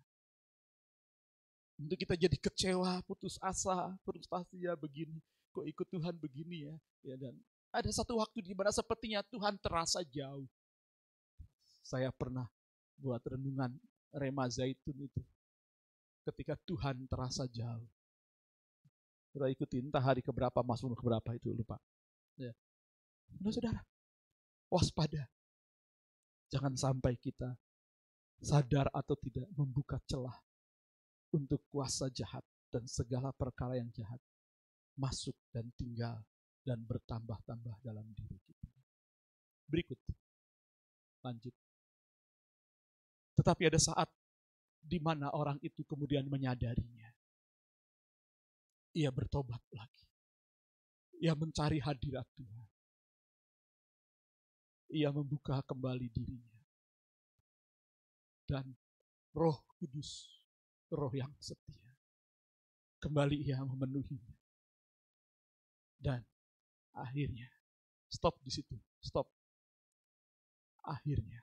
Untuk 1.79 1.95
kita 1.95 2.19
jadi 2.19 2.35
kecewa, 2.35 2.99
putus 3.07 3.39
asa, 3.39 3.95
frustasi 4.03 4.67
ya 4.67 4.75
begini. 4.75 5.17
Kok 5.55 5.65
ikut 5.65 5.87
Tuhan 5.89 6.15
begini 6.19 6.67
ya. 6.67 6.75
ya 7.07 7.15
dan 7.15 7.33
ada 7.69 7.89
satu 7.93 8.17
waktu 8.17 8.41
di 8.41 8.53
mana 8.57 8.73
sepertinya 8.73 9.21
Tuhan 9.29 9.57
terasa 9.61 10.01
jauh. 10.01 10.45
Saya 11.85 12.09
pernah 12.13 12.45
buat 12.97 13.21
renungan 13.21 13.73
Rema 14.13 14.49
Zaitun 14.49 14.97
itu. 14.97 15.21
Ketika 16.25 16.57
Tuhan 16.65 17.05
terasa 17.09 17.45
jauh. 17.49 17.89
Sudah 19.29 19.49
ikuti 19.49 19.77
entah 19.77 20.01
hari 20.01 20.25
keberapa, 20.25 20.65
masuk 20.65 20.97
keberapa 20.97 21.37
itu 21.37 21.53
lupa. 21.53 21.77
Ya. 22.33 22.49
Nah, 23.37 23.53
saudara, 23.53 23.81
waspada. 24.73 25.29
Jangan 26.49 26.73
sampai 26.73 27.13
kita 27.21 27.53
sadar 28.41 28.89
atau 28.89 29.13
tidak 29.21 29.45
membuka 29.53 30.01
celah 30.09 30.33
untuk 31.29 31.61
kuasa 31.69 32.09
jahat 32.09 32.41
dan 32.73 32.89
segala 32.89 33.29
perkara 33.29 33.77
yang 33.77 33.89
jahat 33.93 34.17
masuk 34.97 35.37
dan 35.53 35.69
tinggal 35.77 36.17
dan 36.69 36.85
bertambah-tambah 36.85 37.81
dalam 37.81 38.05
diri 38.13 38.37
kita. 38.45 38.69
Berikut, 39.65 39.97
lanjut. 41.25 41.55
Tetapi 43.33 43.73
ada 43.73 43.81
saat 43.81 44.05
di 44.77 45.01
mana 45.01 45.33
orang 45.33 45.57
itu 45.65 45.81
kemudian 45.81 46.29
menyadarinya. 46.29 47.09
Ia 48.93 49.09
bertobat 49.09 49.65
lagi. 49.73 50.05
Ia 51.25 51.33
mencari 51.33 51.81
hadirat 51.81 52.25
Tuhan. 52.37 52.69
Ia 54.93 55.09
membuka 55.09 55.65
kembali 55.65 56.05
dirinya. 56.13 56.61
Dan 58.45 58.65
roh 59.33 59.57
kudus, 59.77 60.25
roh 60.93 61.13
yang 61.13 61.33
setia. 61.41 61.97
Kembali 63.01 63.41
ia 63.45 63.61
memenuhinya. 63.61 64.37
Dan 65.97 66.25
akhirnya, 67.03 67.47
stop 68.09 68.37
di 68.43 68.51
situ, 68.51 68.75
stop. 68.99 69.27
Akhirnya, 70.83 71.39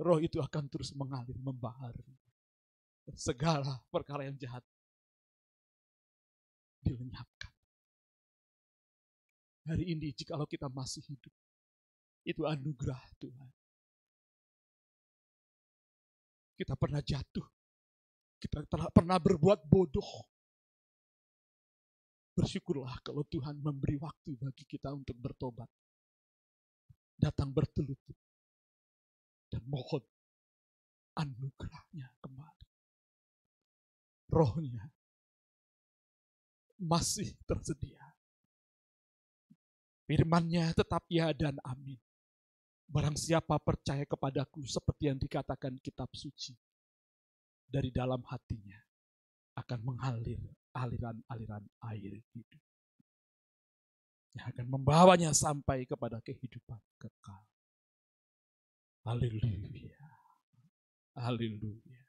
roh 0.00 0.20
itu 0.22 0.38
akan 0.40 0.64
terus 0.70 0.94
mengalir, 0.96 1.36
membaharui. 1.40 2.16
Segala 3.10 3.74
perkara 3.90 4.22
yang 4.22 4.38
jahat 4.38 4.62
dilenyapkan. 6.80 7.52
Hari 9.66 9.84
ini 9.92 10.14
jikalau 10.14 10.46
kita 10.46 10.70
masih 10.70 11.04
hidup, 11.04 11.34
itu 12.24 12.42
anugerah 12.46 13.02
Tuhan. 13.18 13.50
Kita 16.54 16.74
pernah 16.76 17.00
jatuh, 17.02 17.46
kita 18.40 18.64
telah 18.68 18.88
pernah 18.94 19.18
berbuat 19.20 19.64
bodoh. 19.68 20.29
Bersyukurlah 22.40 23.04
kalau 23.04 23.20
Tuhan 23.28 23.60
memberi 23.60 24.00
waktu 24.00 24.32
bagi 24.40 24.64
kita 24.64 24.96
untuk 24.96 25.12
bertobat. 25.20 25.68
Datang 27.20 27.52
bertelutuk 27.52 28.16
dan 29.52 29.60
mohon 29.68 30.00
anugerahnya 31.20 32.08
kembali. 32.24 32.66
Rohnya 34.32 34.88
masih 36.80 37.36
tersedia. 37.44 38.00
Firmannya 40.08 40.72
tetap 40.72 41.04
ya 41.12 41.36
dan 41.36 41.60
amin. 41.60 42.00
Barang 42.88 43.20
siapa 43.20 43.60
percaya 43.60 44.08
kepadaku 44.08 44.64
seperti 44.64 45.12
yang 45.12 45.20
dikatakan 45.20 45.76
kitab 45.84 46.08
suci. 46.16 46.56
Dari 47.68 47.92
dalam 47.92 48.24
hatinya 48.26 48.80
akan 49.60 49.78
mengalir 49.84 50.40
aliran-aliran 50.74 51.64
air 51.90 52.14
hidup. 52.34 52.62
Yang 54.38 54.46
akan 54.54 54.66
membawanya 54.70 55.34
sampai 55.34 55.82
kepada 55.86 56.22
kehidupan 56.22 56.78
kekal. 57.02 57.42
Haleluya. 59.02 60.06
Haleluya. 61.18 62.02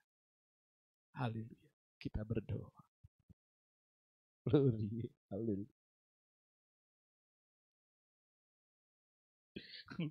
Haleluya. 1.18 1.70
Kita 1.98 2.22
berdoa. 2.22 2.70
Glory. 4.46 5.10
Haleluya. 5.34 5.78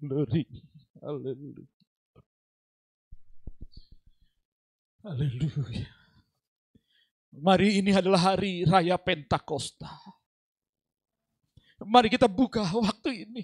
Glory. 0.02 0.44
Haleluya. 1.02 1.66
Haleluya. 5.02 5.99
Mari 7.30 7.78
ini 7.78 7.94
adalah 7.94 8.34
hari 8.34 8.66
raya 8.66 8.98
Pentakosta. 8.98 9.86
Mari 11.80 12.10
kita 12.10 12.26
buka 12.26 12.66
waktu 12.74 13.24
ini. 13.24 13.42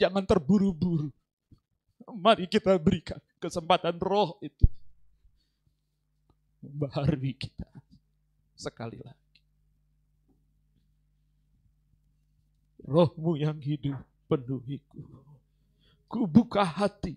Jangan 0.00 0.24
terburu-buru. 0.24 1.12
Mari 2.10 2.50
kita 2.50 2.74
berikan 2.80 3.20
kesempatan 3.38 4.00
roh 4.02 4.40
itu. 4.42 4.66
Baharui 6.58 7.36
kita. 7.36 7.68
Sekali 8.56 8.98
lagi. 8.98 9.20
Rohmu 12.82 13.38
yang 13.38 13.62
hidup 13.62 14.02
penuhiku. 14.26 15.06
Ku 16.10 16.26
buka 16.26 16.66
hati 16.66 17.14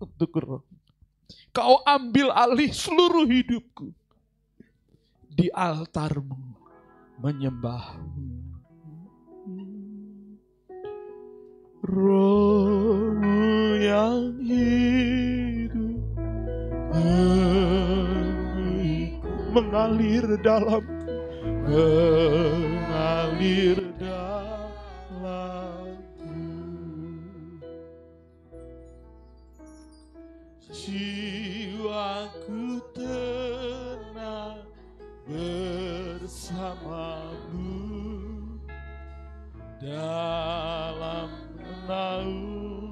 untuk 0.00 0.32
roh. 0.40 0.64
Kau 1.50 1.82
ambil 1.86 2.30
alih 2.34 2.70
seluruh 2.74 3.26
hidupku. 3.26 3.90
Di 5.36 5.52
altarmu 5.52 6.56
menyembahmu. 7.20 8.34
Rohmu 11.86 13.78
yang 13.78 14.42
hidup 14.42 15.86
mengalir 19.56 20.36
dalam 20.44 20.84
mengalir 21.64 23.85
jiwaku 30.86 32.78
tenang 32.94 34.62
bersamamu. 35.26 36.54
Dalam 39.82 41.30
naunganmu 41.90 42.86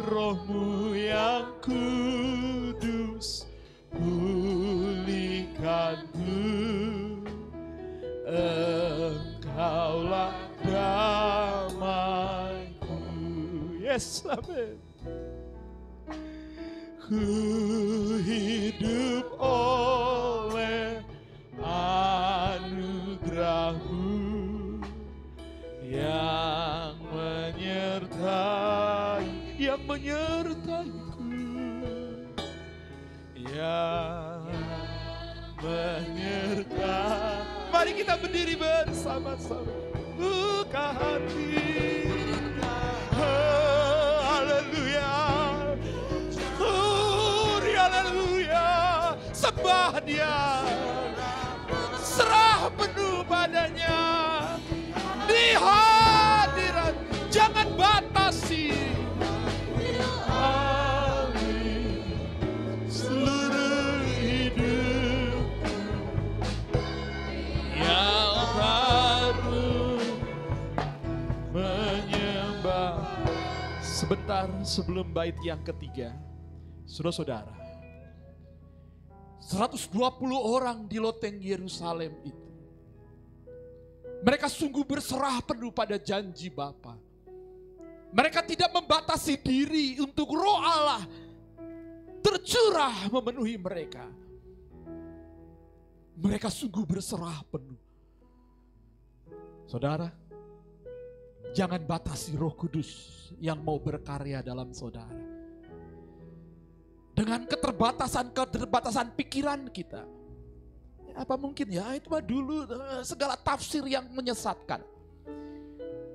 Rohmu 0.00 0.96
yang 0.96 1.44
kudus 1.60 3.44
pulihkanku 3.92 6.40
engkaulah 8.28 10.32
damaiku. 10.64 11.68
Yes 13.80 14.24
amin. 14.24 14.78
Ku 17.00 17.16
hidup 18.22 19.26
oleh 19.42 20.19
menyertaiku. 29.90 31.18
Yang 33.34 34.46
menyertai 35.58 37.42
mari 37.74 37.92
kita 37.98 38.14
berdiri 38.22 38.54
bersama-sama. 38.54 39.74
Buka 40.14 40.94
hati. 40.94 41.58
Oh, 43.18 44.14
haleluya. 44.30 45.10
Oh, 46.62 47.58
haleluya. 47.58 48.70
Sembah 49.34 49.98
dia. 50.06 50.62
Serah 51.98 52.70
penuh 52.78 53.26
padanya. 53.26 53.98
Di 55.26 55.58
hadirat. 55.58 56.94
Jangan 57.30 57.66
batasi 57.74 58.74
sebentar 74.10 74.50
sebelum 74.66 75.06
bait 75.14 75.38
yang 75.38 75.62
ketiga 75.62 76.10
saudara-saudara 76.82 77.54
120 79.38 79.86
orang 80.34 80.82
di 80.90 80.98
loteng 80.98 81.38
Yerusalem 81.38 82.18
itu 82.26 82.50
mereka 84.26 84.50
sungguh 84.50 84.82
berserah 84.82 85.38
penuh 85.46 85.70
pada 85.70 85.94
janji 85.94 86.50
Bapa. 86.50 86.98
Mereka 88.10 88.42
tidak 88.50 88.74
membatasi 88.74 89.38
diri 89.38 90.02
untuk 90.02 90.34
roh 90.34 90.58
Allah 90.58 91.06
tercurah 92.18 93.06
memenuhi 93.14 93.62
mereka. 93.62 94.10
Mereka 96.18 96.50
sungguh 96.50 96.82
berserah 96.82 97.46
penuh. 97.46 97.78
Saudara, 99.70 100.10
jangan 101.50 101.82
batasi 101.82 102.38
roh 102.38 102.54
kudus 102.54 103.20
yang 103.38 103.58
mau 103.62 103.78
berkarya 103.78 104.42
dalam 104.42 104.70
saudara. 104.74 105.18
Dengan 107.14 107.44
keterbatasan-keterbatasan 107.44 109.12
pikiran 109.12 109.68
kita. 109.68 110.08
Apa 111.10 111.34
mungkin 111.36 111.68
ya 111.68 111.92
itu 111.98 112.06
mah 112.08 112.22
dulu 112.22 112.64
eh, 112.64 113.02
segala 113.04 113.36
tafsir 113.36 113.84
yang 113.84 114.08
menyesatkan. 114.14 114.80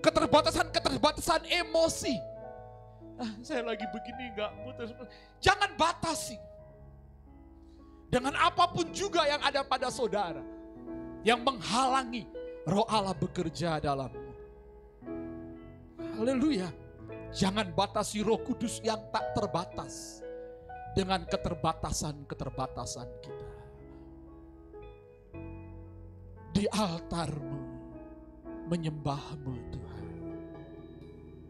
Keterbatasan-keterbatasan 0.02 1.46
emosi. 1.46 2.16
Ah, 3.16 3.32
saya 3.46 3.64
lagi 3.64 3.86
begini 3.92 4.34
nggak 4.34 4.52
putus. 4.66 4.90
Jangan 5.44 5.72
batasi. 5.78 6.40
Dengan 8.10 8.34
apa 8.40 8.72
pun 8.72 8.90
juga 8.96 9.28
yang 9.28 9.44
ada 9.44 9.62
pada 9.62 9.92
saudara. 9.92 10.42
Yang 11.22 11.42
menghalangi 11.44 12.24
roh 12.66 12.88
Allah 12.90 13.14
bekerja 13.14 13.78
dalammu. 13.78 14.25
Haleluya. 16.16 16.72
Jangan 17.36 17.76
batasi 17.76 18.24
roh 18.24 18.40
kudus 18.40 18.80
yang 18.84 19.00
tak 19.12 19.36
terbatas. 19.36 20.24
Dengan 20.96 21.28
keterbatasan-keterbatasan 21.28 23.10
kita. 23.20 23.50
Di 26.56 26.64
altarmu 26.72 27.60
menyembahmu 28.72 29.54
Tuhan. 29.76 30.08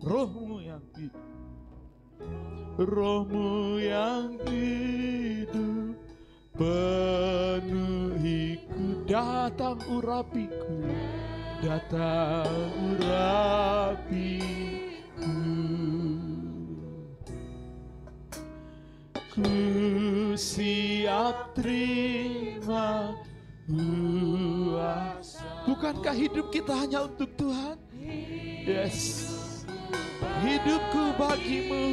Rohmu 0.02 0.58
yang 0.66 0.82
hidup. 0.98 1.30
Rohmu 2.82 3.78
yang 3.78 4.34
hidup 4.50 5.96
penuhiku 6.56 7.84
datang 9.04 9.76
urapiku 9.92 10.88
datang 11.64 12.52
urapiku 12.96 14.46
ku. 19.36 19.44
Siap 20.36 21.56
terima 21.56 23.16
kuasa. 23.68 25.44
Bukankah 25.68 26.16
hidup 26.16 26.52
kita 26.52 26.76
hanya 26.76 27.08
untuk 27.08 27.32
Tuhan? 27.40 27.80
Yes. 28.64 29.32
Hidupku 30.44 31.16
bagimu. 31.20 31.88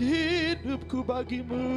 Hidupku 0.00 1.04
bagimu. 1.04 1.68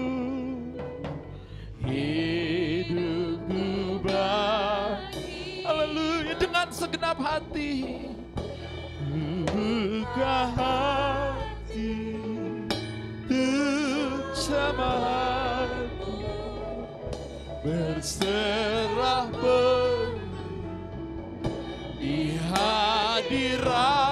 Hidupku 1.84 3.64
bagi 4.04 5.07
haleluya 5.88 6.36
dengan 6.36 6.68
segenap 6.68 7.16
hati. 7.16 8.04
Buka 9.48 10.52
hati 10.52 12.12
jamaatku 14.36 16.12
berserah 17.64 19.32
di 22.00 22.36
hadiratmu 22.52 24.12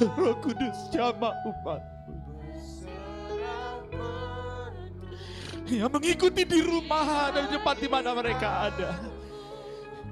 Roh 0.00 0.36
Kudus 0.40 0.88
jamah 0.88 1.36
umatmu. 1.44 2.16
Yang 5.70 5.90
mengikuti 5.92 6.42
di 6.42 6.60
rumah 6.64 7.30
dan 7.30 7.46
di 7.46 7.60
tempat 7.60 7.76
di 7.78 7.88
mana 7.88 8.10
mereka 8.16 8.72
ada. 8.72 8.96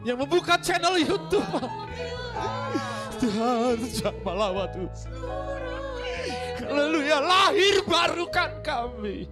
Yang 0.04 0.18
membuka 0.22 0.60
channel 0.60 1.00
YouTube. 1.00 1.42
Tuhan 3.18 3.82
jamah 3.98 4.34
lawat 4.36 4.76
Haleluya 6.62 7.18
lahir 7.24 7.82
barukan 7.88 8.60
kami. 8.60 9.26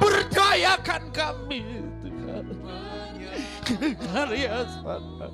Berdayakan 0.00 1.12
kami 1.12 1.84
karya 3.78 4.66
sana 4.66 5.26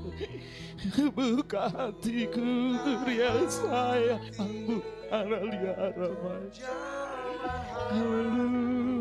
buka 1.16 1.62
hatiku 1.72 2.44
karya 2.84 3.32
saya 3.48 4.16
ambu 4.38 4.76
aralia 5.10 5.74
ramai 5.96 6.48
haleluya 7.90 8.95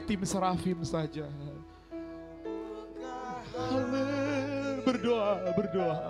Tim 0.00 0.24
serafim 0.24 0.80
saja. 0.82 1.28
Berdoa, 4.82 5.32
berdoa. 5.54 6.00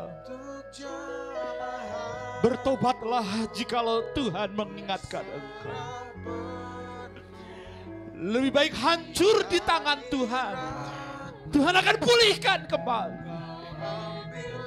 Bertobatlah 2.40 3.26
jikalau 3.52 4.00
Tuhan 4.16 4.48
mengingatkan 4.56 5.26
engkau. 5.28 5.76
Lebih 8.20 8.52
baik 8.52 8.74
hancur 8.76 9.44
di 9.48 9.60
tangan 9.60 10.00
Tuhan. 10.08 10.54
Tuhan 11.52 11.74
akan 11.76 11.96
pulihkan 12.00 12.60
kembali. 12.68 13.28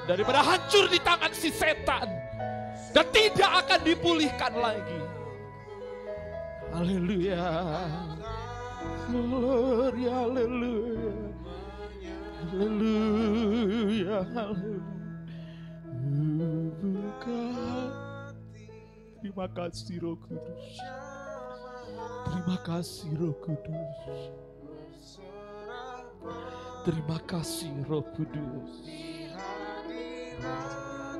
Daripada 0.04 0.44
hancur 0.44 0.86
di 0.90 1.00
tangan 1.02 1.32
si 1.34 1.50
setan. 1.50 2.06
Dan 2.94 3.06
tidak 3.10 3.50
akan 3.66 3.80
dipulihkan 3.82 4.52
lagi. 4.54 5.00
Haleluya. 6.74 7.42
Glory, 9.08 10.04
haleluya. 10.08 11.14
Haleluya, 12.50 14.18
haleluya. 14.34 14.94
Buka 16.84 17.40
Terima 19.24 19.48
kasih 19.48 19.96
Roh 20.04 20.16
Kudus. 20.20 20.76
Terima 22.28 22.56
kasih 22.60 23.10
Roh 23.16 23.36
Kudus. 23.40 23.98
Terima 26.84 27.18
kasih 27.24 27.72
Roh 27.88 28.04
Kudus. 28.12 28.72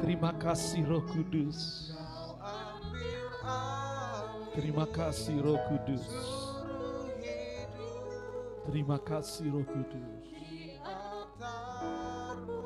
Terima 0.05 0.33
kasih 0.37 0.83
Roh 0.85 1.05
Kudus. 1.09 1.59
Terima 4.53 4.85
kasih 4.85 5.37
Roh 5.41 5.61
Kudus. 5.65 6.44
Terima 8.65 8.97
kasih 8.97 9.53
Roh 9.53 9.67
Kudus. 9.69 10.25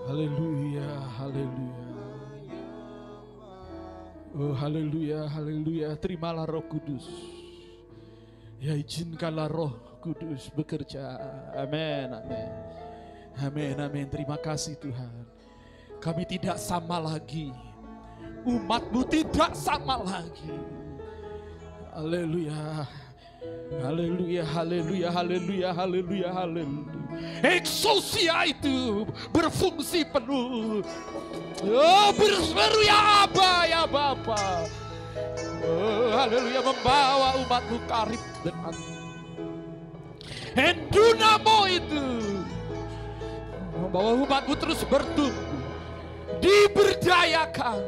Haleluya, 0.07 0.89
haleluya. 1.19 1.89
Oh 4.39 4.55
haleluya, 4.55 5.27
haleluya. 5.27 5.89
Terimalah 5.99 6.47
Roh 6.47 6.63
Kudus. 6.71 7.05
Ya 8.63 8.79
izinkanlah 8.79 9.51
Roh 9.51 9.75
Kudus 9.99 10.51
bekerja. 10.55 11.19
Amin, 11.59 12.15
amin. 12.15 12.51
Amin, 13.39 13.77
amin. 13.79 14.07
Terima 14.11 14.39
kasih 14.39 14.79
Tuhan. 14.79 15.27
Kami 15.99 16.23
tidak 16.27 16.59
sama 16.59 17.03
lagi. 17.03 17.51
Umatmu 18.47 19.03
tidak 19.07 19.55
sama 19.59 19.99
lagi. 20.03 20.55
Haleluya. 21.91 22.87
Haleluya, 23.69 24.49
haleluya, 24.49 25.13
haleluya, 25.13 25.69
haleluya, 25.77 26.29
haleluya. 26.33 26.97
Eksosia 27.45 28.49
itu 28.49 29.05
berfungsi 29.29 30.09
penuh. 30.09 30.81
Oh, 31.69 32.09
berseru 32.17 32.81
ya 32.81 33.29
Aba, 33.29 33.69
ya 33.69 33.85
Bapa. 33.85 34.65
Oh, 35.69 36.09
haleluya, 36.17 36.65
membawa 36.65 37.37
umatmu 37.45 37.79
karib 37.85 38.23
dengan 38.41 38.73
Endunamo 40.57 41.59
itu 41.69 42.07
membawa 43.77 44.17
umatmu 44.17 44.55
terus 44.57 44.81
bertumbuh, 44.89 45.61
diberdayakan. 46.41 47.85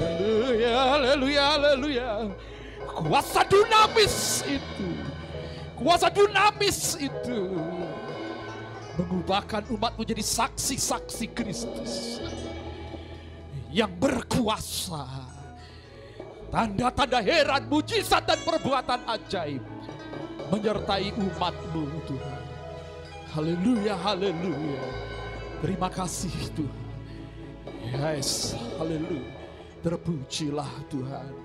Haleluya, 0.00 0.74
haleluya, 0.88 1.42
haleluya. 1.52 2.08
Kuasa 2.84 3.42
dinamis 3.48 4.44
itu, 4.46 4.88
kuasa 5.76 6.08
dinamis 6.12 6.96
itu 7.00 7.40
mengubahkan 8.94 9.66
umat 9.74 9.98
menjadi 9.98 10.22
saksi-saksi 10.22 11.26
Kristus 11.34 12.22
yang 13.74 13.90
berkuasa. 13.98 15.02
Tanda-tanda 16.54 17.18
heran, 17.18 17.66
mujizat 17.66 18.22
dan 18.30 18.38
perbuatan 18.46 19.02
ajaib 19.10 19.58
menyertai 20.54 21.10
umatmu 21.18 21.82
Tuhan. 22.06 22.42
Haleluya, 23.34 23.98
haleluya. 23.98 24.86
Terima 25.58 25.90
kasih 25.90 26.30
Tuhan. 26.54 26.84
Yes, 27.90 28.54
haleluya. 28.78 29.34
Terpujilah 29.82 30.70
Tuhan. 30.86 31.43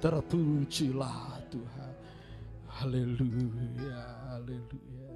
Terpujilah 0.00 1.44
Tuhan. 1.52 1.94
Haleluya, 2.72 4.00
haleluya. 4.32 5.12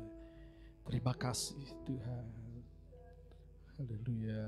Terima 0.84 1.16
kasih 1.16 1.64
Tuhan. 1.88 2.28
Haleluya. 3.80 4.44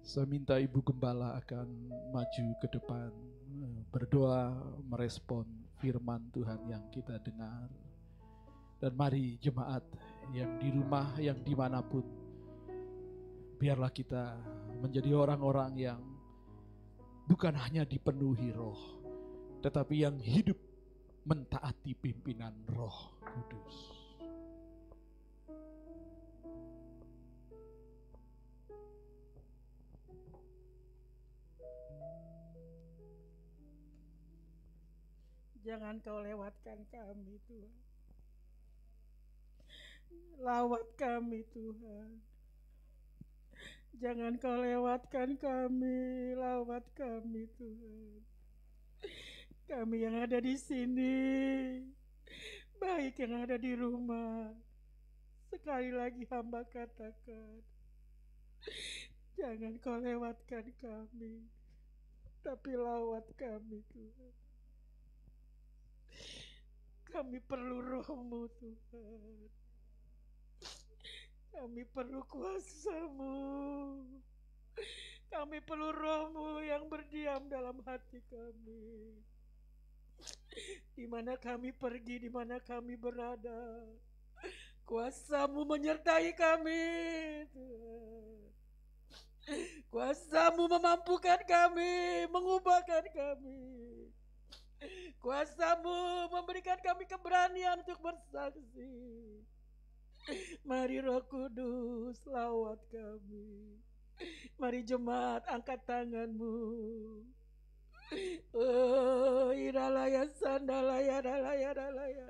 Saya 0.00 0.24
minta 0.24 0.56
Ibu 0.56 0.80
Gembala 0.80 1.36
akan 1.36 1.68
maju 2.16 2.46
ke 2.64 2.66
depan. 2.72 3.12
Berdoa 3.92 4.56
merespon 4.88 5.44
firman 5.84 6.32
Tuhan 6.32 6.64
yang 6.64 6.88
kita 6.88 7.20
dengar. 7.20 7.68
Dan 8.80 8.96
mari 8.96 9.36
jemaat 9.36 9.84
yang 10.32 10.56
di 10.56 10.72
rumah, 10.72 11.12
yang 11.20 11.36
di 11.44 11.52
mana 11.52 11.84
pun. 11.84 12.08
Biarlah 13.60 13.92
kita 13.92 14.40
menjadi 14.80 15.12
orang-orang 15.12 15.76
yang 15.76 16.09
bukan 17.30 17.54
hanya 17.54 17.86
dipenuhi 17.86 18.50
roh, 18.50 18.98
tetapi 19.62 20.02
yang 20.02 20.18
hidup 20.18 20.58
mentaati 21.22 21.94
pimpinan 21.94 22.50
roh 22.74 23.14
kudus. 23.22 23.94
Jangan 35.62 36.02
kau 36.02 36.18
lewatkan 36.18 36.82
kami 36.90 37.38
Tuhan. 37.46 37.78
Lawat 40.42 40.82
kami 40.98 41.46
Tuhan. 41.54 42.29
Jangan 43.98 44.38
kau 44.38 44.54
lewatkan 44.62 45.34
kami, 45.34 46.38
lawat 46.38 46.86
kami 46.94 47.50
Tuhan. 47.58 48.22
Kami 49.66 49.96
yang 50.02 50.18
ada 50.18 50.38
di 50.38 50.54
sini, 50.54 51.18
baik 52.78 53.18
yang 53.18 53.42
ada 53.42 53.58
di 53.58 53.74
rumah. 53.74 54.54
Sekali 55.50 55.90
lagi 55.90 56.22
hamba 56.30 56.62
katakan, 56.70 57.62
jangan 59.34 59.74
kau 59.82 59.98
lewatkan 59.98 60.70
kami, 60.78 61.46
tapi 62.46 62.70
lawat 62.78 63.26
kami 63.34 63.82
Tuhan. 63.90 64.34
Kami 67.10 67.38
perlu 67.42 67.82
rohmu 67.82 68.46
Tuhan. 68.62 69.59
Kami 71.50 71.82
perlu 71.90 72.22
kuasamu. 72.30 73.36
Kami 75.30 75.58
perlu 75.62 75.94
rohmu 75.94 76.58
yang 76.66 76.90
berdiam 76.90 77.46
dalam 77.46 77.78
hati 77.86 78.18
kami. 78.26 79.14
Di 80.94 81.06
mana 81.06 81.38
kami 81.38 81.70
pergi, 81.70 82.26
di 82.26 82.30
mana 82.30 82.58
kami 82.58 82.98
berada. 82.98 83.86
Kuasamu 84.84 85.62
menyertai 85.62 86.34
kami. 86.34 86.82
Kuasamu 89.90 90.66
memampukan 90.66 91.40
kami, 91.46 92.26
mengubahkan 92.30 93.06
kami. 93.10 93.60
Kuasamu 95.20 96.26
memberikan 96.32 96.78
kami 96.80 97.04
keberanian 97.04 97.82
untuk 97.84 98.00
bersaksi. 98.00 99.39
Mari 100.68 101.02
Roh 101.02 101.22
Kudus 101.26 102.22
lawat 102.26 102.78
kami. 102.90 103.78
Mari 104.60 104.84
jemaat 104.84 105.42
angkat 105.48 105.80
tanganmu. 105.88 106.56
Oh, 108.50 109.54
iralaya 109.54 110.26
sandalaya 110.34 111.22
dalaya 111.22 111.70
dalaya. 111.70 112.26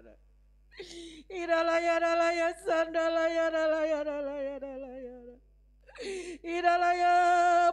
Iralaya 1.29 1.95
dalaya 1.99 2.49
sandalaya 2.63 3.47
dalaya 3.49 3.99
dalaya 4.05 4.55
dalaya. 4.61 5.17
Iralaya 6.45 7.15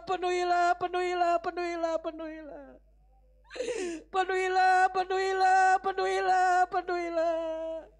penuhilah 0.04 0.76
penuhilah 0.76 1.34
penuhilah 1.40 1.96
penuhilah. 2.00 2.68
Penuhilah 4.12 4.92
penuhilah 4.92 5.80
penuhilah 5.80 6.52
penuhilah. 6.68 7.97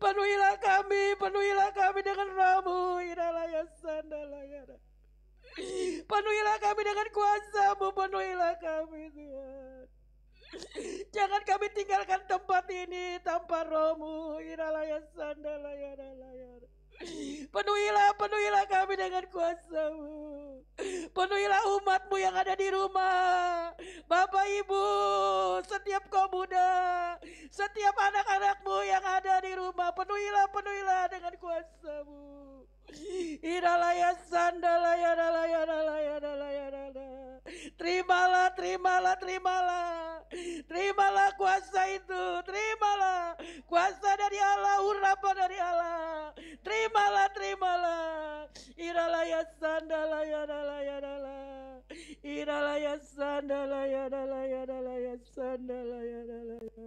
Penuhilah 0.00 0.56
kami, 0.64 1.12
penuhilah 1.20 1.70
kami 1.76 2.00
dengan 2.00 2.28
rohmu, 2.32 3.04
iralaya 3.04 3.68
sandalaya. 3.84 4.64
Penuhilah 6.08 6.56
kami 6.56 6.80
dengan 6.80 7.08
kuasamu, 7.12 7.92
penuhilah 7.92 8.56
kami 8.56 9.12
Tuhan. 9.12 9.84
Jangan 11.12 11.42
kami 11.44 11.66
tinggalkan 11.76 12.24
tempat 12.24 12.64
ini 12.72 13.20
tanpa 13.20 13.68
rohmu, 13.68 14.40
iralaya 14.40 15.04
sandalaya 15.12 16.00
dalaya. 16.00 16.52
Penuhilah, 17.52 18.14
penuhilah 18.14 18.64
kami 18.70 18.94
dengan 18.94 19.24
kuasamu. 19.26 20.14
Penuhilah 21.12 21.62
umatmu 21.78 22.16
yang 22.16 22.32
ada 22.32 22.54
di 22.54 22.68
rumah. 22.70 23.74
Bapak 24.06 24.46
Ibu, 24.62 24.84
setiap 25.66 26.06
kaum 26.08 26.30
muda, 26.30 26.72
setiap 27.50 27.94
anak-anakmu 27.98 28.76
yang 28.86 29.04
ada 29.04 29.42
di 29.42 29.52
rumah. 29.58 29.90
Penuhilah, 29.92 30.46
penuhilah 30.54 31.02
dengan 31.10 31.34
kuasamu. 31.36 32.22
Iralaya 33.42 34.14
sandalaya 34.28 35.16
dalaya 35.16 35.60
dalaya 35.64 36.14
dalaya 36.20 36.66
dalaya. 36.70 37.40
Terimalah, 37.76 38.54
terimalah, 38.54 39.16
terimalah. 39.18 40.22
Terimalah 40.70 41.28
kuasa 41.36 41.82
itu, 41.92 42.24
terimalah 42.46 43.36
kuasa 43.72 44.12
dari 44.20 44.36
Allah, 44.36 44.84
urapan 44.84 45.34
dari 45.48 45.56
Allah. 45.56 46.36
Terimalah, 46.60 47.28
terimalah. 47.32 48.04
Iralaya 48.76 49.40
sandalaya 49.56 50.44
dalaya 50.44 50.96
dalaya. 51.00 51.80
Iralaya 52.20 52.94
sandalaya 53.00 54.12
dalaya 54.12 54.60
dalaya 54.68 55.14
sandalaya 55.32 56.20
dalaya. 56.28 56.86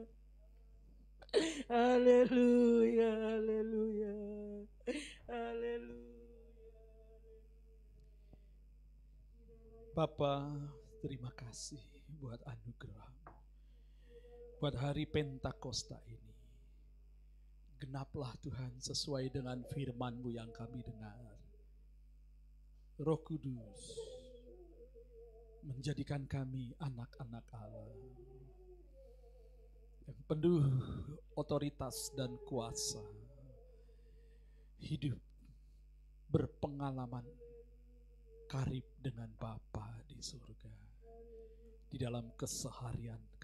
Haleluya, 1.74 3.12
haleluya. 3.34 4.18
Haleluya. 5.26 6.14
Bapa, 9.98 10.54
terima 11.02 11.34
kasih 11.34 11.82
buat 12.22 12.46
anugerah. 12.46 13.10
Buat 14.62 14.76
hari 14.78 15.10
Pentakosta 15.10 15.98
ini. 16.06 16.25
Genaplah 17.86 18.34
Tuhan 18.42 18.82
sesuai 18.82 19.30
dengan 19.30 19.62
firman-Mu 19.62 20.34
yang 20.34 20.50
kami 20.50 20.82
dengar. 20.82 21.22
Roh 22.98 23.22
Kudus 23.22 23.94
menjadikan 25.62 26.26
kami 26.26 26.74
anak-anak 26.82 27.46
Allah 27.54 27.94
yang 30.10 30.20
penuh 30.26 30.66
otoritas 31.38 32.10
dan 32.18 32.34
kuasa. 32.50 33.06
Hidup 34.82 35.22
berpengalaman 36.34 37.30
karib 38.50 38.86
dengan 38.98 39.30
Bapa 39.38 40.02
di 40.10 40.18
surga 40.26 40.74
di 41.86 42.02
dalam 42.02 42.34
keseharian. 42.34 43.35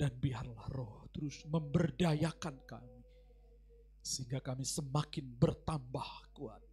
Dan 0.00 0.16
biarlah 0.16 0.64
roh 0.72 1.04
terus 1.12 1.44
memberdayakan 1.44 2.64
kami 2.64 3.04
sehingga 4.00 4.40
kami 4.40 4.64
semakin 4.64 5.28
bertambah 5.36 6.32
kuat 6.32 6.64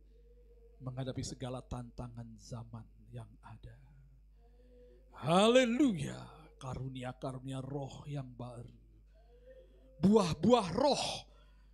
menghadapi 0.79 1.27
segala 1.27 1.59
tantangan 1.59 2.23
zaman 2.39 2.87
yang 3.11 3.27
ada. 3.43 3.75
Haleluya, 5.27 6.23
karunia-karunia 6.55 7.59
roh 7.59 8.07
yang 8.07 8.31
baru. 8.31 8.79
Buah-buah 9.99 10.67
roh 10.71 11.05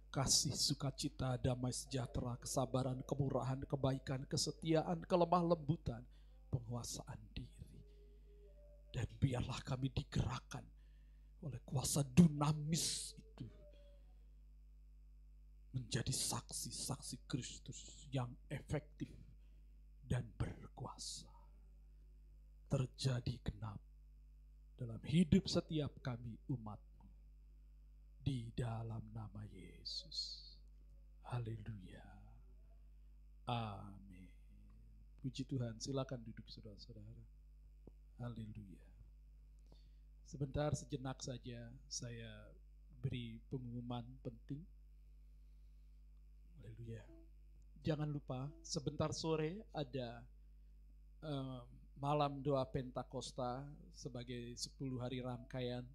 kasih, 0.10 0.58
sukacita, 0.58 1.38
damai 1.38 1.70
sejahtera, 1.70 2.34
kesabaran, 2.42 2.98
kemurahan, 3.06 3.62
kebaikan, 3.70 4.26
kesetiaan, 4.26 5.06
kelemah 5.06 5.54
lembutan, 5.54 6.02
penguasaan 6.50 7.22
diri. 7.30 7.78
Dan 8.90 9.06
biarlah 9.22 9.62
kami 9.62 9.94
digerakkan 9.94 10.73
oleh 11.44 11.60
kuasa 11.68 12.02
dinamis 12.08 13.14
itu 13.20 13.48
menjadi 15.76 16.14
saksi-saksi 16.14 17.28
Kristus 17.28 18.08
yang 18.14 18.32
efektif 18.48 19.12
dan 20.08 20.24
berkuasa. 20.40 21.30
Terjadi 22.72 23.38
genap 23.46 23.78
dalam 24.80 25.02
hidup 25.06 25.46
setiap 25.46 25.94
kami 26.02 26.34
umatmu 26.50 27.06
di 28.24 28.50
dalam 28.56 29.04
nama 29.14 29.46
Yesus. 29.54 30.42
Haleluya. 31.30 32.08
Amin. 33.46 34.32
Puji 35.22 35.46
Tuhan, 35.46 35.78
silakan 35.78 36.20
duduk 36.26 36.48
saudara-saudara. 36.50 37.24
Haleluya. 38.24 38.93
Sebentar 40.34 40.74
sejenak 40.74 41.22
saja 41.22 41.70
saya 41.86 42.34
beri 43.06 43.38
pengumuman 43.54 44.02
penting. 44.26 44.66
Haleluya. 46.58 47.06
Jangan 47.86 48.10
lupa 48.10 48.50
sebentar 48.66 49.14
sore 49.14 49.62
ada 49.78 50.26
eh, 51.22 51.62
malam 52.02 52.42
doa 52.42 52.66
Pentakosta 52.66 53.62
sebagai 53.94 54.58
10 54.58 54.74
hari 55.06 55.22
rangkaian 55.22 55.86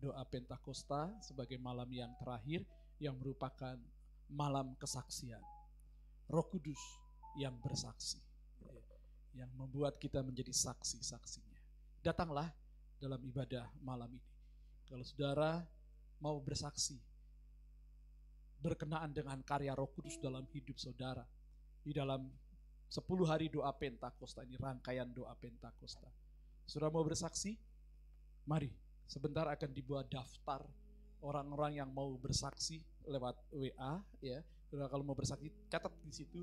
doa 0.00 0.24
Pentakosta 0.24 1.12
sebagai 1.20 1.60
malam 1.60 1.92
yang 1.92 2.16
terakhir 2.16 2.64
yang 2.96 3.20
merupakan 3.20 3.76
malam 4.32 4.72
kesaksian. 4.80 5.44
Roh 6.32 6.48
Kudus 6.48 6.80
yang 7.36 7.52
bersaksi. 7.60 8.24
yang 9.36 9.52
membuat 9.52 10.00
kita 10.00 10.24
menjadi 10.24 10.48
saksi-saksinya. 10.48 11.60
Datanglah 12.00 12.48
dalam 12.96 13.20
ibadah 13.24 13.68
malam 13.84 14.08
ini. 14.12 14.28
Kalau 14.86 15.04
saudara 15.04 15.60
mau 16.22 16.38
bersaksi 16.40 16.96
berkenaan 18.60 19.12
dengan 19.12 19.36
karya 19.44 19.76
Roh 19.76 19.92
Kudus 19.92 20.16
dalam 20.16 20.48
hidup 20.50 20.80
saudara 20.80 21.22
di 21.84 21.92
dalam 21.92 22.24
10 22.88 23.02
hari 23.26 23.52
doa 23.52 23.70
Pentakosta 23.74 24.46
ini 24.46 24.56
rangkaian 24.56 25.10
doa 25.10 25.34
Pentakosta. 25.36 26.08
Saudara 26.64 26.90
mau 26.90 27.04
bersaksi? 27.04 27.54
Mari, 28.46 28.70
sebentar 29.06 29.46
akan 29.50 29.70
dibuat 29.74 30.06
daftar 30.06 30.62
orang-orang 31.22 31.82
yang 31.82 31.90
mau 31.90 32.14
bersaksi 32.18 32.82
lewat 33.06 33.34
WA 33.50 34.02
ya. 34.22 34.38
Saudara 34.70 34.86
kalau 34.90 35.02
mau 35.06 35.18
bersaksi 35.18 35.50
catat 35.70 35.92
di 36.06 36.14
situ. 36.14 36.42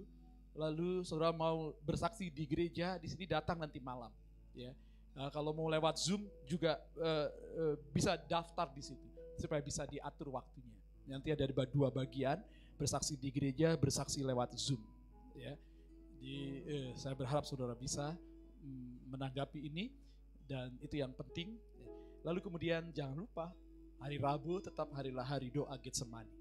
Lalu 0.54 1.02
saudara 1.02 1.34
mau 1.34 1.74
bersaksi 1.82 2.30
di 2.30 2.46
gereja 2.46 3.02
di 3.02 3.10
sini 3.10 3.26
datang 3.26 3.58
nanti 3.58 3.82
malam 3.82 4.12
ya. 4.54 4.70
Nah, 5.14 5.30
kalau 5.30 5.54
mau 5.54 5.70
lewat 5.70 6.02
Zoom 6.02 6.26
juga 6.50 6.82
uh, 6.98 7.30
uh, 7.30 7.76
bisa 7.94 8.18
daftar 8.18 8.66
di 8.74 8.82
situ 8.82 9.08
supaya 9.38 9.62
bisa 9.62 9.86
diatur 9.86 10.34
waktunya. 10.34 10.74
Nanti 11.06 11.30
ada 11.30 11.46
dua 11.70 11.94
bagian, 11.94 12.42
bersaksi 12.78 13.14
di 13.20 13.30
gereja, 13.30 13.78
bersaksi 13.78 14.26
lewat 14.26 14.58
Zoom. 14.58 14.82
Ya, 15.38 15.58
di, 16.24 16.64
eh, 16.64 16.90
saya 16.96 17.18
berharap 17.18 17.44
saudara 17.44 17.76
bisa 17.76 18.16
mm, 18.64 19.12
menanggapi 19.12 19.60
ini 19.68 19.92
dan 20.48 20.72
itu 20.80 21.02
yang 21.02 21.12
penting. 21.12 21.60
Lalu 22.24 22.40
kemudian 22.40 22.88
jangan 22.96 23.20
lupa 23.20 23.52
hari 24.00 24.16
Rabu 24.16 24.64
tetap 24.64 24.88
harilah 24.96 25.28
hari 25.28 25.52
doa 25.52 25.76
Getsemani. 25.76 26.32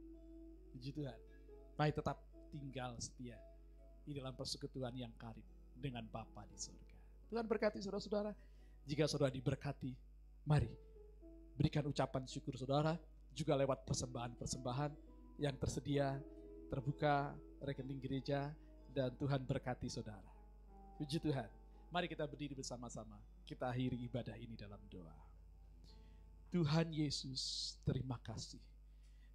Puji 0.71 0.95
Tuhan. 0.95 1.19
Baik 1.75 1.99
tetap 1.99 2.23
tinggal 2.55 2.95
setia 3.03 3.35
di 4.07 4.15
dalam 4.15 4.31
persekutuan 4.39 4.95
yang 4.95 5.11
karib 5.19 5.45
dengan 5.75 6.07
Bapa 6.07 6.47
di 6.47 6.55
surga. 6.55 6.97
Tuhan 7.33 7.45
berkati 7.49 7.83
saudara-saudara. 7.83 8.52
Jika 8.83 9.07
saudara 9.07 9.31
diberkati, 9.31 9.95
mari 10.47 10.71
berikan 11.55 11.87
ucapan 11.87 12.27
syukur 12.27 12.59
saudara 12.59 12.99
juga 13.31 13.55
lewat 13.55 13.87
persembahan-persembahan 13.87 14.93
yang 15.41 15.55
tersedia 15.57 16.19
terbuka 16.69 17.33
rekening 17.63 18.01
gereja 18.03 18.51
dan 18.93 19.15
Tuhan 19.17 19.45
berkati 19.47 19.89
saudara. 19.89 20.29
Puji 20.99 21.23
Tuhan. 21.23 21.49
Mari 21.93 22.09
kita 22.09 22.25
berdiri 22.25 22.57
bersama-sama. 22.57 23.21
Kita 23.45 23.69
akhiri 23.69 24.01
ibadah 24.09 24.37
ini 24.37 24.57
dalam 24.57 24.81
doa. 24.89 25.13
Tuhan 26.53 26.93
Yesus, 26.93 27.75
terima 27.85 28.21
kasih. 28.21 28.61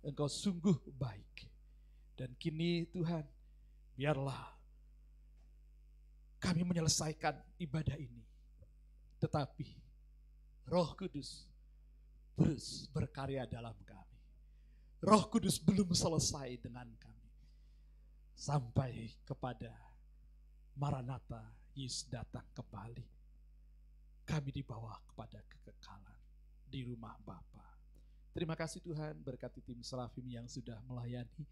Engkau 0.05 0.29
sungguh 0.29 0.77
baik. 0.97 1.49
Dan 2.17 2.33
kini 2.37 2.85
Tuhan, 2.89 3.25
biarlah 3.97 4.53
kami 6.37 6.61
menyelesaikan 6.65 7.37
ibadah 7.57 7.97
ini. 7.97 8.26
Tetapi 9.27 9.67
Roh 10.71 10.95
Kudus 10.95 11.43
terus 12.39 12.87
berkarya 12.95 13.43
dalam 13.43 13.75
kami. 13.83 14.19
Roh 15.03 15.27
Kudus 15.27 15.59
belum 15.59 15.91
selesai 15.91 16.55
dengan 16.63 16.87
kami. 16.95 17.27
Sampai 18.31 19.11
kepada 19.27 19.75
Maranatha, 20.79 21.43
Yesus 21.75 22.07
datang 22.07 22.47
kembali. 22.55 23.03
Kami 24.23 24.49
dibawa 24.55 24.95
kepada 25.11 25.43
kekekalan 25.43 26.23
di 26.63 26.87
rumah 26.87 27.19
Bapa. 27.19 27.67
Terima 28.31 28.55
kasih 28.55 28.79
Tuhan 28.79 29.19
berkati 29.27 29.59
tim 29.59 29.83
Serafim 29.83 30.23
yang 30.23 30.47
sudah 30.47 30.79
melayani 30.87 31.43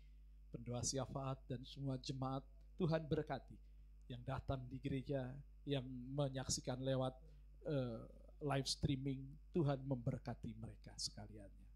pendoa 0.47 0.79
syafaat 0.79 1.43
dan 1.43 1.59
semua 1.67 1.99
jemaat 1.99 2.45
Tuhan 2.79 3.03
berkati 3.03 3.59
yang 4.07 4.21
datang 4.23 4.63
di 4.69 4.79
gereja, 4.79 5.33
yang 5.65 5.83
menyaksikan 6.13 6.77
lewat 6.79 7.17
uh, 7.65 8.01
live 8.45 8.67
streaming, 8.69 9.25
Tuhan 9.51 9.81
memberkati 9.85 10.53
mereka 10.57 10.93
sekaliannya. 10.95 11.71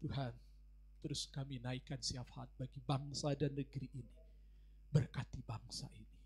Tuhan, 0.00 0.32
terus 1.04 1.28
kami 1.28 1.60
naikkan 1.60 2.00
syafaat 2.00 2.48
bagi 2.56 2.80
bangsa 2.80 3.36
dan 3.36 3.52
negeri 3.52 3.88
ini. 3.92 4.16
Berkati 4.90 5.40
bangsa 5.44 5.86
ini. 5.94 6.18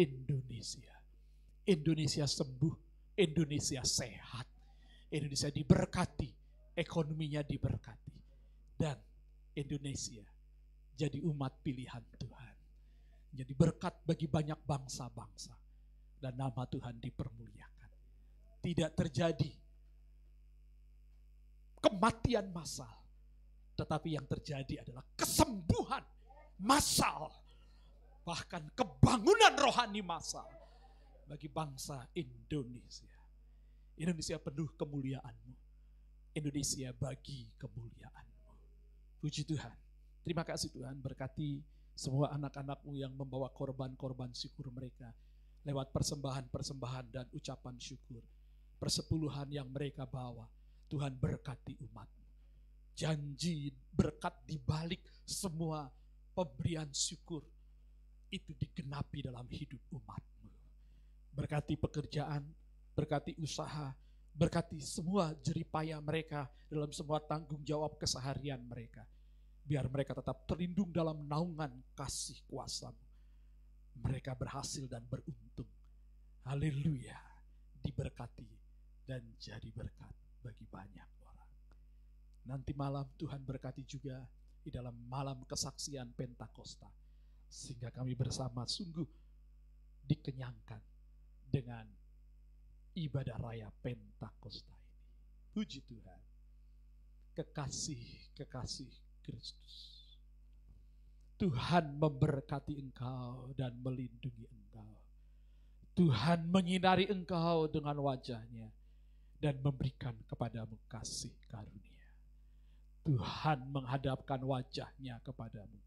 Indonesia. 0.00 0.96
Indonesia 1.68 2.24
sembuh, 2.26 2.74
Indonesia 3.20 3.84
sehat. 3.84 4.48
Indonesia 5.10 5.50
diberkati, 5.50 6.30
ekonominya 6.74 7.42
diberkati. 7.42 8.16
Dan 8.74 8.96
Indonesia 9.58 10.24
jadi 10.96 11.18
umat 11.24 11.64
pilihan 11.64 12.04
Tuhan. 12.16 12.56
Jadi 13.30 13.52
berkat 13.54 14.04
bagi 14.04 14.26
banyak 14.26 14.58
bangsa-bangsa. 14.64 15.54
Dan 16.20 16.36
nama 16.36 16.68
Tuhan 16.68 17.00
dipermuliakan. 17.00 17.69
Tidak 18.60 18.90
terjadi 18.92 19.50
kematian 21.80 22.52
massal. 22.52 22.92
Tetapi 23.74 24.08
yang 24.12 24.28
terjadi 24.28 24.84
adalah 24.84 25.04
kesembuhan 25.16 26.04
massal. 26.60 27.32
Bahkan 28.20 28.76
kebangunan 28.76 29.56
rohani 29.56 30.04
massal 30.04 30.46
bagi 31.24 31.48
bangsa 31.48 32.04
Indonesia. 32.12 33.08
Indonesia 33.96 34.36
penuh 34.36 34.68
kemuliaanmu. 34.76 35.54
Indonesia 36.36 36.92
bagi 36.92 37.48
kemuliaanmu. 37.56 38.52
Puji 39.24 39.48
Tuhan. 39.48 39.76
Terima 40.20 40.44
kasih 40.44 40.68
Tuhan 40.68 41.00
berkati 41.00 41.64
semua 41.96 42.32
anak-anakmu 42.32 42.96
yang 42.96 43.12
membawa 43.12 43.48
korban-korban 43.52 44.32
syukur 44.32 44.72
mereka 44.72 45.12
lewat 45.64 45.92
persembahan-persembahan 45.92 47.06
dan 47.12 47.26
ucapan 47.32 47.76
syukur. 47.76 48.24
Persepuluhan 48.80 49.52
yang 49.52 49.68
mereka 49.68 50.08
bawa 50.08 50.48
Tuhan 50.88 51.12
berkati 51.14 51.76
umatmu. 51.84 52.26
Janji 52.96 53.70
berkat 53.92 54.34
di 54.48 54.56
balik 54.56 55.04
semua 55.28 55.84
pemberian 56.32 56.88
syukur 56.90 57.44
itu 58.32 58.56
digenapi 58.56 59.28
dalam 59.28 59.44
hidup 59.52 59.78
umatmu. 59.92 60.50
Berkati 61.30 61.76
pekerjaan, 61.76 62.42
berkati 62.96 63.36
usaha, 63.38 63.92
berkati 64.34 64.80
semua 64.80 65.36
jeripaya 65.44 66.00
mereka 66.00 66.48
dalam 66.66 66.90
semua 66.90 67.20
tanggung 67.20 67.62
jawab 67.62 68.00
keseharian 68.00 68.64
mereka. 68.64 69.06
Biar 69.60 69.86
mereka 69.86 70.16
tetap 70.16 70.48
terlindung 70.48 70.90
dalam 70.90 71.20
naungan 71.28 71.70
kasih 71.94 72.40
kuasamu. 72.48 73.06
Mereka 74.00 74.34
berhasil 74.34 74.88
dan 74.88 75.04
beruntung. 75.06 75.68
Haleluya. 76.48 77.20
Diberkati 77.80 78.59
dan 79.10 79.26
jadi 79.42 79.66
berkat 79.74 80.14
bagi 80.38 80.62
banyak 80.70 81.10
orang. 81.26 81.50
Nanti 82.46 82.70
malam 82.78 83.10
Tuhan 83.18 83.42
berkati 83.42 83.82
juga 83.82 84.22
di 84.62 84.70
dalam 84.70 84.94
malam 85.10 85.42
kesaksian 85.50 86.14
Pentakosta. 86.14 86.86
Sehingga 87.50 87.90
kami 87.90 88.14
bersama 88.14 88.62
sungguh 88.70 89.02
dikenyangkan 90.06 90.78
dengan 91.50 91.82
ibadah 92.94 93.34
raya 93.42 93.66
Pentakosta 93.82 94.78
ini. 94.78 95.02
Puji 95.58 95.82
Tuhan. 95.82 96.20
Kekasih-kekasih 97.34 98.94
Kristus. 99.26 99.74
Tuhan 101.34 101.98
memberkati 101.98 102.78
engkau 102.78 103.50
dan 103.58 103.74
melindungi 103.82 104.46
engkau. 104.54 104.94
Tuhan 105.98 106.46
menyinari 106.46 107.10
engkau 107.10 107.66
dengan 107.66 107.98
wajahnya 107.98 108.70
dan 109.40 109.56
memberikan 109.64 110.12
kepadamu 110.28 110.76
kasih 110.84 111.32
karunia. 111.48 112.06
Tuhan 113.00 113.64
menghadapkan 113.72 114.44
wajahnya 114.44 115.16
kepadamu 115.24 115.80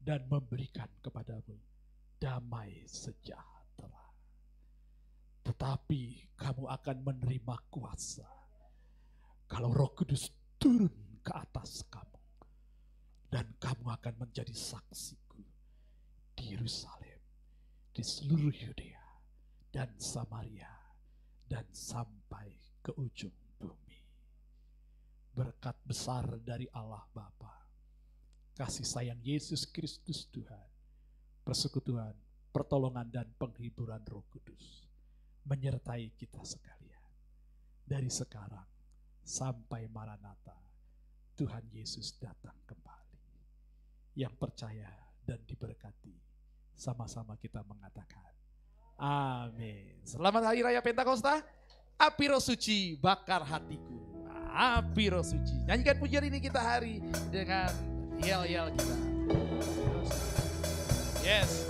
dan 0.00 0.24
memberikan 0.32 0.88
kepadamu 1.04 1.60
damai 2.16 2.88
sejahtera. 2.88 4.08
Tetapi 5.44 6.32
kamu 6.40 6.64
akan 6.64 6.96
menerima 7.04 7.56
kuasa 7.68 8.24
kalau 9.44 9.76
Roh 9.76 9.92
Kudus 9.92 10.32
turun 10.56 11.20
ke 11.20 11.32
atas 11.36 11.84
kamu 11.92 12.20
dan 13.28 13.44
kamu 13.60 13.92
akan 13.92 14.14
menjadi 14.24 14.56
saksiku 14.56 15.44
di 16.32 16.56
Yerusalem, 16.56 17.20
di 17.92 18.00
seluruh 18.00 18.52
Yudea 18.52 19.04
dan 19.68 19.92
Samaria 20.00 20.72
dan 21.50 21.66
sampai 21.68 22.69
ke 22.80 22.92
ujung 22.96 23.32
bumi. 23.60 24.00
Berkat 25.36 25.76
besar 25.84 26.26
dari 26.40 26.66
Allah 26.72 27.04
Bapa, 27.12 27.64
kasih 28.56 28.84
sayang 28.84 29.20
Yesus 29.20 29.68
Kristus 29.68 30.26
Tuhan, 30.28 30.68
persekutuan, 31.44 32.12
pertolongan 32.50 33.06
dan 33.08 33.28
penghiburan 33.38 34.02
Roh 34.10 34.26
Kudus 34.28 34.84
menyertai 35.46 36.12
kita 36.16 36.42
sekalian. 36.44 37.04
Dari 37.86 38.10
sekarang 38.10 38.66
sampai 39.24 39.86
Maranatha, 39.90 40.56
Tuhan 41.34 41.64
Yesus 41.72 42.14
datang 42.20 42.54
kembali. 42.66 43.18
Yang 44.18 44.34
percaya 44.36 44.90
dan 45.24 45.40
diberkati, 45.46 46.14
sama-sama 46.74 47.38
kita 47.38 47.62
mengatakan, 47.66 48.30
Amin. 49.00 49.96
Selamat 50.04 50.52
Hari 50.52 50.60
Raya 50.60 50.84
Pentakosta. 50.84 51.59
Api 52.00 52.32
roh 52.32 52.40
suci 52.40 52.96
bakar 52.96 53.44
hatiku. 53.44 53.92
Api 54.56 55.12
roh 55.12 55.20
suci. 55.20 55.52
Nyanyikan 55.68 56.00
pujian 56.00 56.24
ini 56.24 56.40
kita 56.40 56.56
hari 56.56 57.04
dengan 57.28 57.68
yel-yel 58.24 58.72
kita. 58.72 58.96
Yes. 61.20 61.68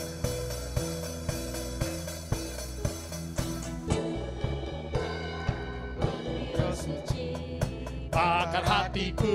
Bakar 8.14 8.62
hatiku 8.62 9.34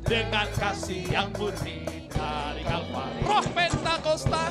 dengan 0.00 0.48
kasih 0.56 1.04
yang 1.12 1.28
murni 1.36 2.08
dari 2.08 2.64
Kalvari. 2.64 3.20
Roh 3.20 3.44
Pentakosta 3.52 4.48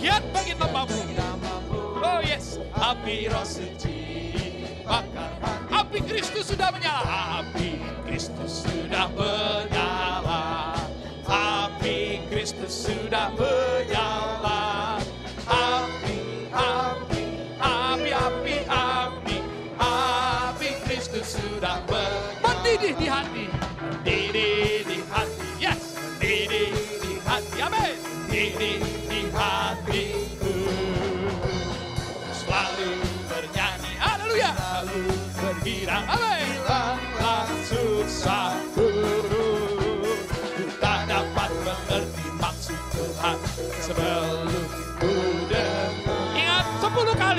giat 0.00 0.24
bagi 0.32 0.56
namamu. 0.56 0.96
Oh 2.00 2.24
yes, 2.24 2.56
api 2.72 3.28
roh 3.28 3.44
suci 3.44 4.09
Api 4.90 6.02
Kristus 6.02 6.50
sudah 6.50 6.74
menyala. 6.74 7.46
Api 7.46 7.78
Kristus 8.02 8.66
sudah 8.66 9.06
menyala. 9.14 10.74
Api 11.30 12.26
Kristus 12.26 12.90
sudah 12.90 13.30
menyala. 13.38 14.29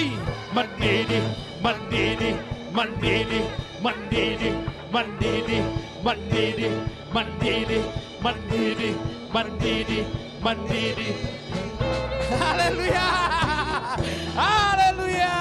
Kali, 0.02 0.18
mendidih, 0.54 1.26
mendidih, 1.62 2.36
mendidih, 2.74 3.46
mendidih, 3.82 4.56
mendidih, 4.90 5.64
mendidih, 6.02 6.74
mendidih, 7.14 7.84
mendidih, 8.22 8.96
mendidih, 9.30 10.06
mendidih. 10.42 11.14
Haleluya. 12.42 13.10
Haleluya. 14.34 15.40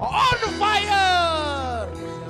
On 0.00 0.40
fire. 0.56 1.12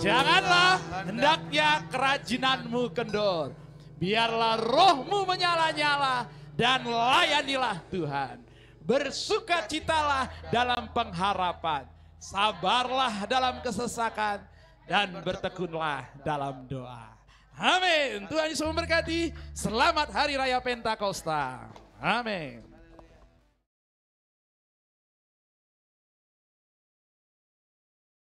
Janganlah 0.02 0.82
hendaknya 1.06 1.86
kerajinanmu 1.92 2.90
kendor. 2.90 3.55
Biarlah 4.01 4.59
rohmu 4.59 5.22
menyala-nyala 5.22 6.26
dan 6.56 6.82
layanilah 6.88 7.78
Tuhan. 7.92 8.49
Bersukacitalah 8.90 10.50
dalam 10.50 10.90
pengharapan. 10.90 11.86
Sabarlah 12.18 13.22
dalam 13.30 13.62
kesesakan 13.62 14.42
dan 14.90 15.14
bertekunlah 15.22 16.10
dalam 16.26 16.66
doa. 16.66 17.14
Amin. 17.54 18.26
Tuhan 18.26 18.50
Yesus 18.50 18.66
memberkati. 18.66 19.30
Selamat 19.54 20.10
Hari 20.10 20.34
Raya 20.34 20.58
Pentakosta. 20.58 21.70
Amin. 22.02 22.69